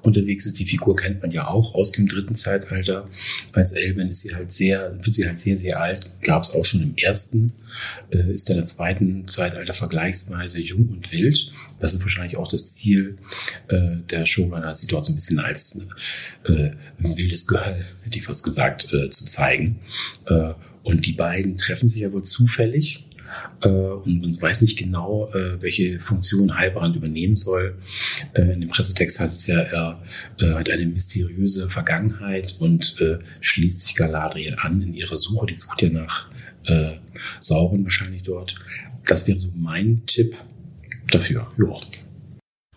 unterwegs 0.02 0.46
ist. 0.46 0.60
Die 0.60 0.66
Figur 0.66 0.94
kennt 0.94 1.22
man 1.22 1.32
ja 1.32 1.48
auch 1.48 1.74
aus 1.74 1.90
dem 1.90 2.06
dritten 2.06 2.34
Zeitalter. 2.34 3.08
Als 3.52 3.72
Elben 3.72 4.10
ist 4.10 4.22
sie 4.22 4.34
halt 4.34 4.52
sehr, 4.52 4.96
wird 5.02 5.12
sie 5.12 5.26
halt 5.26 5.40
sehr, 5.40 5.56
sehr 5.56 5.80
alt. 5.80 6.08
Gab 6.22 6.44
es 6.44 6.54
auch 6.54 6.64
schon 6.64 6.82
im 6.82 6.96
ersten, 6.96 7.52
äh, 8.12 8.32
ist 8.32 8.48
dann 8.48 8.58
im 8.58 8.66
zweiten 8.66 9.26
Zeitalter 9.26 9.74
vergleichsweise 9.74 10.60
jung 10.60 10.88
und 10.88 11.10
wild. 11.10 11.52
Das 11.80 11.94
ist 11.94 12.02
wahrscheinlich 12.02 12.36
auch 12.36 12.48
das 12.48 12.76
Ziel 12.76 13.18
äh, 13.68 13.96
der 14.10 14.26
Showrunner, 14.26 14.74
sie 14.74 14.86
dort 14.86 15.06
so 15.06 15.12
ein 15.12 15.16
bisschen 15.16 15.38
als 15.38 15.78
äh, 16.44 16.70
wildes 16.98 17.46
Girl, 17.46 17.84
hätte 18.02 18.18
ich 18.18 18.24
fast 18.24 18.44
gesagt, 18.44 18.92
äh, 18.92 19.08
zu 19.08 19.24
zeigen. 19.24 19.80
Äh, 20.26 20.52
und 20.84 21.06
die 21.06 21.12
beiden 21.12 21.56
treffen 21.56 21.88
sich 21.88 22.10
wohl 22.12 22.22
zufällig. 22.22 23.06
Äh, 23.62 23.68
und 23.68 24.20
man 24.22 24.42
weiß 24.42 24.60
nicht 24.60 24.78
genau, 24.78 25.28
äh, 25.32 25.62
welche 25.62 25.98
Funktion 26.00 26.56
Heilbrand 26.56 26.96
übernehmen 26.96 27.36
soll. 27.36 27.78
Äh, 28.34 28.52
in 28.52 28.60
dem 28.60 28.70
Pressetext 28.70 29.20
heißt 29.20 29.38
es 29.40 29.46
ja, 29.46 29.60
er 29.60 30.02
äh, 30.40 30.54
hat 30.54 30.70
eine 30.70 30.86
mysteriöse 30.86 31.68
Vergangenheit 31.68 32.56
und 32.58 32.96
äh, 33.00 33.18
schließt 33.40 33.82
sich 33.82 33.94
Galadriel 33.94 34.56
an 34.60 34.82
in 34.82 34.94
ihrer 34.94 35.16
Suche. 35.16 35.46
Die 35.46 35.54
sucht 35.54 35.82
ja 35.82 35.90
nach 35.90 36.28
äh, 36.66 36.96
Sauron 37.38 37.84
wahrscheinlich 37.84 38.22
dort. 38.24 38.54
Das 39.06 39.26
wäre 39.26 39.38
so 39.38 39.48
mein 39.54 40.02
Tipp 40.06 40.36
dafür. 41.10 41.46
Ja. 41.58 41.80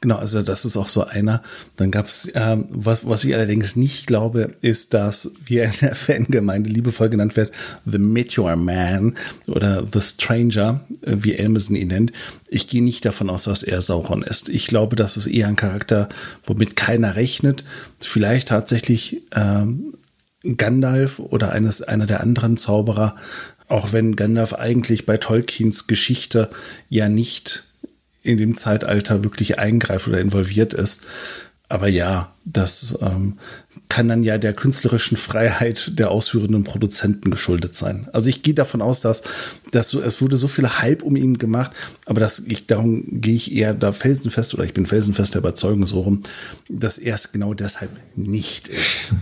Genau, 0.03 0.17
also 0.17 0.41
das 0.41 0.65
ist 0.65 0.75
auch 0.75 0.89
so 0.89 1.05
einer. 1.05 1.41
Dann 1.77 1.89
gab's 1.89 2.27
ähm, 2.33 2.65
was, 2.67 3.07
was 3.07 3.23
ich 3.23 3.33
allerdings 3.33 3.77
nicht 3.77 4.05
glaube, 4.05 4.53
ist, 4.59 4.93
dass, 4.93 5.31
wie 5.45 5.59
er 5.59 5.67
in 5.67 5.79
der 5.79 5.95
Fangemeinde 5.95 6.69
liebevoll 6.69 7.07
genannt 7.07 7.37
wird, 7.37 7.53
The 7.85 7.99
Meteor 7.99 8.57
Man 8.57 9.15
oder 9.47 9.87
The 9.89 10.01
Stranger, 10.01 10.85
äh, 11.03 11.15
wie 11.19 11.35
Elmison 11.35 11.77
ihn 11.77 11.87
nennt. 11.87 12.11
Ich 12.49 12.67
gehe 12.67 12.83
nicht 12.83 13.05
davon 13.05 13.29
aus, 13.29 13.45
dass 13.45 13.63
er 13.63 13.81
Sauron 13.81 14.23
ist. 14.23 14.49
Ich 14.49 14.67
glaube, 14.67 14.97
das 14.97 15.15
ist 15.15 15.27
eher 15.27 15.47
ein 15.47 15.55
Charakter, 15.55 16.09
womit 16.45 16.75
keiner 16.75 17.15
rechnet. 17.15 17.63
Vielleicht 18.01 18.49
tatsächlich 18.49 19.21
ähm, 19.33 19.93
Gandalf 20.57 21.19
oder 21.19 21.53
eines 21.53 21.81
einer 21.81 22.07
der 22.07 22.19
anderen 22.19 22.57
Zauberer, 22.57 23.15
auch 23.69 23.93
wenn 23.93 24.17
Gandalf 24.17 24.53
eigentlich 24.53 25.05
bei 25.05 25.15
Tolkiens 25.15 25.87
Geschichte 25.87 26.49
ja 26.89 27.07
nicht 27.07 27.72
in 28.23 28.37
dem 28.37 28.55
Zeitalter 28.55 29.23
wirklich 29.23 29.59
eingreift 29.59 30.07
oder 30.07 30.19
involviert 30.19 30.73
ist. 30.73 31.05
Aber 31.69 31.87
ja, 31.87 32.35
das 32.45 32.97
ähm, 33.01 33.37
kann 33.89 34.07
dann 34.07 34.23
ja 34.23 34.37
der 34.37 34.53
künstlerischen 34.53 35.17
Freiheit 35.17 35.97
der 35.97 36.11
ausführenden 36.11 36.63
Produzenten 36.63 37.31
geschuldet 37.31 37.73
sein. 37.73 38.07
Also 38.13 38.29
ich 38.29 38.43
gehe 38.43 38.53
davon 38.53 38.81
aus, 38.81 39.01
dass, 39.01 39.23
dass 39.71 39.89
so, 39.89 40.01
es 40.01 40.21
wurde 40.21 40.37
so 40.37 40.47
viel 40.47 40.67
Hype 40.67 41.01
um 41.01 41.15
ihn 41.15 41.37
gemacht, 41.37 41.71
aber 42.05 42.19
das, 42.19 42.39
ich, 42.39 42.67
darum 42.67 43.21
gehe 43.21 43.35
ich 43.35 43.51
eher 43.51 43.73
da 43.73 43.91
felsenfest 43.91 44.53
oder 44.53 44.65
ich 44.65 44.73
bin 44.73 44.85
felsenfest 44.85 45.33
der 45.33 45.39
Überzeugung 45.39 45.87
so 45.87 46.01
rum, 46.01 46.23
dass 46.69 46.97
er 46.97 47.15
es 47.15 47.31
genau 47.31 47.53
deshalb 47.53 47.89
nicht 48.15 48.67
ist. 48.67 49.13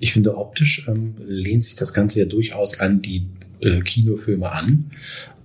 Ich 0.00 0.12
finde, 0.12 0.36
optisch 0.36 0.88
ähm, 0.88 1.14
lehnt 1.24 1.62
sich 1.62 1.76
das 1.76 1.94
Ganze 1.94 2.20
ja 2.20 2.26
durchaus 2.26 2.80
an 2.80 3.00
die 3.00 3.26
äh, 3.60 3.80
Kinofilme 3.80 4.50
an. 4.50 4.90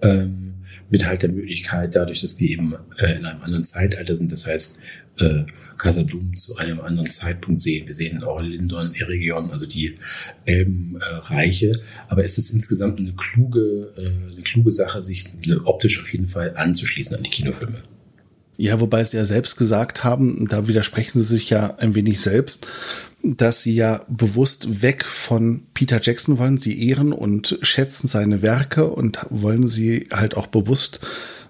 Ähm, 0.02 0.56
mit 0.89 1.06
halt 1.06 1.21
der 1.21 1.30
Möglichkeit, 1.30 1.95
dadurch, 1.95 2.21
dass 2.21 2.39
wir 2.39 2.49
eben 2.49 2.75
äh, 2.97 3.15
in 3.15 3.25
einem 3.25 3.41
anderen 3.41 3.63
Zeitalter 3.63 4.15
sind, 4.15 4.32
das 4.32 4.45
heißt, 4.45 4.80
äh, 5.19 5.43
Casadum 5.78 6.36
zu 6.36 6.56
einem 6.58 6.80
anderen 6.82 7.10
Zeitpunkt 7.10 7.60
sehen. 7.60 7.88
Wir 7.88 7.95
sehen 7.95 8.23
auch 8.23 8.41
Lindon, 8.41 8.93
Eregion, 8.95 9.52
also 9.52 9.65
die 9.65 9.93
Elbenreiche. 10.45 11.71
Äh, 11.71 11.80
Aber 12.08 12.23
es 12.23 12.38
ist 12.38 12.49
insgesamt 12.52 12.99
eine 12.99 13.13
kluge, 13.13 13.93
äh, 13.97 14.32
eine 14.32 14.41
kluge 14.41 14.71
Sache, 14.71 15.04
sich 15.04 15.25
optisch 15.65 15.99
auf 16.02 16.12
jeden 16.12 16.28
Fall 16.28 16.56
anzuschließen 16.56 17.17
an 17.17 17.23
die 17.23 17.30
Kinofilme. 17.30 17.84
Ja, 18.58 18.82
wobei 18.82 19.04
sie 19.06 19.15
ja 19.15 19.23
selbst 19.23 19.56
gesagt 19.56 20.04
haben, 20.04 20.47
da 20.49 20.67
widersprechen 20.67 21.19
sie 21.19 21.25
sich 21.25 21.49
ja 21.49 21.78
ein 21.78 21.95
wenig 21.95 22.19
selbst, 22.19 22.67
dass 23.22 23.62
sie 23.62 23.76
ja 23.76 24.02
bewusst 24.08 24.82
weg 24.82 25.04
von 25.06 25.64
Peter 25.74 26.00
Jackson 26.02 26.38
wollen. 26.38 26.58
Sie 26.58 26.88
ehren 26.88 27.12
und 27.12 27.60
schätzen 27.62 28.08
seine 28.08 28.42
Werke 28.42 28.88
und 28.88 29.20
wollen 29.30 29.68
sie 29.68 30.08
halt 30.12 30.38
auch 30.38 30.48
bewusst 30.48 31.02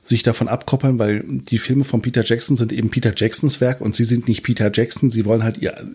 sich 0.04 0.24
davon 0.24 0.48
abkoppeln, 0.48 0.98
weil 0.98 1.24
die 1.24 1.60
Filme 1.60 1.84
von 1.84 2.02
Peter 2.02 2.24
Jackson 2.24 2.58
sind 2.58 2.72
eben 2.74 2.90
Peter 2.90 3.14
Jacksons 3.16 3.62
Werk 3.62 3.82
und 3.82 3.96
sie 3.96 4.06
sind 4.06 4.28
nicht 4.28 4.44
Peter 4.44 4.72
Jackson. 4.74 5.10
Sie 5.10 5.26
wollen 5.26 5.44
halt 5.44 5.60
ihr, 5.60 5.88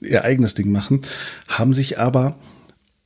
ihr 0.00 0.24
eigenes 0.24 0.54
Ding 0.54 0.72
machen, 0.72 1.02
haben 1.48 1.74
sich 1.74 1.98
aber 1.98 2.38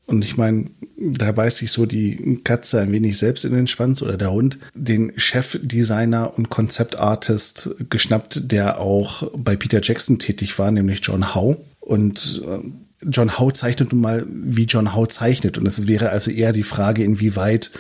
Und 0.07 0.25
ich 0.25 0.37
meine, 0.37 0.67
da 0.99 1.33
beißt 1.33 1.59
sich 1.59 1.73
so 1.73 1.87
die 1.87 2.41
Katze 2.45 2.81
ein 2.81 2.93
wenig 2.93 3.17
selbst 3.17 3.45
in 3.45 3.55
den 3.55 3.67
Schwanz 3.67 4.03
oder 4.03 4.19
der 4.19 4.33
Hund, 4.33 4.59
den 4.75 5.13
Chefdesigner 5.17 6.37
und 6.37 6.51
Konzeptartist 6.51 7.75
geschnappt, 7.89 8.53
der 8.53 8.79
auch 8.79 9.31
bei 9.35 9.57
Peter 9.57 9.81
Jackson 9.83 10.19
tätig 10.19 10.59
war, 10.59 10.71
nämlich 10.71 11.01
John 11.03 11.35
Howe. 11.35 11.57
Und 11.85 12.43
äh, 12.47 13.07
John 13.07 13.39
Howe 13.39 13.53
zeichnet 13.53 13.93
nun 13.93 14.01
mal, 14.01 14.27
wie 14.29 14.65
John 14.65 14.95
Howe 14.95 15.09
zeichnet. 15.09 15.59
Und 15.59 15.67
es 15.67 15.87
wäre 15.87 16.11
also 16.11 16.31
eher 16.31 16.53
die 16.53 16.63
Frage, 16.63 17.05
inwieweit 17.05 17.71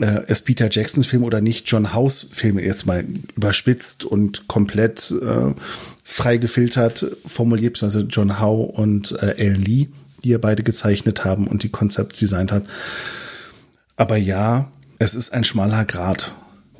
äh, 0.00 0.22
es 0.26 0.40
Peter 0.40 0.68
Jacksons 0.70 1.06
Film 1.06 1.24
oder 1.24 1.40
nicht 1.40 1.70
John 1.70 1.94
Howes 1.94 2.28
Film 2.32 2.58
jetzt 2.58 2.86
mal 2.86 3.04
überspitzt 3.36 4.04
und 4.04 4.48
komplett 4.48 5.10
äh, 5.10 5.52
frei 6.02 6.38
gefiltert 6.38 7.06
formuliert, 7.26 7.82
also 7.82 8.00
John 8.00 8.40
Howe 8.40 8.72
und 8.72 9.12
äh, 9.12 9.34
Alan 9.38 9.62
Lee 9.62 9.88
die 10.26 10.32
er 10.32 10.38
beide 10.40 10.64
gezeichnet 10.64 11.24
haben 11.24 11.46
und 11.46 11.62
die 11.62 11.68
Konzepts 11.68 12.18
designt 12.18 12.50
hat. 12.50 12.64
Aber 13.96 14.16
ja, 14.16 14.72
es 14.98 15.14
ist 15.14 15.32
ein 15.32 15.44
schmaler 15.44 15.84
Grad 15.84 16.34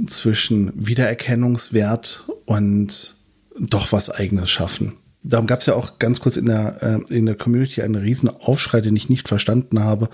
zwischen 0.04 0.72
Wiedererkennungswert 0.74 2.24
und 2.44 3.14
doch 3.58 3.92
was 3.92 4.10
eigenes 4.10 4.50
schaffen. 4.50 4.94
Darum 5.28 5.46
gab 5.46 5.60
es 5.60 5.66
ja 5.66 5.74
auch 5.74 5.98
ganz 5.98 6.20
kurz 6.20 6.36
in 6.36 6.46
der, 6.46 6.82
äh, 6.82 7.14
in 7.14 7.26
der 7.26 7.34
Community 7.34 7.82
einen 7.82 7.96
riesen 7.96 8.28
Aufschrei, 8.28 8.80
den 8.80 8.96
ich 8.96 9.08
nicht 9.08 9.28
verstanden 9.28 9.80
habe, 9.80 10.08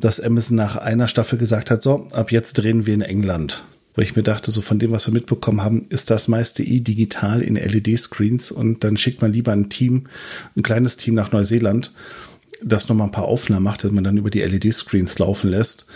dass 0.00 0.20
Amazon 0.20 0.56
nach 0.56 0.76
einer 0.76 1.08
Staffel 1.08 1.38
gesagt 1.38 1.70
hat, 1.70 1.82
so, 1.82 2.06
ab 2.12 2.32
jetzt 2.32 2.54
drehen 2.54 2.86
wir 2.86 2.94
in 2.94 3.02
England. 3.02 3.64
Wo 3.94 4.02
ich 4.02 4.14
mir 4.14 4.22
dachte, 4.22 4.50
so 4.50 4.60
von 4.60 4.78
dem, 4.78 4.92
was 4.92 5.08
wir 5.08 5.14
mitbekommen 5.14 5.64
haben, 5.64 5.86
ist 5.88 6.10
das 6.10 6.28
meiste 6.28 6.62
eh 6.62 6.80
digital 6.80 7.42
in 7.42 7.56
LED-Screens 7.56 8.52
und 8.52 8.84
dann 8.84 8.96
schickt 8.96 9.20
man 9.20 9.32
lieber 9.32 9.52
ein 9.52 9.68
Team, 9.68 10.06
ein 10.56 10.62
kleines 10.62 10.96
Team 10.96 11.14
nach 11.14 11.32
Neuseeland 11.32 11.92
das 12.62 12.88
nochmal 12.88 13.08
ein 13.08 13.12
paar 13.12 13.24
Aufnahmen 13.24 13.64
macht, 13.64 13.84
dass 13.84 13.92
man 13.92 14.04
dann 14.04 14.16
über 14.16 14.30
die 14.30 14.42
LED-Screens 14.42 15.18
laufen 15.18 15.50
lässt, 15.50 15.86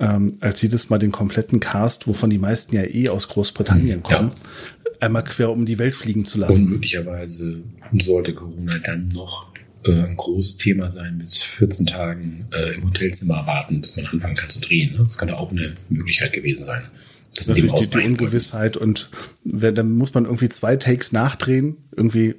ähm, 0.00 0.36
als 0.40 0.62
jedes 0.62 0.90
Mal 0.90 0.98
den 0.98 1.12
kompletten 1.12 1.60
Cast, 1.60 2.06
wovon 2.06 2.30
die 2.30 2.38
meisten 2.38 2.74
ja 2.74 2.82
eh 2.82 3.08
aus 3.08 3.28
Großbritannien 3.28 4.02
kommen, 4.02 4.32
ja. 4.34 4.42
Einmal 5.00 5.24
quer 5.24 5.50
um 5.50 5.66
die 5.66 5.78
Welt 5.78 5.94
fliegen 5.94 6.24
zu 6.24 6.38
lassen. 6.38 6.64
Und 6.64 6.70
möglicherweise 6.70 7.62
sollte 7.98 8.34
Corona 8.34 8.78
dann 8.84 9.08
noch 9.08 9.52
äh, 9.84 9.92
ein 9.92 10.16
großes 10.16 10.56
Thema 10.56 10.90
sein 10.90 11.18
mit 11.18 11.32
14 11.32 11.86
Tagen 11.86 12.46
äh, 12.52 12.74
im 12.74 12.84
Hotelzimmer 12.84 13.46
warten, 13.46 13.80
bis 13.80 13.96
man 13.96 14.06
anfangen 14.06 14.34
kann 14.34 14.50
zu 14.50 14.60
drehen. 14.60 14.92
Ne? 14.92 14.98
Das 15.04 15.18
könnte 15.18 15.38
auch 15.38 15.50
eine 15.50 15.72
Möglichkeit 15.88 16.32
gewesen 16.32 16.64
sein. 16.64 16.82
Das 17.34 17.46
ist 17.46 17.56
natürlich 17.56 17.72
die, 17.88 17.98
die 17.98 18.04
Ungewissheit 18.04 18.76
und 18.76 19.10
wenn, 19.44 19.74
dann 19.74 19.92
muss 19.92 20.14
man 20.14 20.24
irgendwie 20.24 20.48
zwei 20.48 20.76
Takes 20.76 21.12
nachdrehen, 21.12 21.76
irgendwie 21.94 22.34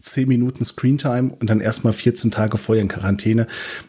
10 0.00 0.28
Minuten 0.28 0.64
Screentime 0.64 1.34
und 1.38 1.50
dann 1.50 1.60
erstmal 1.60 1.92
14 1.92 2.30
Tage 2.30 2.56
vorher 2.56 2.82
in 2.82 2.88
Quarantäne, 2.88 3.46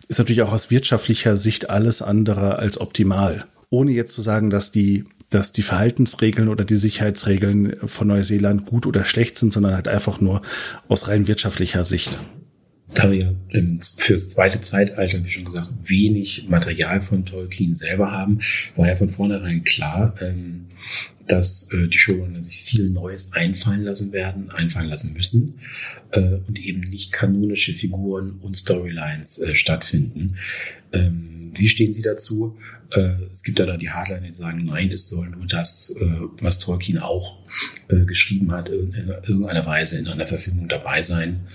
ist 0.07 0.19
natürlich 0.19 0.41
auch 0.41 0.51
aus 0.51 0.69
wirtschaftlicher 0.69 1.37
Sicht 1.37 1.69
alles 1.69 2.01
andere 2.01 2.57
als 2.57 2.79
optimal. 2.79 3.45
Ohne 3.69 3.91
jetzt 3.91 4.13
zu 4.13 4.21
sagen, 4.21 4.49
dass 4.49 4.71
die 4.71 5.05
dass 5.33 5.51
die 5.51 5.61
Verhaltensregeln 5.61 6.47
oder 6.47 6.65
die 6.65 6.75
Sicherheitsregeln 6.75 7.75
von 7.85 8.07
Neuseeland 8.07 8.65
gut 8.65 8.85
oder 8.85 9.05
schlecht 9.05 9.37
sind, 9.37 9.53
sondern 9.53 9.75
halt 9.75 9.87
einfach 9.87 10.21
nur 10.21 10.41
aus 10.87 11.07
rein 11.07 11.27
wirtschaftlicher 11.27 11.85
Sicht. 11.85 12.19
Da 12.93 13.11
wir 13.11 13.35
fürs 13.97 14.29
zweite 14.29 14.61
Zeitalter, 14.61 15.23
wie 15.23 15.29
schon 15.29 15.45
gesagt, 15.45 15.69
wenig 15.85 16.47
Material 16.49 17.01
von 17.01 17.25
Tolkien 17.25 17.73
selber 17.73 18.11
haben, 18.11 18.39
war 18.75 18.87
ja 18.87 18.95
von 18.95 19.09
vornherein 19.09 19.63
klar, 19.63 20.13
ähm, 20.21 20.67
dass 21.27 21.69
äh, 21.71 21.87
die 21.87 21.97
Showrunner 21.97 22.41
sich 22.41 22.61
viel 22.61 22.89
Neues 22.89 23.33
einfallen 23.33 23.83
lassen 23.83 24.11
werden, 24.11 24.51
einfallen 24.51 24.89
lassen 24.89 25.13
müssen 25.13 25.59
äh, 26.11 26.37
und 26.47 26.59
eben 26.59 26.81
nicht 26.81 27.11
kanonische 27.11 27.73
Figuren 27.73 28.39
und 28.41 28.57
Storylines 28.57 29.39
äh, 29.39 29.55
stattfinden. 29.55 30.35
Ähm, 30.91 31.51
wie 31.55 31.69
stehen 31.69 31.93
Sie 31.93 32.01
dazu? 32.01 32.57
Äh, 32.93 33.15
es 33.31 33.43
gibt 33.43 33.59
ja 33.59 33.65
da 33.65 33.77
die 33.77 33.89
Hardliner, 33.89 34.21
die 34.21 34.31
sagen, 34.31 34.65
nein, 34.65 34.91
es 34.91 35.07
soll 35.07 35.29
nur 35.29 35.45
das, 35.47 35.95
äh, 35.99 36.05
was 36.41 36.59
Tolkien 36.59 36.99
auch 36.99 37.39
äh, 37.89 38.05
geschrieben 38.05 38.51
hat, 38.51 38.69
in, 38.69 38.93
in 38.93 39.09
irgendeiner 39.09 39.65
Weise 39.65 39.97
in 39.97 40.07
einer 40.07 40.27
Verfilmung 40.27 40.69
dabei 40.69 41.01
sein, 41.01 41.47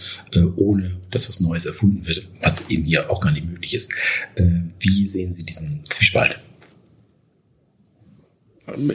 ohne 0.56 0.96
dass 1.10 1.28
was 1.28 1.40
Neues 1.40 1.64
erfunden 1.64 2.06
wird, 2.06 2.28
was 2.42 2.68
eben 2.70 2.84
hier 2.84 3.10
auch 3.10 3.20
gar 3.20 3.32
nicht 3.32 3.46
möglich 3.46 3.74
ist. 3.74 3.92
Wie 4.78 5.06
sehen 5.06 5.32
Sie 5.32 5.44
diesen 5.44 5.80
Zwiespalt? 5.84 6.38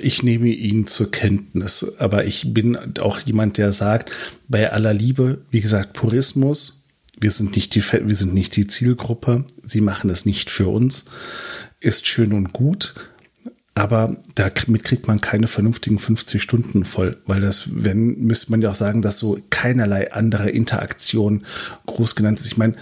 ich 0.01 0.21
nehme 0.21 0.49
ihn 0.49 0.85
zur 0.85 1.09
Kenntnis, 1.09 1.95
aber 1.97 2.25
ich 2.25 2.53
bin 2.53 2.77
auch 2.99 3.19
jemand, 3.21 3.57
der 3.57 3.71
sagt, 3.71 4.11
bei 4.47 4.71
aller 4.71 4.93
Liebe, 4.93 5.41
wie 5.49 5.61
gesagt, 5.61 5.93
Purismus, 5.93 6.83
wir 7.19 7.31
sind 7.31 7.55
nicht 7.55 7.75
die, 7.75 7.81
wir 7.81 8.15
sind 8.15 8.33
nicht 8.33 8.55
die 8.55 8.67
Zielgruppe, 8.67 9.45
sie 9.63 9.81
machen 9.81 10.09
es 10.09 10.25
nicht 10.25 10.49
für 10.49 10.67
uns, 10.67 11.05
ist 11.83 12.07
schön 12.07 12.33
und 12.33 12.53
gut, 12.53 12.95
aber 13.75 14.17
damit 14.35 14.83
kriegt 14.83 15.07
man 15.07 15.19
keine 15.19 15.47
vernünftigen 15.47 15.99
50 15.99 16.41
Stunden 16.41 16.85
voll, 16.85 17.17
weil 17.25 17.41
das, 17.41 17.67
wenn, 17.71 18.19
müsste 18.19 18.51
man 18.51 18.61
ja 18.61 18.71
auch 18.71 18.75
sagen, 18.75 19.01
dass 19.01 19.17
so 19.17 19.39
keinerlei 19.49 20.11
andere 20.11 20.49
Interaktion 20.49 21.43
groß 21.87 22.15
genannt 22.15 22.39
ist. 22.39 22.47
Ich 22.47 22.57
meine, 22.57 22.75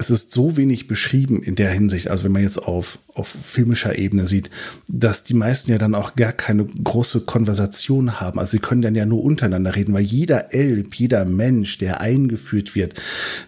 es 0.00 0.10
ist 0.10 0.30
so 0.30 0.56
wenig 0.56 0.86
beschrieben 0.86 1.42
in 1.42 1.56
der 1.56 1.70
Hinsicht, 1.72 2.08
also 2.08 2.22
wenn 2.22 2.30
man 2.30 2.42
jetzt 2.42 2.58
auf, 2.58 3.00
auf 3.14 3.26
filmischer 3.26 3.98
Ebene 3.98 4.28
sieht, 4.28 4.48
dass 4.86 5.24
die 5.24 5.34
meisten 5.34 5.72
ja 5.72 5.78
dann 5.78 5.96
auch 5.96 6.14
gar 6.14 6.32
keine 6.32 6.66
große 6.66 7.22
Konversation 7.22 8.20
haben. 8.20 8.38
Also 8.38 8.52
sie 8.52 8.58
können 8.60 8.80
dann 8.80 8.94
ja 8.94 9.06
nur 9.06 9.24
untereinander 9.24 9.74
reden, 9.74 9.92
weil 9.92 10.04
jeder 10.04 10.54
Elb, 10.54 10.94
jeder 10.94 11.24
Mensch, 11.24 11.78
der 11.78 12.00
eingeführt 12.00 12.76
wird, 12.76 12.94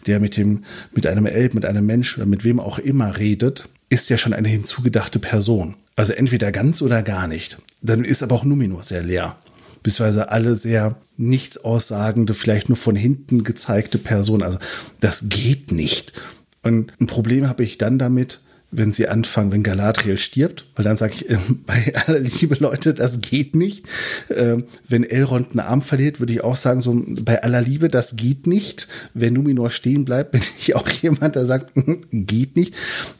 der 0.08 0.18
mit 0.18 0.36
dem, 0.36 0.64
mit 0.92 1.06
einem 1.06 1.26
Elb, 1.26 1.54
mit 1.54 1.64
einem 1.64 1.86
Mensch 1.86 2.16
oder 2.16 2.26
mit 2.26 2.42
wem 2.42 2.58
auch 2.58 2.80
immer 2.80 3.16
redet, 3.16 3.68
ist 3.90 4.08
ja 4.08 4.16
schon 4.16 4.32
eine 4.32 4.48
hinzugedachte 4.48 5.18
Person. 5.18 5.74
Also 5.96 6.14
entweder 6.14 6.52
ganz 6.52 6.80
oder 6.80 7.02
gar 7.02 7.26
nicht. 7.26 7.58
Dann 7.82 8.04
ist 8.04 8.22
aber 8.22 8.36
auch 8.36 8.44
Numinor 8.44 8.82
sehr 8.82 9.02
leer. 9.02 9.36
Beziehungsweise 9.82 10.30
alle 10.30 10.54
sehr 10.54 10.96
nichts 11.16 11.58
aussagende, 11.58 12.32
vielleicht 12.32 12.68
nur 12.68 12.76
von 12.76 12.96
hinten 12.96 13.44
gezeigte 13.44 13.98
Personen. 13.98 14.42
Also 14.42 14.58
das 15.00 15.28
geht 15.28 15.72
nicht. 15.72 16.14
Und 16.62 16.92
ein 17.00 17.06
Problem 17.06 17.48
habe 17.48 17.64
ich 17.64 17.78
dann 17.78 17.98
damit, 17.98 18.40
wenn 18.72 18.92
sie 18.92 19.08
anfangen, 19.08 19.52
wenn 19.52 19.62
Galadriel 19.62 20.18
stirbt, 20.18 20.66
weil 20.76 20.84
dann 20.84 20.96
sage 20.96 21.14
ich, 21.14 21.30
äh, 21.30 21.38
bei 21.66 21.94
aller 21.94 22.20
Liebe 22.20 22.56
Leute, 22.58 22.94
das 22.94 23.20
geht 23.20 23.54
nicht. 23.54 23.86
Äh, 24.28 24.58
wenn 24.88 25.04
Elrond 25.04 25.50
einen 25.50 25.60
Arm 25.60 25.82
verliert, 25.82 26.20
würde 26.20 26.32
ich 26.32 26.44
auch 26.44 26.56
sagen, 26.56 26.80
so 26.80 27.02
bei 27.06 27.42
aller 27.42 27.62
Liebe, 27.62 27.88
das 27.88 28.16
geht 28.16 28.46
nicht. 28.46 28.88
Wenn 29.14 29.34
Numenor 29.34 29.70
stehen 29.70 30.04
bleibt, 30.04 30.30
bin 30.32 30.42
ich 30.58 30.74
auch 30.76 30.88
jemand, 30.88 31.36
der 31.36 31.46
sagt, 31.46 31.72
geht 32.12 32.56
nicht. 32.56 32.74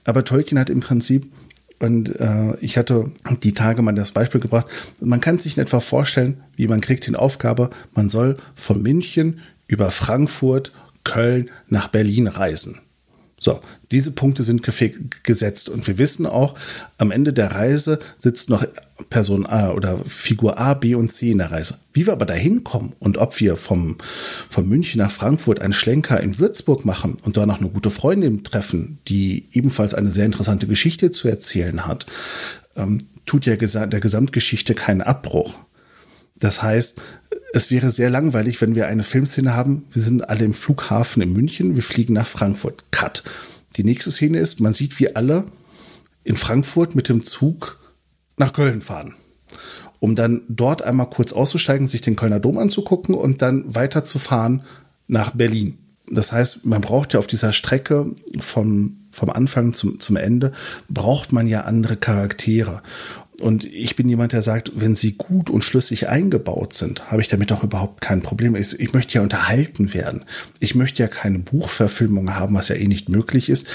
Aber 0.04 0.24
Tolkien 0.24 0.58
hat 0.58 0.70
im 0.70 0.80
Prinzip 0.80 1.30
und 1.80 2.20
äh, 2.20 2.56
ich 2.60 2.76
hatte 2.76 3.10
die 3.42 3.54
Tage 3.54 3.80
mal 3.80 3.94
das 3.94 4.12
Beispiel 4.12 4.40
gebracht. 4.40 4.66
Man 5.00 5.20
kann 5.20 5.38
sich 5.38 5.56
in 5.56 5.62
etwa 5.62 5.80
vorstellen, 5.80 6.42
wie 6.54 6.68
man 6.68 6.82
kriegt 6.82 7.06
die 7.06 7.16
Aufgabe, 7.16 7.70
man 7.94 8.10
soll 8.10 8.36
von 8.54 8.82
München 8.82 9.40
über 9.66 9.90
Frankfurt, 9.90 10.72
Köln 11.04 11.48
nach 11.68 11.88
Berlin 11.88 12.26
reisen. 12.26 12.80
So, 13.42 13.58
diese 13.90 14.12
Punkte 14.12 14.42
sind 14.42 14.62
gesetzt 15.22 15.70
und 15.70 15.86
wir 15.86 15.96
wissen 15.96 16.26
auch, 16.26 16.54
am 16.98 17.10
Ende 17.10 17.32
der 17.32 17.52
Reise 17.52 17.98
sitzt 18.18 18.50
noch 18.50 18.66
Person 19.08 19.46
A 19.46 19.70
oder 19.70 19.98
Figur 20.04 20.58
A, 20.58 20.74
B 20.74 20.94
und 20.94 21.10
C 21.10 21.30
in 21.30 21.38
der 21.38 21.50
Reise. 21.50 21.78
Wie 21.94 22.06
wir 22.06 22.12
aber 22.12 22.26
da 22.26 22.34
hinkommen 22.34 22.92
und 22.98 23.16
ob 23.16 23.40
wir 23.40 23.56
vom, 23.56 23.96
von 24.50 24.68
München 24.68 24.98
nach 24.98 25.10
Frankfurt 25.10 25.60
einen 25.60 25.72
Schlenker 25.72 26.20
in 26.20 26.38
Würzburg 26.38 26.84
machen 26.84 27.16
und 27.24 27.38
da 27.38 27.46
noch 27.46 27.60
eine 27.60 27.70
gute 27.70 27.90
Freundin 27.90 28.44
treffen, 28.44 28.98
die 29.08 29.46
ebenfalls 29.52 29.94
eine 29.94 30.10
sehr 30.10 30.26
interessante 30.26 30.66
Geschichte 30.66 31.10
zu 31.10 31.26
erzählen 31.26 31.86
hat, 31.86 32.04
ähm, 32.76 32.98
tut 33.24 33.46
ja 33.46 33.56
der 33.56 34.00
Gesamtgeschichte 34.00 34.74
keinen 34.74 35.00
Abbruch. 35.00 35.54
Das 36.40 36.62
heißt, 36.62 37.00
es 37.52 37.70
wäre 37.70 37.90
sehr 37.90 38.10
langweilig, 38.10 38.60
wenn 38.60 38.74
wir 38.74 38.88
eine 38.88 39.04
Filmszene 39.04 39.54
haben. 39.54 39.84
Wir 39.92 40.02
sind 40.02 40.28
alle 40.28 40.44
im 40.44 40.54
Flughafen 40.54 41.22
in 41.22 41.32
München, 41.32 41.76
wir 41.76 41.82
fliegen 41.82 42.14
nach 42.14 42.26
Frankfurt. 42.26 42.84
Cut. 42.90 43.22
Die 43.76 43.84
nächste 43.84 44.10
Szene 44.10 44.38
ist, 44.38 44.60
man 44.60 44.72
sieht, 44.72 44.98
wie 44.98 45.14
alle 45.14 45.44
in 46.24 46.36
Frankfurt 46.36 46.94
mit 46.94 47.08
dem 47.08 47.22
Zug 47.22 47.78
nach 48.36 48.52
Köln 48.52 48.80
fahren. 48.80 49.14
Um 50.00 50.14
dann 50.14 50.42
dort 50.48 50.82
einmal 50.82 51.10
kurz 51.10 51.32
auszusteigen, 51.32 51.88
sich 51.88 52.00
den 52.00 52.16
Kölner 52.16 52.40
Dom 52.40 52.58
anzugucken 52.58 53.14
und 53.14 53.42
dann 53.42 53.74
weiterzufahren 53.74 54.62
nach 55.06 55.30
Berlin. 55.30 55.78
Das 56.10 56.32
heißt, 56.32 56.66
man 56.66 56.80
braucht 56.80 57.12
ja 57.12 57.18
auf 57.18 57.26
dieser 57.26 57.52
Strecke 57.52 58.12
vom, 58.38 58.96
vom 59.12 59.30
Anfang 59.30 59.74
zum, 59.74 60.00
zum 60.00 60.16
Ende, 60.16 60.52
braucht 60.88 61.32
man 61.32 61.46
ja 61.46 61.62
andere 61.62 61.96
Charaktere. 61.96 62.82
Und 63.40 63.64
ich 63.64 63.96
bin 63.96 64.08
jemand, 64.08 64.32
der 64.32 64.42
sagt, 64.42 64.72
wenn 64.74 64.94
sie 64.94 65.12
gut 65.12 65.50
und 65.50 65.64
schlüssig 65.64 66.08
eingebaut 66.08 66.74
sind, 66.74 67.10
habe 67.10 67.22
ich 67.22 67.28
damit 67.28 67.52
auch 67.52 67.64
überhaupt 67.64 68.00
kein 68.00 68.22
Problem. 68.22 68.54
Ich, 68.54 68.78
ich, 68.78 68.92
möchte 68.92 69.14
ja 69.14 69.22
unterhalten 69.22 69.94
werden. 69.94 70.24
Ich 70.58 70.74
möchte 70.74 71.02
ja 71.02 71.08
keine 71.08 71.38
Buchverfilmung 71.38 72.34
haben, 72.34 72.54
was 72.54 72.68
ja 72.68 72.76
eh 72.76 72.86
nicht 72.86 73.08
möglich 73.08 73.48
ist. 73.48 73.66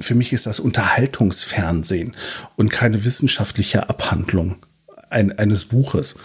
Für 0.00 0.14
mich 0.14 0.32
ist 0.32 0.46
das 0.46 0.60
Unterhaltungsfernsehen 0.60 2.14
und 2.56 2.70
keine 2.70 3.04
wissenschaftliche 3.04 3.88
Abhandlung 3.88 4.56
ein, 5.10 5.38
eines 5.38 5.66
Buches. 5.66 6.16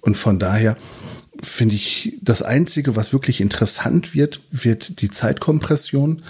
Und 0.00 0.16
von 0.16 0.38
daher 0.38 0.76
finde 1.42 1.74
ich, 1.74 2.18
das 2.20 2.42
Einzige, 2.42 2.96
was 2.96 3.12
wirklich 3.12 3.40
interessant 3.40 4.14
wird, 4.14 4.40
wird 4.50 5.00
die 5.00 5.10
Zeitkompression, 5.10 6.22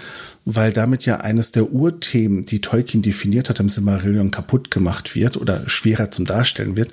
weil 0.45 0.73
damit 0.73 1.05
ja 1.05 1.17
eines 1.17 1.51
der 1.51 1.71
Urthemen, 1.71 2.45
die 2.45 2.61
Tolkien 2.61 3.01
definiert 3.01 3.49
hat, 3.49 3.59
im 3.59 3.69
Silmarillion 3.69 4.31
kaputt 4.31 4.71
gemacht 4.71 5.15
wird 5.15 5.37
oder 5.37 5.67
schwerer 5.69 6.11
zum 6.11 6.25
Darstellen 6.25 6.75
wird, 6.75 6.91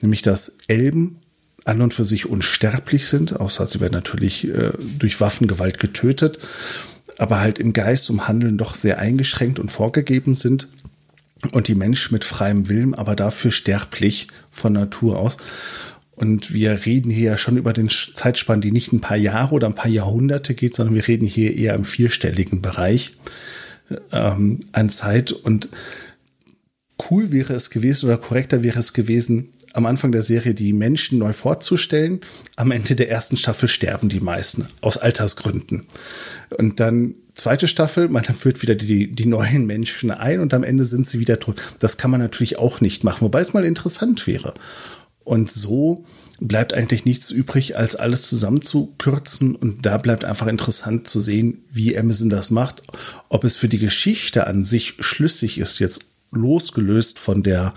nämlich 0.00 0.22
dass 0.22 0.58
Elben 0.66 1.18
an 1.64 1.82
und 1.82 1.94
für 1.94 2.04
sich 2.04 2.26
unsterblich 2.26 3.06
sind, 3.06 3.38
außer 3.38 3.66
sie 3.66 3.80
werden 3.80 3.92
natürlich 3.92 4.48
äh, 4.48 4.72
durch 4.98 5.20
Waffengewalt 5.20 5.78
getötet, 5.78 6.38
aber 7.18 7.40
halt 7.40 7.58
im 7.58 7.72
Geist 7.72 8.08
um 8.10 8.26
Handeln 8.26 8.58
doch 8.58 8.74
sehr 8.74 8.98
eingeschränkt 8.98 9.58
und 9.58 9.70
vorgegeben 9.70 10.34
sind 10.34 10.68
und 11.52 11.68
die 11.68 11.74
Menschen 11.74 12.14
mit 12.14 12.24
freiem 12.24 12.68
Willen, 12.68 12.94
aber 12.94 13.14
dafür 13.14 13.52
sterblich 13.52 14.28
von 14.50 14.72
Natur 14.72 15.18
aus. 15.18 15.36
Und 16.18 16.52
wir 16.52 16.84
reden 16.84 17.10
hier 17.10 17.30
ja 17.30 17.38
schon 17.38 17.56
über 17.56 17.72
den 17.72 17.88
Zeitspann, 17.88 18.60
die 18.60 18.72
nicht 18.72 18.92
ein 18.92 19.00
paar 19.00 19.16
Jahre 19.16 19.54
oder 19.54 19.66
ein 19.68 19.74
paar 19.74 19.90
Jahrhunderte 19.90 20.54
geht, 20.54 20.74
sondern 20.74 20.94
wir 20.94 21.06
reden 21.06 21.26
hier 21.26 21.54
eher 21.56 21.74
im 21.74 21.84
vierstelligen 21.84 22.60
Bereich 22.60 23.12
ähm, 24.12 24.60
an 24.72 24.90
Zeit. 24.90 25.32
Und 25.32 25.68
cool 27.10 27.30
wäre 27.30 27.54
es 27.54 27.70
gewesen 27.70 28.06
oder 28.06 28.16
korrekter 28.16 28.62
wäre 28.62 28.80
es 28.80 28.92
gewesen, 28.92 29.50
am 29.72 29.86
Anfang 29.86 30.12
der 30.12 30.22
Serie 30.22 30.54
die 30.54 30.72
Menschen 30.72 31.18
neu 31.18 31.32
vorzustellen. 31.32 32.20
Am 32.56 32.70
Ende 32.70 32.96
der 32.96 33.10
ersten 33.10 33.36
Staffel 33.36 33.68
sterben 33.68 34.08
die 34.08 34.20
meisten 34.20 34.66
aus 34.80 34.98
Altersgründen. 34.98 35.86
Und 36.56 36.80
dann 36.80 37.14
zweite 37.34 37.68
Staffel, 37.68 38.08
man 38.08 38.24
führt 38.24 38.60
wieder 38.62 38.74
die, 38.74 39.12
die 39.12 39.26
neuen 39.26 39.66
Menschen 39.66 40.10
ein 40.10 40.40
und 40.40 40.52
am 40.52 40.64
Ende 40.64 40.84
sind 40.84 41.06
sie 41.06 41.20
wieder 41.20 41.38
tot. 41.38 41.60
Das 41.78 41.96
kann 41.96 42.10
man 42.10 42.20
natürlich 42.20 42.58
auch 42.58 42.80
nicht 42.80 43.04
machen, 43.04 43.20
wobei 43.20 43.40
es 43.40 43.52
mal 43.52 43.64
interessant 43.64 44.26
wäre. 44.26 44.54
Und 45.28 45.50
so 45.50 46.06
bleibt 46.40 46.72
eigentlich 46.72 47.04
nichts 47.04 47.30
übrig, 47.30 47.76
als 47.76 47.96
alles 47.96 48.22
zusammenzukürzen. 48.30 49.54
Und 49.54 49.84
da 49.84 49.98
bleibt 49.98 50.24
einfach 50.24 50.46
interessant 50.46 51.06
zu 51.06 51.20
sehen, 51.20 51.64
wie 51.70 51.98
Amazon 51.98 52.30
das 52.30 52.50
macht. 52.50 52.82
Ob 53.28 53.44
es 53.44 53.54
für 53.54 53.68
die 53.68 53.78
Geschichte 53.78 54.46
an 54.46 54.64
sich 54.64 54.94
schlüssig 55.00 55.58
ist, 55.58 55.80
jetzt 55.80 56.06
losgelöst 56.30 57.18
von 57.18 57.42
der, 57.42 57.74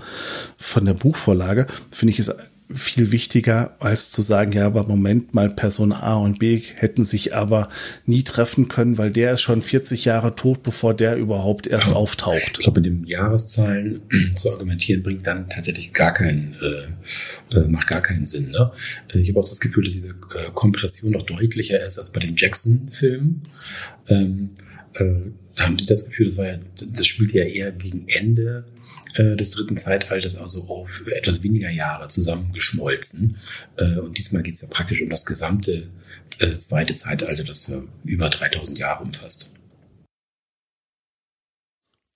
von 0.57 0.85
der 0.85 0.93
Buchvorlage, 0.93 1.67
finde 1.89 2.13
ich 2.13 2.19
es 2.19 2.33
viel 2.73 3.11
wichtiger, 3.11 3.75
als 3.79 4.11
zu 4.11 4.21
sagen, 4.21 4.51
ja, 4.51 4.65
aber 4.65 4.87
Moment 4.87 5.33
mal, 5.33 5.49
Person 5.49 5.91
A 5.91 6.15
und 6.15 6.39
B 6.39 6.61
hätten 6.75 7.03
sich 7.03 7.35
aber 7.35 7.69
nie 8.05 8.23
treffen 8.23 8.67
können, 8.67 8.97
weil 8.97 9.11
der 9.11 9.33
ist 9.33 9.41
schon 9.41 9.61
40 9.61 10.05
Jahre 10.05 10.35
tot, 10.35 10.63
bevor 10.63 10.93
der 10.93 11.17
überhaupt 11.17 11.67
erst 11.67 11.89
ja. 11.89 11.95
auftaucht. 11.95 12.57
Ich 12.57 12.63
glaube, 12.63 12.81
mit 12.81 12.89
den 12.89 13.05
Jahreszahlen 13.05 14.01
zu 14.35 14.51
argumentieren, 14.51 15.03
bringt 15.03 15.27
dann 15.27 15.49
tatsächlich 15.49 15.93
gar 15.93 16.13
keinen, 16.13 16.55
äh, 16.61 17.55
äh, 17.55 17.67
macht 17.67 17.87
gar 17.87 18.01
keinen 18.01 18.25
Sinn. 18.25 18.49
Ne? 18.49 18.71
Ich 19.13 19.29
habe 19.29 19.39
auch 19.39 19.47
das 19.47 19.59
Gefühl, 19.59 19.85
dass 19.85 19.93
diese 19.93 20.09
äh, 20.09 20.51
Kompression 20.53 21.11
noch 21.11 21.23
deutlicher 21.23 21.83
ist 21.85 21.97
als 21.99 22.11
bei 22.11 22.19
den 22.19 22.35
Jackson-Filmen. 22.35 23.43
Ähm, 24.07 24.47
äh, 24.93 25.05
haben 25.57 25.77
Sie 25.77 25.85
das 25.85 26.05
Gefühl, 26.05 26.27
das 26.27 26.37
war 26.37 26.47
ja, 26.47 26.59
das 26.79 27.07
spielt 27.07 27.33
ja 27.33 27.43
eher 27.43 27.71
gegen 27.71 28.05
Ende 28.07 28.65
äh, 29.15 29.35
des 29.35 29.51
dritten 29.51 29.77
Zeitalters, 29.77 30.35
also 30.35 30.63
auf 30.65 31.03
etwas 31.07 31.43
weniger 31.43 31.69
Jahre 31.69 32.07
zusammengeschmolzen. 32.07 33.37
Äh, 33.77 33.97
und 33.97 34.17
diesmal 34.17 34.43
geht 34.43 34.55
es 34.55 34.61
ja 34.61 34.67
praktisch 34.69 35.01
um 35.01 35.09
das 35.09 35.25
gesamte 35.25 35.89
äh, 36.39 36.53
zweite 36.53 36.93
Zeitalter, 36.93 37.43
das 37.43 37.69
äh, 37.69 37.81
über 38.05 38.29
3000 38.29 38.79
Jahre 38.79 39.03
umfasst. 39.03 39.53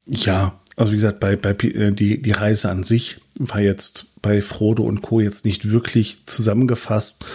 Ja, 0.07 0.61
also 0.75 0.91
wie 0.91 0.97
gesagt, 0.97 1.19
bei, 1.19 1.35
bei 1.35 1.51
äh, 1.51 1.91
die, 1.91 2.21
die 2.21 2.31
Reise 2.31 2.69
an 2.69 2.83
sich 2.83 3.21
war 3.35 3.59
jetzt 3.59 4.07
bei 4.21 4.41
Frodo 4.41 4.83
und 4.83 5.01
Co. 5.01 5.19
jetzt 5.19 5.45
nicht 5.45 5.69
wirklich 5.69 6.25
zusammengefasst. 6.25 7.25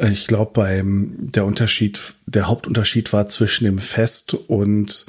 Ich 0.00 0.26
glaube, 0.26 0.82
der 0.84 1.44
Unterschied, 1.44 2.14
der 2.26 2.48
Hauptunterschied 2.48 3.12
war 3.12 3.28
zwischen 3.28 3.64
dem 3.64 3.78
Fest 3.78 4.34
und 4.34 5.06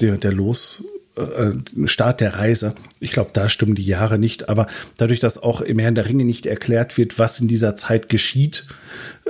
der, 0.00 0.16
der 0.16 0.32
Los, 0.32 0.84
äh, 1.16 1.86
Start 1.86 2.20
der 2.20 2.36
Reise. 2.36 2.74
Ich 3.00 3.12
glaube, 3.12 3.30
da 3.32 3.48
stimmen 3.48 3.74
die 3.74 3.84
Jahre 3.84 4.18
nicht, 4.18 4.48
aber 4.48 4.66
dadurch, 4.96 5.20
dass 5.20 5.42
auch 5.42 5.60
im 5.60 5.78
Herrn 5.78 5.94
der 5.94 6.08
Ringe 6.08 6.24
nicht 6.24 6.46
erklärt 6.46 6.96
wird, 6.96 7.18
was 7.18 7.40
in 7.40 7.48
dieser 7.48 7.76
Zeit 7.76 8.08
geschieht, 8.08 8.66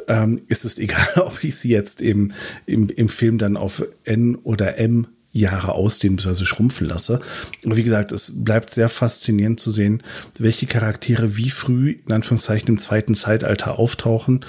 ähm, 0.09 0.41
ist 0.49 0.64
es 0.64 0.78
egal, 0.78 1.09
ob 1.16 1.43
ich 1.43 1.57
sie 1.57 1.70
jetzt 1.70 2.01
im, 2.01 2.33
im, 2.66 2.89
im 2.89 3.09
Film 3.09 3.39
dann 3.39 3.57
auf 3.57 3.85
N 4.05 4.37
oder 4.37 4.78
M 4.78 5.09
Jahre 5.33 5.72
ausdehnen 5.72 6.16
bzw. 6.16 6.45
schrumpfen 6.45 6.87
lasse. 6.87 7.20
Aber 7.64 7.76
wie 7.76 7.83
gesagt, 7.83 8.12
es 8.12 8.45
bleibt 8.45 8.70
sehr 8.70 8.89
faszinierend 8.89 9.59
zu 9.59 9.70
sehen, 9.70 10.03
welche 10.39 10.66
Charaktere 10.66 11.37
wie 11.37 11.51
früh 11.51 11.97
in 12.07 12.12
Anführungszeichen 12.12 12.68
im 12.68 12.78
zweiten 12.78 13.14
Zeitalter 13.14 13.78
auftauchen. 13.78 14.45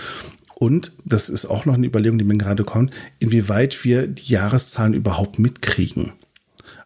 Und 0.56 0.92
das 1.06 1.30
ist 1.30 1.46
auch 1.46 1.66
noch 1.66 1.74
eine 1.74 1.88
Überlegung, 1.88 2.18
die 2.18 2.26
mir 2.26 2.38
gerade 2.38 2.64
kommt, 2.64 2.94
inwieweit 3.20 3.84
wir 3.86 4.08
die 4.08 4.32
Jahreszahlen 4.32 4.94
überhaupt 4.94 5.40
mitkriegen. 5.40 6.12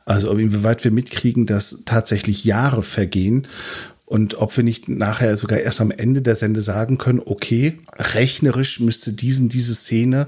Also 0.07 0.31
inwieweit 0.31 0.85
wir 0.85 0.91
mitkriegen, 0.91 1.45
dass 1.45 1.83
tatsächlich 1.85 2.45
Jahre 2.45 2.81
vergehen 2.81 3.45
und 4.05 4.35
ob 4.35 4.55
wir 4.55 4.63
nicht 4.63 4.87
nachher 4.87 5.35
sogar 5.35 5.59
erst 5.59 5.81
am 5.81 5.91
Ende 5.91 6.21
der 6.21 6.35
Sende 6.35 6.61
sagen 6.61 6.97
können, 6.97 7.21
okay, 7.23 7.79
rechnerisch 7.93 8.79
müsste 8.79 9.11
diesen, 9.11 9.49
diese 9.49 9.75
Szene 9.75 10.27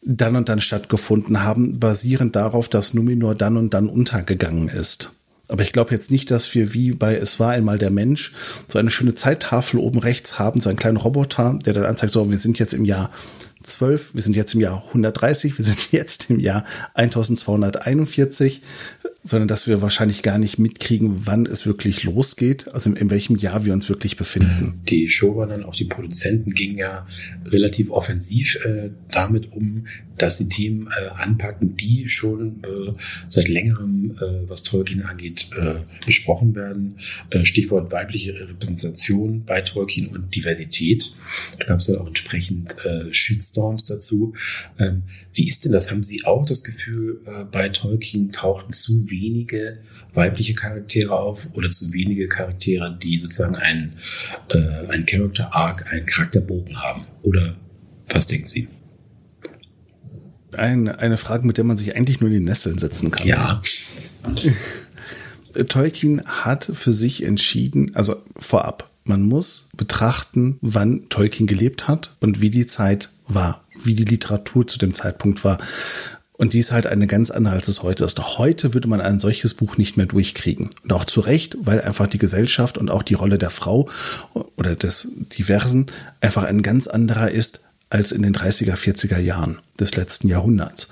dann 0.00 0.36
und 0.36 0.48
dann 0.48 0.62
stattgefunden 0.62 1.42
haben, 1.42 1.78
basierend 1.78 2.34
darauf, 2.34 2.70
dass 2.70 2.94
Numenor 2.94 3.34
dann 3.34 3.58
und 3.58 3.74
dann 3.74 3.90
untergegangen 3.90 4.68
ist. 4.68 5.12
Aber 5.48 5.62
ich 5.62 5.72
glaube 5.72 5.92
jetzt 5.92 6.10
nicht, 6.10 6.30
dass 6.30 6.54
wir 6.54 6.72
wie 6.72 6.92
bei 6.92 7.14
Es 7.14 7.38
war 7.38 7.50
einmal 7.50 7.78
der 7.78 7.90
Mensch 7.90 8.32
so 8.68 8.78
eine 8.78 8.90
schöne 8.90 9.14
Zeittafel 9.14 9.80
oben 9.80 9.98
rechts 9.98 10.38
haben, 10.38 10.60
so 10.60 10.70
einen 10.70 10.78
kleinen 10.78 10.96
Roboter, 10.96 11.58
der 11.62 11.74
dann 11.74 11.84
anzeigt, 11.84 12.14
so, 12.14 12.30
wir 12.30 12.38
sind 12.38 12.58
jetzt 12.58 12.72
im 12.72 12.86
Jahr 12.86 13.10
12, 13.66 14.14
wir 14.14 14.22
sind 14.22 14.36
jetzt 14.36 14.54
im 14.54 14.60
Jahr 14.60 14.84
130, 14.88 15.58
wir 15.58 15.64
sind 15.64 15.88
jetzt 15.92 16.30
im 16.30 16.40
Jahr 16.40 16.64
1241 16.94 18.62
sondern 19.24 19.48
dass 19.48 19.66
wir 19.66 19.80
wahrscheinlich 19.80 20.22
gar 20.22 20.38
nicht 20.38 20.58
mitkriegen, 20.58 21.26
wann 21.26 21.46
es 21.46 21.64
wirklich 21.64 22.04
losgeht, 22.04 22.68
also 22.74 22.90
in, 22.90 22.96
in 22.96 23.10
welchem 23.10 23.36
Jahr 23.36 23.64
wir 23.64 23.72
uns 23.72 23.88
wirklich 23.88 24.16
befinden. 24.16 24.82
Die 24.88 25.08
Showrunner, 25.08 25.66
auch 25.66 25.74
die 25.74 25.86
Produzenten 25.86 26.52
gingen 26.52 26.76
ja 26.76 27.06
relativ 27.46 27.90
offensiv 27.90 28.56
äh, 28.64 28.90
damit 29.10 29.50
um, 29.52 29.86
dass 30.18 30.38
sie 30.38 30.48
Themen 30.48 30.88
äh, 30.88 31.08
anpacken, 31.22 31.76
die 31.76 32.08
schon 32.08 32.62
äh, 32.62 32.92
seit 33.26 33.48
längerem, 33.48 34.12
äh, 34.20 34.48
was 34.48 34.62
Tolkien 34.62 35.02
angeht, 35.02 35.48
äh, 35.56 35.76
besprochen 36.06 36.54
werden. 36.54 36.98
Äh, 37.30 37.44
Stichwort 37.44 37.90
weibliche 37.90 38.48
Repräsentation 38.48 39.44
bei 39.44 39.62
Tolkien 39.62 40.08
und 40.08 40.34
Diversität. 40.34 41.14
Da 41.58 41.66
gab 41.66 41.80
es 41.80 41.88
ja 41.88 41.98
auch 42.00 42.06
entsprechend 42.06 42.76
äh, 42.84 43.12
Shitstorms 43.12 43.86
dazu. 43.86 44.34
Ähm, 44.78 45.02
wie 45.32 45.48
ist 45.48 45.64
denn 45.64 45.72
das? 45.72 45.90
Haben 45.90 46.02
Sie 46.02 46.24
auch 46.24 46.46
das 46.46 46.62
Gefühl, 46.62 47.20
äh, 47.26 47.44
bei 47.50 47.68
Tolkien 47.70 48.30
tauchten 48.30 48.72
zu 48.72 49.10
wenige 49.20 49.78
weibliche 50.12 50.54
Charaktere 50.54 51.12
auf 51.12 51.48
oder 51.54 51.70
zu 51.70 51.92
wenige 51.92 52.28
Charaktere, 52.28 52.98
die 53.02 53.18
sozusagen 53.18 53.56
einen, 53.56 53.94
äh, 54.52 54.58
einen 54.92 55.06
Character 55.06 55.54
Arc, 55.54 55.92
einen 55.92 56.06
Charakterbogen 56.06 56.80
haben? 56.80 57.06
Oder 57.22 57.56
was 58.08 58.26
denken 58.26 58.48
Sie? 58.48 58.68
eine, 60.58 60.98
eine 60.98 61.16
Frage, 61.16 61.46
mit 61.46 61.56
der 61.56 61.64
man 61.64 61.76
sich 61.76 61.94
eigentlich 61.94 62.20
nur 62.20 62.30
in 62.30 62.34
die 62.34 62.44
Nesseln 62.44 62.78
setzen 62.78 63.10
kann. 63.10 63.26
Ja. 63.26 63.60
Tolkien 65.68 66.22
hat 66.26 66.70
für 66.72 66.92
sich 66.92 67.24
entschieden, 67.24 67.94
also 67.94 68.16
vorab, 68.36 68.90
man 69.04 69.22
muss 69.22 69.68
betrachten, 69.76 70.58
wann 70.60 71.08
Tolkien 71.10 71.46
gelebt 71.46 71.88
hat 71.88 72.16
und 72.20 72.40
wie 72.40 72.50
die 72.50 72.66
Zeit 72.66 73.10
war, 73.28 73.64
wie 73.82 73.94
die 73.94 74.04
Literatur 74.04 74.66
zu 74.66 74.78
dem 74.78 74.94
Zeitpunkt 74.94 75.44
war. 75.44 75.58
Und 76.36 76.52
die 76.52 76.58
ist 76.58 76.72
halt 76.72 76.86
eine 76.86 77.06
ganz 77.06 77.30
andere, 77.30 77.54
als 77.54 77.68
es 77.68 77.82
heute 77.82 78.04
ist. 78.04 78.38
Heute 78.38 78.74
würde 78.74 78.88
man 78.88 79.00
ein 79.00 79.20
solches 79.20 79.54
Buch 79.54 79.76
nicht 79.76 79.96
mehr 79.96 80.06
durchkriegen. 80.06 80.68
Und 80.82 80.92
auch 80.92 81.04
zu 81.04 81.20
Recht, 81.20 81.56
weil 81.60 81.80
einfach 81.80 82.08
die 82.08 82.18
Gesellschaft 82.18 82.76
und 82.76 82.90
auch 82.90 83.04
die 83.04 83.14
Rolle 83.14 83.38
der 83.38 83.50
Frau 83.50 83.88
oder 84.56 84.74
des 84.74 85.12
Diversen 85.38 85.86
einfach 86.20 86.42
ein 86.42 86.62
ganz 86.62 86.88
anderer 86.88 87.30
ist, 87.30 87.60
als 87.88 88.10
in 88.10 88.22
den 88.22 88.34
30er, 88.34 88.74
40er 88.74 89.20
Jahren 89.20 89.60
des 89.78 89.94
letzten 89.94 90.26
Jahrhunderts. 90.26 90.88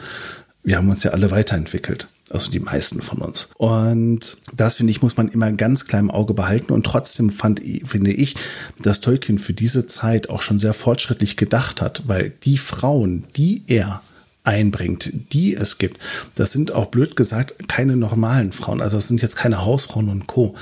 Wir 0.62 0.76
haben 0.76 0.88
uns 0.88 1.02
ja 1.02 1.10
alle 1.10 1.32
weiterentwickelt. 1.32 2.06
Also 2.30 2.50
die 2.50 2.60
meisten 2.60 3.02
von 3.02 3.18
uns. 3.18 3.50
Und 3.58 4.38
das, 4.54 4.76
finde 4.76 4.92
ich, 4.92 5.02
muss 5.02 5.16
man 5.16 5.28
immer 5.28 5.52
ganz 5.52 5.86
klein 5.86 6.04
im 6.04 6.10
Auge 6.10 6.32
behalten. 6.32 6.72
Und 6.72 6.86
trotzdem 6.86 7.30
fand, 7.30 7.60
finde 7.84 8.12
ich, 8.12 8.36
dass 8.80 9.00
Tolkien 9.00 9.38
für 9.38 9.52
diese 9.52 9.86
Zeit 9.86 10.30
auch 10.30 10.40
schon 10.40 10.58
sehr 10.58 10.72
fortschrittlich 10.72 11.36
gedacht 11.36 11.82
hat, 11.82 12.04
weil 12.06 12.30
die 12.44 12.56
Frauen, 12.56 13.24
die 13.36 13.64
er 13.66 14.02
einbringt, 14.44 15.10
die 15.32 15.54
es 15.54 15.78
gibt, 15.78 15.98
das 16.34 16.52
sind 16.52 16.72
auch 16.72 16.86
blöd 16.86 17.16
gesagt 17.16 17.68
keine 17.68 17.96
normalen 17.96 18.52
Frauen. 18.52 18.80
Also 18.80 18.96
das 18.96 19.08
sind 19.08 19.22
jetzt 19.22 19.36
keine 19.36 19.64
Hausfrauen 19.64 20.08
und 20.08 20.26
Co. 20.26 20.54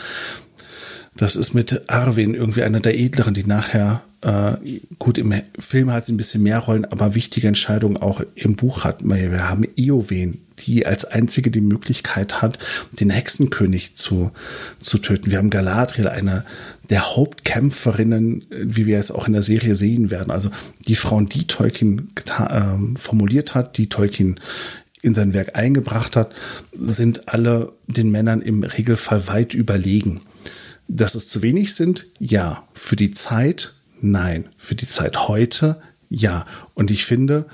Das 1.17 1.37
ist 1.37 1.55
mit 1.55 1.89
Arwen 1.89 2.35
irgendwie 2.35 2.63
einer 2.63 2.81
der 2.81 2.99
edleren, 2.99 3.35
die 3.35 3.45
nachher 3.45 4.03
äh, 4.23 4.81
gut, 4.99 5.17
im 5.17 5.33
Film 5.59 5.93
hat 5.93 6.05
sie 6.05 6.13
ein 6.13 6.19
bisschen 6.19 6.43
mehr 6.43 6.59
Rollen, 6.59 6.85
aber 6.85 7.15
wichtige 7.15 7.49
Entscheidungen 7.49 7.97
auch 7.97 8.23
im 8.35 8.55
Buch 8.55 8.85
hat. 8.85 9.03
Wir 9.03 9.49
haben 9.49 9.67
Eowen, 9.77 10.43
die 10.59 10.85
als 10.85 11.07
einzige 11.07 11.51
die 11.51 11.63
Möglichkeit 11.63 12.43
hat, 12.43 12.59
den 12.93 13.09
Hexenkönig 13.09 13.95
zu, 13.95 14.31
zu 14.79 14.99
töten. 14.99 15.31
Wir 15.31 15.39
haben 15.39 15.49
Galadriel, 15.49 16.09
eine 16.09 16.45
der 16.91 17.17
Hauptkämpferinnen, 17.17 18.45
wie 18.51 18.85
wir 18.85 18.97
jetzt 18.97 19.13
auch 19.13 19.27
in 19.27 19.33
der 19.33 19.43
Serie 19.43 19.75
sehen 19.75 20.11
werden. 20.11 20.31
Also 20.31 20.51
die 20.87 20.97
Frauen, 20.97 21.27
die 21.27 21.47
Tolkien 21.47 22.09
äh, 22.39 22.99
formuliert 22.99 23.55
hat, 23.55 23.79
die 23.79 23.89
Tolkien 23.89 24.39
in 25.03 25.15
sein 25.15 25.33
Werk 25.33 25.57
eingebracht 25.57 26.15
hat, 26.15 26.35
sind 26.79 27.29
alle 27.29 27.73
den 27.87 28.11
Männern 28.11 28.43
im 28.43 28.63
Regelfall 28.65 29.29
weit 29.29 29.55
überlegen. 29.55 30.21
Dass 30.89 31.15
es 31.15 31.29
zu 31.29 31.41
wenig 31.41 31.75
sind, 31.75 32.07
ja. 32.19 32.65
Für 32.75 32.97
die 32.97 33.15
Zeit, 33.15 33.75
nein. 34.03 34.49
Für 34.59 34.75
die 34.75 34.89
Zeit 34.89 35.29
heute, 35.29 35.81
ja. 36.09 36.47
Und 36.75 36.91
ich 36.91 37.05
finde, 37.05 37.47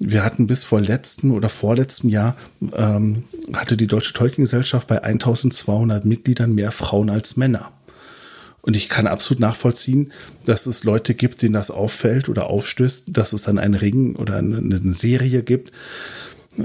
wir 0.00 0.24
hatten 0.24 0.46
bis 0.46 0.64
vor 0.64 0.80
letzten 0.80 1.30
oder 1.30 1.48
vorletztem 1.48 2.10
Jahr, 2.10 2.36
ähm, 2.74 3.24
hatte 3.52 3.76
die 3.76 3.86
Deutsche 3.86 4.14
Tolkien-Gesellschaft 4.14 4.86
bei 4.86 5.02
1200 5.02 6.04
Mitgliedern 6.04 6.54
mehr 6.54 6.70
Frauen 6.70 7.10
als 7.10 7.36
Männer. 7.36 7.72
Und 8.60 8.76
ich 8.76 8.88
kann 8.88 9.06
absolut 9.06 9.40
nachvollziehen, 9.40 10.12
dass 10.44 10.66
es 10.66 10.84
Leute 10.84 11.14
gibt, 11.14 11.42
denen 11.42 11.54
das 11.54 11.70
auffällt 11.70 12.28
oder 12.28 12.50
aufstößt, 12.50 13.04
dass 13.08 13.32
es 13.32 13.42
dann 13.42 13.58
einen 13.58 13.74
Ring 13.74 14.14
oder 14.16 14.36
eine, 14.36 14.58
eine 14.58 14.92
Serie 14.92 15.42
gibt, 15.42 15.72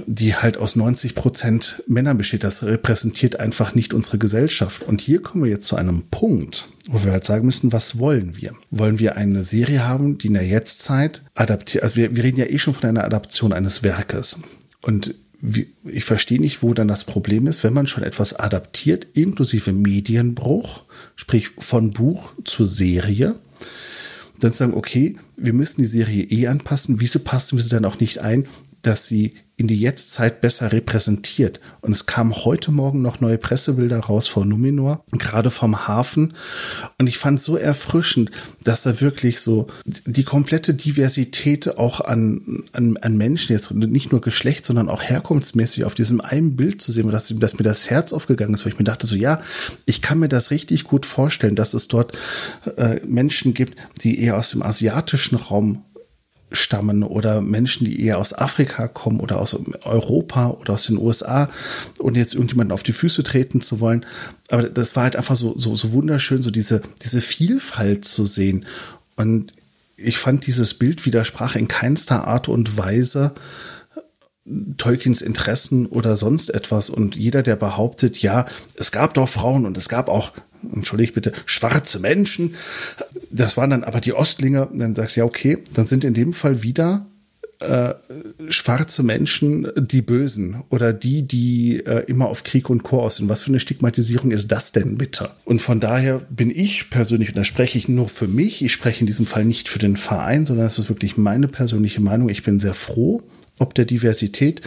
die 0.07 0.35
halt 0.35 0.57
aus 0.57 0.75
90 0.75 1.15
Prozent 1.15 1.83
Männern 1.87 2.17
besteht. 2.17 2.43
Das 2.43 2.63
repräsentiert 2.63 3.39
einfach 3.39 3.75
nicht 3.75 3.93
unsere 3.93 4.17
Gesellschaft. 4.17 4.83
Und 4.83 5.01
hier 5.01 5.21
kommen 5.21 5.43
wir 5.43 5.51
jetzt 5.51 5.67
zu 5.67 5.75
einem 5.75 6.03
Punkt, 6.09 6.69
wo 6.87 7.03
wir 7.03 7.11
halt 7.11 7.25
sagen 7.25 7.45
müssen, 7.45 7.71
was 7.71 7.99
wollen 7.99 8.35
wir? 8.35 8.53
Wollen 8.71 8.99
wir 8.99 9.15
eine 9.15 9.43
Serie 9.43 9.87
haben, 9.87 10.17
die 10.17 10.27
in 10.27 10.33
der 10.33 10.45
Jetztzeit 10.45 11.21
adaptiert, 11.35 11.83
also 11.83 11.95
wir, 11.95 12.15
wir 12.15 12.23
reden 12.23 12.39
ja 12.39 12.45
eh 12.45 12.59
schon 12.59 12.73
von 12.73 12.89
einer 12.89 13.03
Adaption 13.03 13.53
eines 13.53 13.83
Werkes. 13.83 14.39
Und 14.81 15.15
ich 15.83 16.05
verstehe 16.05 16.39
nicht, 16.39 16.63
wo 16.63 16.73
dann 16.73 16.87
das 16.87 17.03
Problem 17.03 17.47
ist, 17.47 17.63
wenn 17.63 17.73
man 17.73 17.87
schon 17.87 18.03
etwas 18.03 18.33
adaptiert, 18.33 19.07
inklusive 19.13 19.73
Medienbruch, 19.73 20.83
sprich 21.15 21.51
von 21.59 21.91
Buch 21.91 22.33
zu 22.45 22.65
Serie, 22.65 23.35
dann 24.39 24.53
sagen, 24.53 24.73
okay, 24.73 25.17
wir 25.37 25.53
müssen 25.53 25.81
die 25.81 25.87
Serie 25.87 26.23
eh 26.23 26.47
anpassen. 26.47 26.99
Wieso 26.99 27.19
passen 27.19 27.57
wir 27.57 27.63
sie 27.63 27.69
dann 27.69 27.85
auch 27.85 27.99
nicht 27.99 28.19
ein, 28.19 28.45
dass 28.83 29.05
sie 29.05 29.33
in 29.55 29.67
die 29.67 29.79
Jetztzeit 29.79 30.41
besser 30.41 30.71
repräsentiert. 30.71 31.59
Und 31.81 31.91
es 31.91 32.07
kamen 32.07 32.33
heute 32.33 32.71
Morgen 32.71 33.03
noch 33.03 33.19
neue 33.19 33.37
Pressebilder 33.37 33.99
raus 33.99 34.27
von 34.27 34.49
Numenor, 34.49 35.05
gerade 35.11 35.51
vom 35.51 35.87
Hafen. 35.87 36.33
Und 36.97 37.07
ich 37.07 37.19
fand 37.19 37.39
so 37.39 37.55
erfrischend, 37.55 38.31
dass 38.63 38.85
er 38.85 38.99
wirklich 38.99 39.39
so 39.39 39.67
die 39.85 40.23
komplette 40.23 40.73
Diversität 40.73 41.77
auch 41.77 42.01
an, 42.01 42.63
an, 42.73 42.97
an 42.97 43.15
Menschen, 43.15 43.53
jetzt 43.53 43.71
nicht 43.71 44.11
nur 44.11 44.21
Geschlecht, 44.21 44.65
sondern 44.65 44.89
auch 44.89 45.03
herkunftsmäßig 45.03 45.85
auf 45.85 45.93
diesem 45.93 46.19
einen 46.19 46.55
Bild 46.55 46.81
zu 46.81 46.91
sehen, 46.91 47.09
dass, 47.11 47.27
dass 47.37 47.57
mir 47.57 47.63
das 47.63 47.89
Herz 47.89 48.11
aufgegangen 48.11 48.55
ist, 48.55 48.65
weil 48.65 48.73
ich 48.73 48.79
mir 48.79 48.85
dachte 48.85 49.05
so, 49.05 49.15
ja, 49.15 49.39
ich 49.85 50.01
kann 50.01 50.19
mir 50.19 50.29
das 50.29 50.49
richtig 50.49 50.83
gut 50.83 51.05
vorstellen, 51.05 51.55
dass 51.55 51.75
es 51.75 51.87
dort 51.87 52.17
äh, 52.75 52.99
Menschen 53.05 53.53
gibt, 53.53 53.75
die 54.01 54.19
eher 54.19 54.35
aus 54.37 54.49
dem 54.49 54.63
asiatischen 54.63 55.35
Raum 55.35 55.85
stammen 56.53 57.03
oder 57.03 57.41
Menschen, 57.41 57.85
die 57.85 58.01
eher 58.01 58.17
aus 58.17 58.33
Afrika 58.33 58.87
kommen 58.87 59.19
oder 59.19 59.39
aus 59.39 59.57
Europa 59.83 60.51
oder 60.51 60.73
aus 60.73 60.85
den 60.85 60.97
USA 60.97 61.49
und 61.99 62.15
jetzt 62.15 62.33
irgendjemanden 62.33 62.71
auf 62.71 62.83
die 62.83 62.93
Füße 62.93 63.23
treten 63.23 63.59
zu 63.59 63.79
wollen. 63.79 64.05
Aber 64.49 64.63
das 64.63 64.95
war 64.95 65.03
halt 65.03 65.15
einfach 65.15 65.35
so, 65.35 65.57
so, 65.57 65.75
so 65.75 65.91
wunderschön, 65.91 66.41
so 66.41 66.51
diese, 66.51 66.81
diese 67.03 67.21
Vielfalt 67.21 68.05
zu 68.05 68.25
sehen. 68.25 68.65
Und 69.15 69.53
ich 69.97 70.17
fand 70.17 70.47
dieses 70.47 70.75
Bild 70.75 71.05
widersprach 71.05 71.55
in 71.55 71.67
keinster 71.67 72.27
Art 72.27 72.47
und 72.47 72.77
Weise 72.77 73.33
Tolkiens 74.77 75.21
Interessen 75.21 75.85
oder 75.85 76.17
sonst 76.17 76.53
etwas. 76.53 76.89
Und 76.89 77.15
jeder, 77.15 77.43
der 77.43 77.55
behauptet, 77.55 78.21
ja, 78.21 78.45
es 78.75 78.91
gab 78.91 79.13
doch 79.13 79.29
Frauen 79.29 79.65
und 79.65 79.77
es 79.77 79.87
gab 79.87 80.09
auch 80.09 80.33
entschuldigt 80.73 81.13
bitte, 81.13 81.33
schwarze 81.45 81.99
Menschen. 81.99 82.55
Das 83.29 83.57
waren 83.57 83.69
dann 83.69 83.83
aber 83.83 84.01
die 84.01 84.13
Ostlinge. 84.13 84.67
Und 84.67 84.79
dann 84.79 84.95
sagst 84.95 85.15
du, 85.15 85.21
ja, 85.21 85.25
okay, 85.25 85.57
dann 85.73 85.85
sind 85.85 86.03
in 86.03 86.13
dem 86.13 86.33
Fall 86.33 86.63
wieder 86.63 87.05
äh, 87.59 87.93
schwarze 88.49 89.03
Menschen 89.03 89.67
die 89.75 90.01
Bösen 90.01 90.63
oder 90.69 90.91
die, 90.91 91.23
die 91.23 91.79
äh, 91.85 92.03
immer 92.07 92.27
auf 92.27 92.43
Krieg 92.43 92.69
und 92.69 92.83
Chor 92.83 93.09
sind. 93.09 93.29
Was 93.29 93.41
für 93.41 93.49
eine 93.49 93.59
Stigmatisierung 93.59 94.31
ist 94.31 94.51
das 94.51 94.71
denn 94.71 94.97
bitte? 94.97 95.31
Und 95.45 95.61
von 95.61 95.79
daher 95.79 96.19
bin 96.29 96.51
ich 96.51 96.89
persönlich, 96.89 97.29
und 97.29 97.37
da 97.37 97.43
spreche 97.43 97.77
ich 97.77 97.87
nur 97.87 98.09
für 98.09 98.27
mich, 98.27 98.63
ich 98.63 98.73
spreche 98.73 99.01
in 99.01 99.07
diesem 99.07 99.25
Fall 99.25 99.45
nicht 99.45 99.69
für 99.69 99.79
den 99.79 99.97
Verein, 99.97 100.45
sondern 100.45 100.67
es 100.67 100.77
ist 100.77 100.89
wirklich 100.89 101.17
meine 101.17 101.47
persönliche 101.47 102.01
Meinung. 102.01 102.29
Ich 102.29 102.43
bin 102.43 102.59
sehr 102.59 102.73
froh 102.73 103.23
ob 103.59 103.73
der 103.73 103.85
Diversität. 103.85 104.61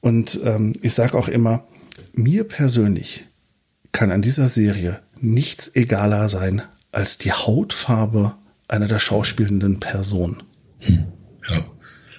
Und 0.00 0.40
ähm, 0.44 0.74
ich 0.82 0.94
sage 0.94 1.16
auch 1.16 1.28
immer, 1.28 1.64
mir 2.12 2.44
persönlich 2.44 3.24
kann 3.92 4.10
an 4.10 4.22
dieser 4.22 4.48
Serie 4.48 5.00
nichts 5.20 5.74
egaler 5.74 6.28
sein 6.28 6.62
als 6.92 7.18
die 7.18 7.32
Hautfarbe 7.32 8.34
einer 8.66 8.86
der 8.86 8.98
schauspielenden 8.98 9.80
Person. 9.80 10.42
Hm, 10.78 11.06
ja. 11.48 11.66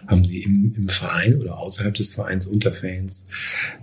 Haben 0.08 0.24
Sie 0.24 0.42
im, 0.42 0.74
im, 0.76 0.90
Verein 0.90 1.38
oder 1.38 1.60
außerhalb 1.60 1.94
des 1.94 2.16
Vereins 2.16 2.48
unter 2.48 2.72
Fans 2.72 3.30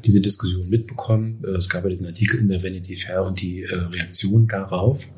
diese 0.05 0.21
Diskussion 0.21 0.69
mitbekommen? 0.69 1.41
Äh, 1.45 1.51
es 1.51 1.69
gab 1.69 1.85
ja 1.85 1.91
diesen 1.91 2.09
Artikel 2.09 2.41
in 2.41 2.49
der 2.49 2.65
Vanity 2.65 2.97
Fair 2.97 3.23
und 3.23 3.41
die 3.41 3.63
äh, 3.63 3.75
Reaktion 3.75 4.49
darauf. 4.49 5.09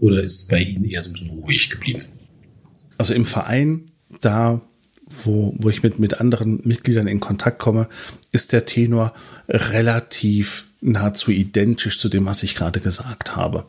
Oder 0.00 0.22
ist 0.22 0.36
es 0.36 0.48
bei 0.48 0.60
Ihnen 0.60 0.86
eher 0.86 1.02
so 1.02 1.10
ein 1.10 1.12
bisschen 1.12 1.28
ruhig 1.28 1.68
geblieben? 1.68 2.04
Also 2.96 3.12
im 3.12 3.26
Verein, 3.26 3.84
da 4.22 4.62
wo, 5.06 5.54
wo 5.58 5.68
ich 5.68 5.82
mit, 5.82 5.98
mit 5.98 6.20
anderen 6.20 6.60
Mitgliedern 6.64 7.06
in 7.06 7.20
Kontakt 7.20 7.58
komme, 7.58 7.88
ist 8.32 8.52
der 8.52 8.64
Tenor 8.64 9.12
relativ 9.48 10.66
nahezu 10.84 11.30
identisch 11.30 11.98
zu 11.98 12.08
dem, 12.08 12.26
was 12.26 12.42
ich 12.42 12.54
gerade 12.54 12.80
gesagt 12.80 13.36
habe. 13.36 13.64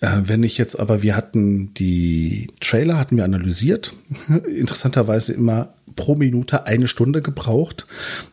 Äh, 0.00 0.22
wenn 0.24 0.42
ich 0.42 0.58
jetzt 0.58 0.78
aber, 0.78 1.02
wir 1.02 1.16
hatten 1.16 1.74
die 1.74 2.48
Trailer, 2.60 2.98
hatten 2.98 3.16
wir 3.16 3.24
analysiert, 3.24 3.94
interessanterweise 4.56 5.32
immer 5.32 5.74
pro 5.96 6.14
Minute 6.14 6.64
eine 6.64 6.86
Stunde 6.86 7.22
gebraucht. 7.22 7.86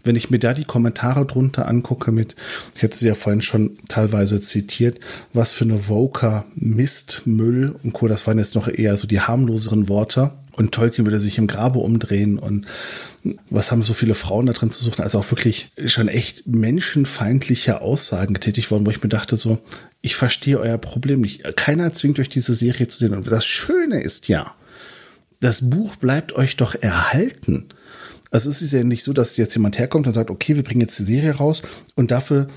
Wenn 0.03 0.15
ich 0.15 0.29
mir 0.29 0.37
da 0.37 0.53
die 0.53 0.65
Kommentare 0.65 1.25
drunter 1.25 1.67
angucke 1.67 2.11
mit, 2.11 2.35
ich 2.75 2.83
hätte 2.83 2.95
sie 2.95 3.07
ja 3.07 3.15
vorhin 3.15 3.41
schon 3.41 3.77
teilweise 3.87 4.39
zitiert, 4.39 4.99
was 5.33 5.51
für 5.51 5.63
eine 5.63 5.87
Voker, 5.87 6.45
Mist, 6.53 7.23
Müll 7.25 7.75
und 7.81 7.93
Co., 7.93 8.07
das 8.07 8.27
waren 8.27 8.37
jetzt 8.37 8.53
noch 8.53 8.67
eher 8.67 8.95
so 8.97 9.07
die 9.07 9.19
harmloseren 9.19 9.89
Worte. 9.89 10.31
Und 10.55 10.71
Tolkien 10.71 11.05
würde 11.05 11.19
sich 11.19 11.37
im 11.37 11.47
Grabe 11.47 11.79
umdrehen 11.79 12.39
und 12.39 12.65
was 13.49 13.71
haben 13.71 13.83
so 13.83 13.93
viele 13.93 14.13
Frauen 14.13 14.45
da 14.45 14.53
drin 14.53 14.71
zu 14.71 14.83
suchen? 14.83 15.01
Also 15.01 15.19
auch 15.19 15.29
wirklich 15.31 15.71
schon 15.85 16.07
echt 16.07 16.47
menschenfeindliche 16.47 17.81
Aussagen 17.81 18.33
getätigt 18.33 18.71
worden, 18.71 18.85
wo 18.85 18.91
ich 18.91 19.03
mir 19.03 19.09
dachte 19.09 19.35
so, 19.35 19.59
ich 20.01 20.15
verstehe 20.15 20.59
euer 20.59 20.77
Problem 20.77 21.21
nicht. 21.21 21.43
Keiner 21.57 21.93
zwingt 21.93 22.19
euch 22.19 22.29
diese 22.29 22.53
Serie 22.53 22.87
zu 22.87 22.97
sehen. 22.97 23.13
Und 23.13 23.29
das 23.29 23.45
Schöne 23.45 24.01
ist 24.01 24.29
ja, 24.29 24.53
das 25.41 25.69
Buch 25.69 25.97
bleibt 25.97 26.33
euch 26.33 26.55
doch 26.55 26.75
erhalten. 26.75 27.65
Also 28.31 28.49
es 28.49 28.61
ist 28.61 28.71
ja 28.71 28.83
nicht 28.83 29.03
so, 29.03 29.11
dass 29.11 29.37
jetzt 29.37 29.55
jemand 29.55 29.77
herkommt 29.77 30.07
und 30.07 30.13
sagt, 30.13 30.29
okay, 30.29 30.55
wir 30.55 30.63
bringen 30.63 30.81
jetzt 30.81 30.97
die 30.99 31.03
Serie 31.03 31.35
raus 31.35 31.63
und 31.95 32.11
dafür 32.11 32.47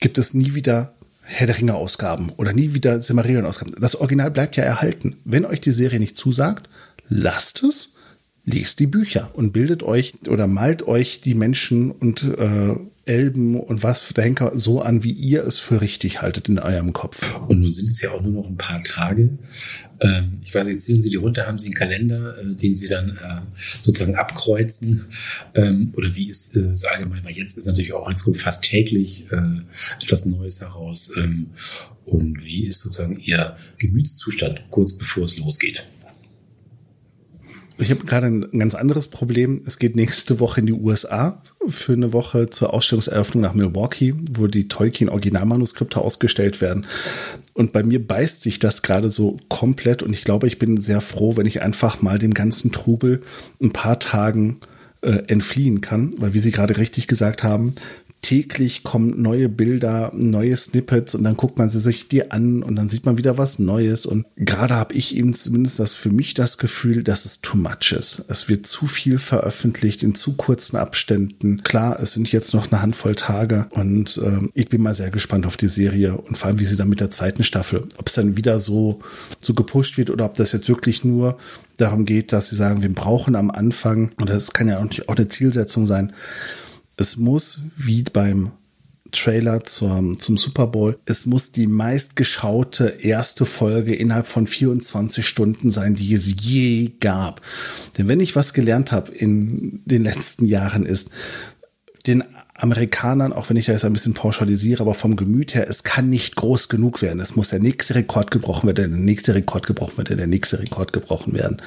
gibt 0.00 0.18
es 0.18 0.34
nie 0.34 0.54
wieder 0.54 0.94
Herr 1.22 1.46
der 1.48 1.58
Ringe 1.58 1.74
Ausgaben 1.74 2.30
oder 2.36 2.52
nie 2.52 2.72
wieder 2.74 3.00
Silmarillion 3.00 3.46
Ausgaben. 3.46 3.74
Das 3.80 3.96
Original 3.96 4.30
bleibt 4.30 4.56
ja 4.56 4.62
erhalten. 4.62 5.16
Wenn 5.24 5.44
euch 5.44 5.60
die 5.60 5.72
Serie 5.72 5.98
nicht 5.98 6.16
zusagt, 6.16 6.68
lasst 7.08 7.62
es, 7.62 7.94
lest 8.44 8.78
die 8.78 8.86
Bücher 8.86 9.30
und 9.34 9.52
bildet 9.52 9.82
euch 9.82 10.14
oder 10.28 10.46
malt 10.46 10.82
euch 10.82 11.20
die 11.20 11.34
Menschen 11.34 11.90
und 11.90 12.22
äh, 12.22 12.76
Elben 13.06 13.60
und 13.60 13.84
was 13.84 14.02
für 14.02 14.14
der 14.14 14.24
Henker 14.24 14.58
so 14.58 14.82
an, 14.82 15.04
wie 15.04 15.12
ihr 15.12 15.44
es 15.44 15.60
für 15.60 15.80
richtig 15.80 16.22
haltet 16.22 16.48
in 16.48 16.58
eurem 16.58 16.92
Kopf. 16.92 17.38
Und 17.46 17.60
nun 17.60 17.72
sind 17.72 17.88
es 17.88 18.02
ja 18.02 18.10
auch 18.10 18.20
nur 18.20 18.32
noch 18.32 18.48
ein 18.48 18.56
paar 18.56 18.82
Tage. 18.82 19.30
Ähm, 20.00 20.40
ich 20.42 20.52
weiß 20.52 20.66
nicht, 20.66 20.82
ziehen 20.82 21.02
Sie 21.02 21.10
die 21.10 21.16
runter, 21.16 21.46
haben 21.46 21.58
Sie 21.58 21.68
einen 21.68 21.76
Kalender, 21.76 22.36
äh, 22.36 22.56
den 22.56 22.74
Sie 22.74 22.88
dann 22.88 23.10
äh, 23.10 23.60
sozusagen 23.74 24.16
abkreuzen? 24.16 25.06
Ähm, 25.54 25.92
oder 25.96 26.16
wie 26.16 26.28
ist 26.28 26.56
es 26.56 26.82
äh, 26.82 26.88
allgemein? 26.88 27.24
Weil 27.24 27.36
jetzt 27.36 27.56
ist 27.56 27.66
natürlich 27.66 27.92
auch 27.92 28.10
jetzt 28.10 28.24
kommt 28.24 28.38
fast 28.38 28.64
täglich 28.64 29.30
äh, 29.30 29.54
etwas 30.02 30.26
Neues 30.26 30.60
heraus. 30.60 31.12
Ähm, 31.16 31.50
und 32.04 32.42
wie 32.42 32.66
ist 32.66 32.80
sozusagen 32.80 33.20
Ihr 33.20 33.56
Gemütszustand 33.78 34.62
kurz 34.70 34.98
bevor 34.98 35.24
es 35.24 35.38
losgeht? 35.38 35.84
Ich 37.78 37.90
habe 37.90 38.06
gerade 38.06 38.26
ein 38.26 38.58
ganz 38.58 38.74
anderes 38.74 39.08
Problem. 39.08 39.62
Es 39.66 39.78
geht 39.78 39.96
nächste 39.96 40.40
Woche 40.40 40.60
in 40.60 40.66
die 40.66 40.72
USA 40.72 41.42
für 41.68 41.92
eine 41.92 42.12
Woche 42.12 42.48
zur 42.48 42.72
Ausstellungseröffnung 42.72 43.42
nach 43.42 43.52
Milwaukee, 43.52 44.14
wo 44.32 44.46
die 44.46 44.68
Tolkien-Originalmanuskripte 44.68 46.00
ausgestellt 46.00 46.60
werden. 46.62 46.86
Und 47.52 47.72
bei 47.72 47.82
mir 47.82 48.04
beißt 48.06 48.40
sich 48.40 48.58
das 48.58 48.80
gerade 48.80 49.10
so 49.10 49.36
komplett. 49.48 50.02
Und 50.02 50.14
ich 50.14 50.24
glaube, 50.24 50.46
ich 50.46 50.58
bin 50.58 50.78
sehr 50.78 51.02
froh, 51.02 51.36
wenn 51.36 51.46
ich 51.46 51.60
einfach 51.60 52.00
mal 52.00 52.18
dem 52.18 52.32
ganzen 52.32 52.72
Trubel 52.72 53.22
ein 53.60 53.72
paar 53.72 54.00
Tagen 54.00 54.60
äh, 55.02 55.24
entfliehen 55.26 55.82
kann. 55.82 56.14
Weil, 56.18 56.32
wie 56.32 56.38
Sie 56.38 56.52
gerade 56.52 56.78
richtig 56.78 57.08
gesagt 57.08 57.42
haben, 57.42 57.74
täglich 58.22 58.82
kommen 58.82 59.22
neue 59.22 59.48
Bilder, 59.48 60.10
neue 60.14 60.56
Snippets 60.56 61.14
und 61.14 61.22
dann 61.22 61.36
guckt 61.36 61.58
man 61.58 61.68
sie 61.68 61.78
sich 61.78 62.08
die 62.08 62.30
an 62.30 62.62
und 62.62 62.74
dann 62.74 62.88
sieht 62.88 63.06
man 63.06 63.18
wieder 63.18 63.38
was 63.38 63.58
Neues. 63.58 64.04
Und 64.04 64.26
gerade 64.36 64.74
habe 64.74 64.94
ich 64.94 65.16
eben 65.16 65.32
zumindest 65.32 65.78
das 65.78 65.94
für 65.94 66.10
mich 66.10 66.34
das 66.34 66.58
Gefühl, 66.58 67.04
dass 67.04 67.24
es 67.24 67.40
too 67.40 67.56
much 67.56 67.92
ist. 67.92 68.24
Es 68.28 68.48
wird 68.48 68.66
zu 68.66 68.86
viel 68.86 69.18
veröffentlicht 69.18 70.02
in 70.02 70.14
zu 70.14 70.34
kurzen 70.34 70.76
Abständen. 70.76 71.62
Klar, 71.62 72.00
es 72.00 72.12
sind 72.12 72.30
jetzt 72.32 72.52
noch 72.52 72.70
eine 72.70 72.82
Handvoll 72.82 73.14
Tage 73.14 73.66
und 73.70 74.18
äh, 74.18 74.48
ich 74.54 74.68
bin 74.68 74.82
mal 74.82 74.94
sehr 74.94 75.10
gespannt 75.10 75.46
auf 75.46 75.56
die 75.56 75.68
Serie 75.68 76.16
und 76.16 76.36
vor 76.36 76.48
allem, 76.48 76.58
wie 76.58 76.64
sie 76.64 76.76
dann 76.76 76.88
mit 76.88 77.00
der 77.00 77.10
zweiten 77.10 77.44
Staffel, 77.44 77.86
ob 77.96 78.08
es 78.08 78.14
dann 78.14 78.36
wieder 78.36 78.58
so, 78.58 79.00
so 79.40 79.54
gepusht 79.54 79.98
wird 79.98 80.10
oder 80.10 80.24
ob 80.24 80.34
das 80.34 80.52
jetzt 80.52 80.68
wirklich 80.68 81.04
nur 81.04 81.38
darum 81.76 82.04
geht, 82.04 82.32
dass 82.32 82.48
sie 82.48 82.56
sagen, 82.56 82.82
wir 82.82 82.92
brauchen 82.92 83.36
am 83.36 83.50
Anfang, 83.50 84.10
und 84.18 84.30
das 84.30 84.52
kann 84.52 84.68
ja 84.68 84.78
auch, 84.78 85.16
eine 85.16 85.28
Zielsetzung 85.28 85.86
sein, 85.86 86.12
es 86.96 87.16
muss, 87.16 87.60
wie 87.76 88.02
beim 88.02 88.52
Trailer 89.12 89.64
zum, 89.64 90.18
zum 90.20 90.36
Super 90.36 90.66
Bowl. 90.66 90.98
Es 91.06 91.26
muss 91.26 91.52
die 91.52 91.66
meistgeschaute 91.66 92.98
erste 93.00 93.46
Folge 93.46 93.94
innerhalb 93.94 94.26
von 94.26 94.46
24 94.46 95.26
Stunden 95.26 95.70
sein, 95.70 95.94
die 95.94 96.12
es 96.12 96.34
je 96.42 96.92
gab. 97.00 97.40
Denn 97.96 98.08
wenn 98.08 98.20
ich 98.20 98.36
was 98.36 98.52
gelernt 98.52 98.92
habe 98.92 99.12
in 99.12 99.80
den 99.84 100.02
letzten 100.02 100.46
Jahren 100.46 100.84
ist, 100.86 101.10
den 102.06 102.24
Amerikanern, 102.54 103.32
auch 103.32 103.50
wenn 103.50 103.56
ich 103.56 103.66
da 103.66 103.72
jetzt 103.72 103.84
ein 103.84 103.92
bisschen 103.92 104.14
pauschalisiere, 104.14 104.82
aber 104.82 104.94
vom 104.94 105.16
Gemüt 105.16 105.54
her, 105.54 105.66
es 105.68 105.82
kann 105.82 106.08
nicht 106.08 106.36
groß 106.36 106.68
genug 106.68 107.02
werden. 107.02 107.20
Es 107.20 107.36
muss 107.36 107.50
der 107.50 107.58
nächste 107.58 107.94
Rekord 107.94 108.30
gebrochen 108.30 108.66
werden, 108.66 108.90
der 108.92 109.00
nächste 109.00 109.34
Rekord 109.34 109.66
gebrochen 109.66 109.98
werden, 109.98 110.16
der 110.16 110.26
nächste 110.26 110.58
Rekord 110.58 110.92
gebrochen 110.92 111.34
werden. 111.34 111.58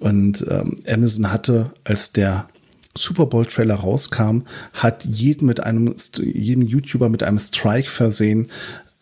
Und 0.00 0.44
ähm, 0.48 0.76
Amazon 0.86 1.32
hatte, 1.32 1.70
als 1.84 2.12
der 2.12 2.48
Super 2.98 3.26
Bowl 3.26 3.46
Trailer 3.46 3.76
rauskam, 3.76 4.42
hat 4.72 5.04
jeden 5.04 5.46
mit 5.46 5.60
einem, 5.60 5.94
jeden 6.16 6.62
YouTuber 6.62 7.08
mit 7.08 7.22
einem 7.22 7.38
Strike 7.38 7.88
versehen, 7.88 8.48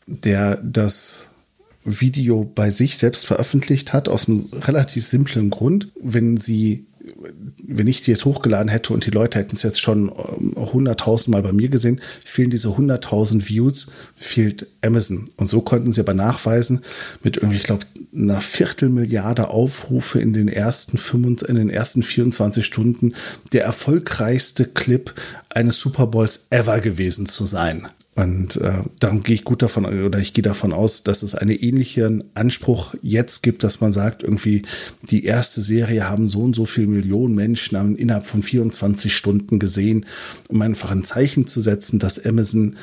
der 0.07 0.57
das 0.57 1.29
Video 1.85 2.45
bei 2.45 2.71
sich 2.71 2.99
selbst 2.99 3.27
veröffentlicht 3.27 3.93
hat, 3.93 4.09
aus 4.09 4.29
einem 4.29 4.49
relativ 4.53 5.07
simplen 5.07 5.51
Grund. 5.51 5.89
Wenn 6.01 6.37
sie 6.37 6.87
wenn 7.69 7.87
ich 7.87 8.03
sie 8.03 8.11
jetzt 8.11 8.25
hochgeladen 8.25 8.69
hätte 8.69 8.93
und 8.93 9.07
die 9.07 9.11
Leute 9.11 9.39
hätten 9.39 9.55
es 9.55 9.63
jetzt 9.63 9.81
schon 9.81 10.09
ähm, 10.09 10.55
hunderttausend 10.57 11.33
Mal 11.33 11.43
bei 11.43 11.53
mir 11.53 11.69
gesehen, 11.69 12.01
fehlen 12.25 12.51
diese 12.51 12.77
hunderttausend 12.77 13.49
Views, 13.49 13.89
fehlt 14.17 14.67
Amazon. 14.83 15.27
Und 15.37 15.47
so 15.47 15.61
konnten 15.61 15.93
sie 15.93 16.01
aber 16.01 16.15
nachweisen, 16.15 16.83
mit 17.23 17.37
irgendwie, 17.37 17.57
ich 17.57 17.63
glaube, 17.63 17.87
einer 18.17 18.41
Viertelmilliarde 18.41 19.49
Aufrufe 19.49 20.21
in 20.21 20.33
den 20.33 20.49
ersten 20.49 20.99
25, 20.99 21.49
in 21.49 21.57
den 21.57 21.71
ersten 21.71 22.03
24 22.03 22.65
Stunden 22.65 23.15
der 23.53 23.65
erfolgreichste 23.65 24.65
Clip 24.67 25.15
eines 25.49 25.79
Super 25.79 26.07
Bowls 26.07 26.47
ever 26.51 26.81
gewesen 26.81 27.27
zu 27.27 27.47
sein. 27.47 27.89
Und 28.17 28.57
äh, 28.57 28.83
darum 28.99 29.23
gehe 29.23 29.35
ich 29.35 29.45
gut 29.45 29.61
davon, 29.61 29.85
oder 29.85 30.19
ich 30.19 30.33
gehe 30.33 30.43
davon 30.43 30.73
aus, 30.73 31.03
dass 31.03 31.23
es 31.23 31.35
einen 31.35 31.51
ähnlichen 31.51 32.25
Anspruch 32.33 32.95
jetzt 33.03 33.43
gibt, 33.43 33.63
dass 33.63 33.83
man 33.83 33.93
sagt, 33.93 34.23
irgendwie 34.23 34.63
die 35.03 35.27
erste 35.27 35.61
Serie 35.61 36.09
haben 36.09 36.31
so 36.31 36.41
und 36.41 36.57
so 36.57 36.65
viele 36.65 36.87
Millionen 36.87 37.35
Menschen 37.35 37.77
haben 37.77 37.95
innerhalb 37.95 38.25
von 38.25 38.43
24 38.43 39.15
Stunden 39.15 39.59
gesehen, 39.59 40.07
um 40.49 40.63
einfach 40.63 40.93
ein 40.93 41.05
Zeichen 41.05 41.47
zu 41.47 41.61
setzen, 41.61 41.99
dass 41.99 42.25
Amazon 42.25 42.77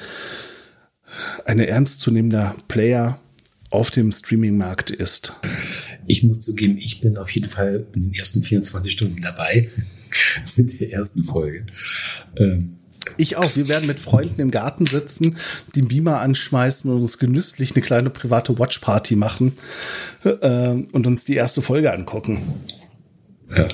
eine 1.45 1.65
ernstzunehmender 1.65 2.55
Player 2.67 3.19
auf 3.73 3.89
dem 3.89 4.11
Streaming-Markt 4.11 4.91
ist. 4.91 5.33
Ich 6.05 6.23
muss 6.23 6.41
zugeben, 6.41 6.77
ich 6.77 7.01
bin 7.01 7.17
auf 7.17 7.31
jeden 7.31 7.49
Fall 7.49 7.87
in 7.95 8.03
den 8.03 8.13
ersten 8.13 8.43
24 8.43 8.91
Stunden 8.91 9.21
dabei 9.21 9.69
mit 10.55 10.79
der 10.79 10.91
ersten 10.91 11.23
Folge. 11.23 11.65
Ähm 12.37 12.77
ich 13.17 13.35
auch. 13.35 13.55
Wir 13.55 13.67
werden 13.67 13.87
mit 13.87 13.99
Freunden 13.99 14.39
im 14.39 14.51
Garten 14.51 14.85
sitzen, 14.85 15.35
den 15.75 15.89
Beamer 15.89 16.21
anschmeißen 16.21 16.89
und 16.89 17.01
uns 17.01 17.17
genüsslich 17.17 17.75
eine 17.75 17.83
kleine 17.83 18.09
private 18.09 18.57
Watchparty 18.57 19.15
machen 19.15 19.53
äh, 20.23 20.69
und 20.69 21.05
uns 21.05 21.25
die 21.25 21.35
erste 21.35 21.61
Folge 21.61 21.91
angucken. 21.91 22.41
Ja. 23.55 23.67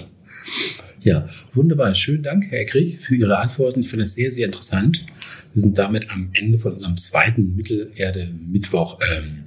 Ja, 1.02 1.28
wunderbar. 1.54 1.95
Schönen 1.95 2.24
Dank, 2.24 2.47
Herr 2.50 2.66
Krieg, 2.66 3.00
für 3.00 3.16
Ihre 3.16 3.38
Antworten. 3.38 3.82
Ich 3.82 3.89
finde 3.89 4.04
es 4.04 4.16
sehr, 4.16 4.32
sehr 4.32 4.45
interessant. 4.45 5.06
Wir 5.54 5.62
sind 5.62 5.80
damit 5.80 6.10
am 6.10 6.30
Ende 6.34 6.60
von 6.60 6.72
unserem 6.72 6.97
zweiten 6.97 7.56
Mittelerde-Mittwoch 7.56 9.00
ähm, 9.10 9.43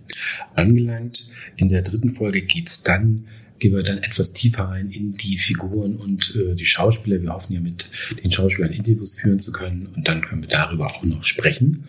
angelangt. 0.54 1.28
In 1.56 1.68
der 1.68 1.82
dritten 1.82 2.14
Folge 2.14 2.42
geht's 2.42 2.82
dann 2.82 3.26
gehen 3.62 3.76
wir 3.76 3.84
dann 3.84 3.98
etwas 3.98 4.32
tiefer 4.32 4.64
rein 4.64 4.90
in 4.90 5.14
die 5.14 5.38
Figuren 5.38 5.94
und 5.94 6.34
äh, 6.34 6.56
die 6.56 6.66
Schauspieler. 6.66 7.22
Wir 7.22 7.32
hoffen 7.32 7.52
ja 7.52 7.60
mit 7.60 7.88
den 8.22 8.28
Schauspielern 8.28 8.72
Interviews 8.72 9.14
führen 9.14 9.38
zu 9.38 9.52
können 9.52 9.86
und 9.94 10.08
dann 10.08 10.20
können 10.20 10.42
wir 10.42 10.50
darüber 10.50 10.86
auch 10.86 11.04
noch 11.04 11.24
sprechen. 11.24 11.84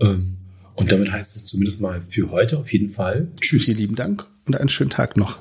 Ähm, 0.00 0.36
und 0.76 0.92
damit 0.92 1.10
heißt 1.10 1.34
es 1.34 1.44
zumindest 1.44 1.80
mal 1.80 2.02
für 2.08 2.30
heute 2.30 2.56
auf 2.56 2.72
jeden 2.72 2.92
Fall 2.92 3.26
Tschüss. 3.40 3.64
Vielen 3.64 3.78
lieben 3.78 3.96
Dank 3.96 4.26
und 4.46 4.56
einen 4.56 4.68
schönen 4.68 4.90
Tag 4.90 5.16
noch. 5.16 5.40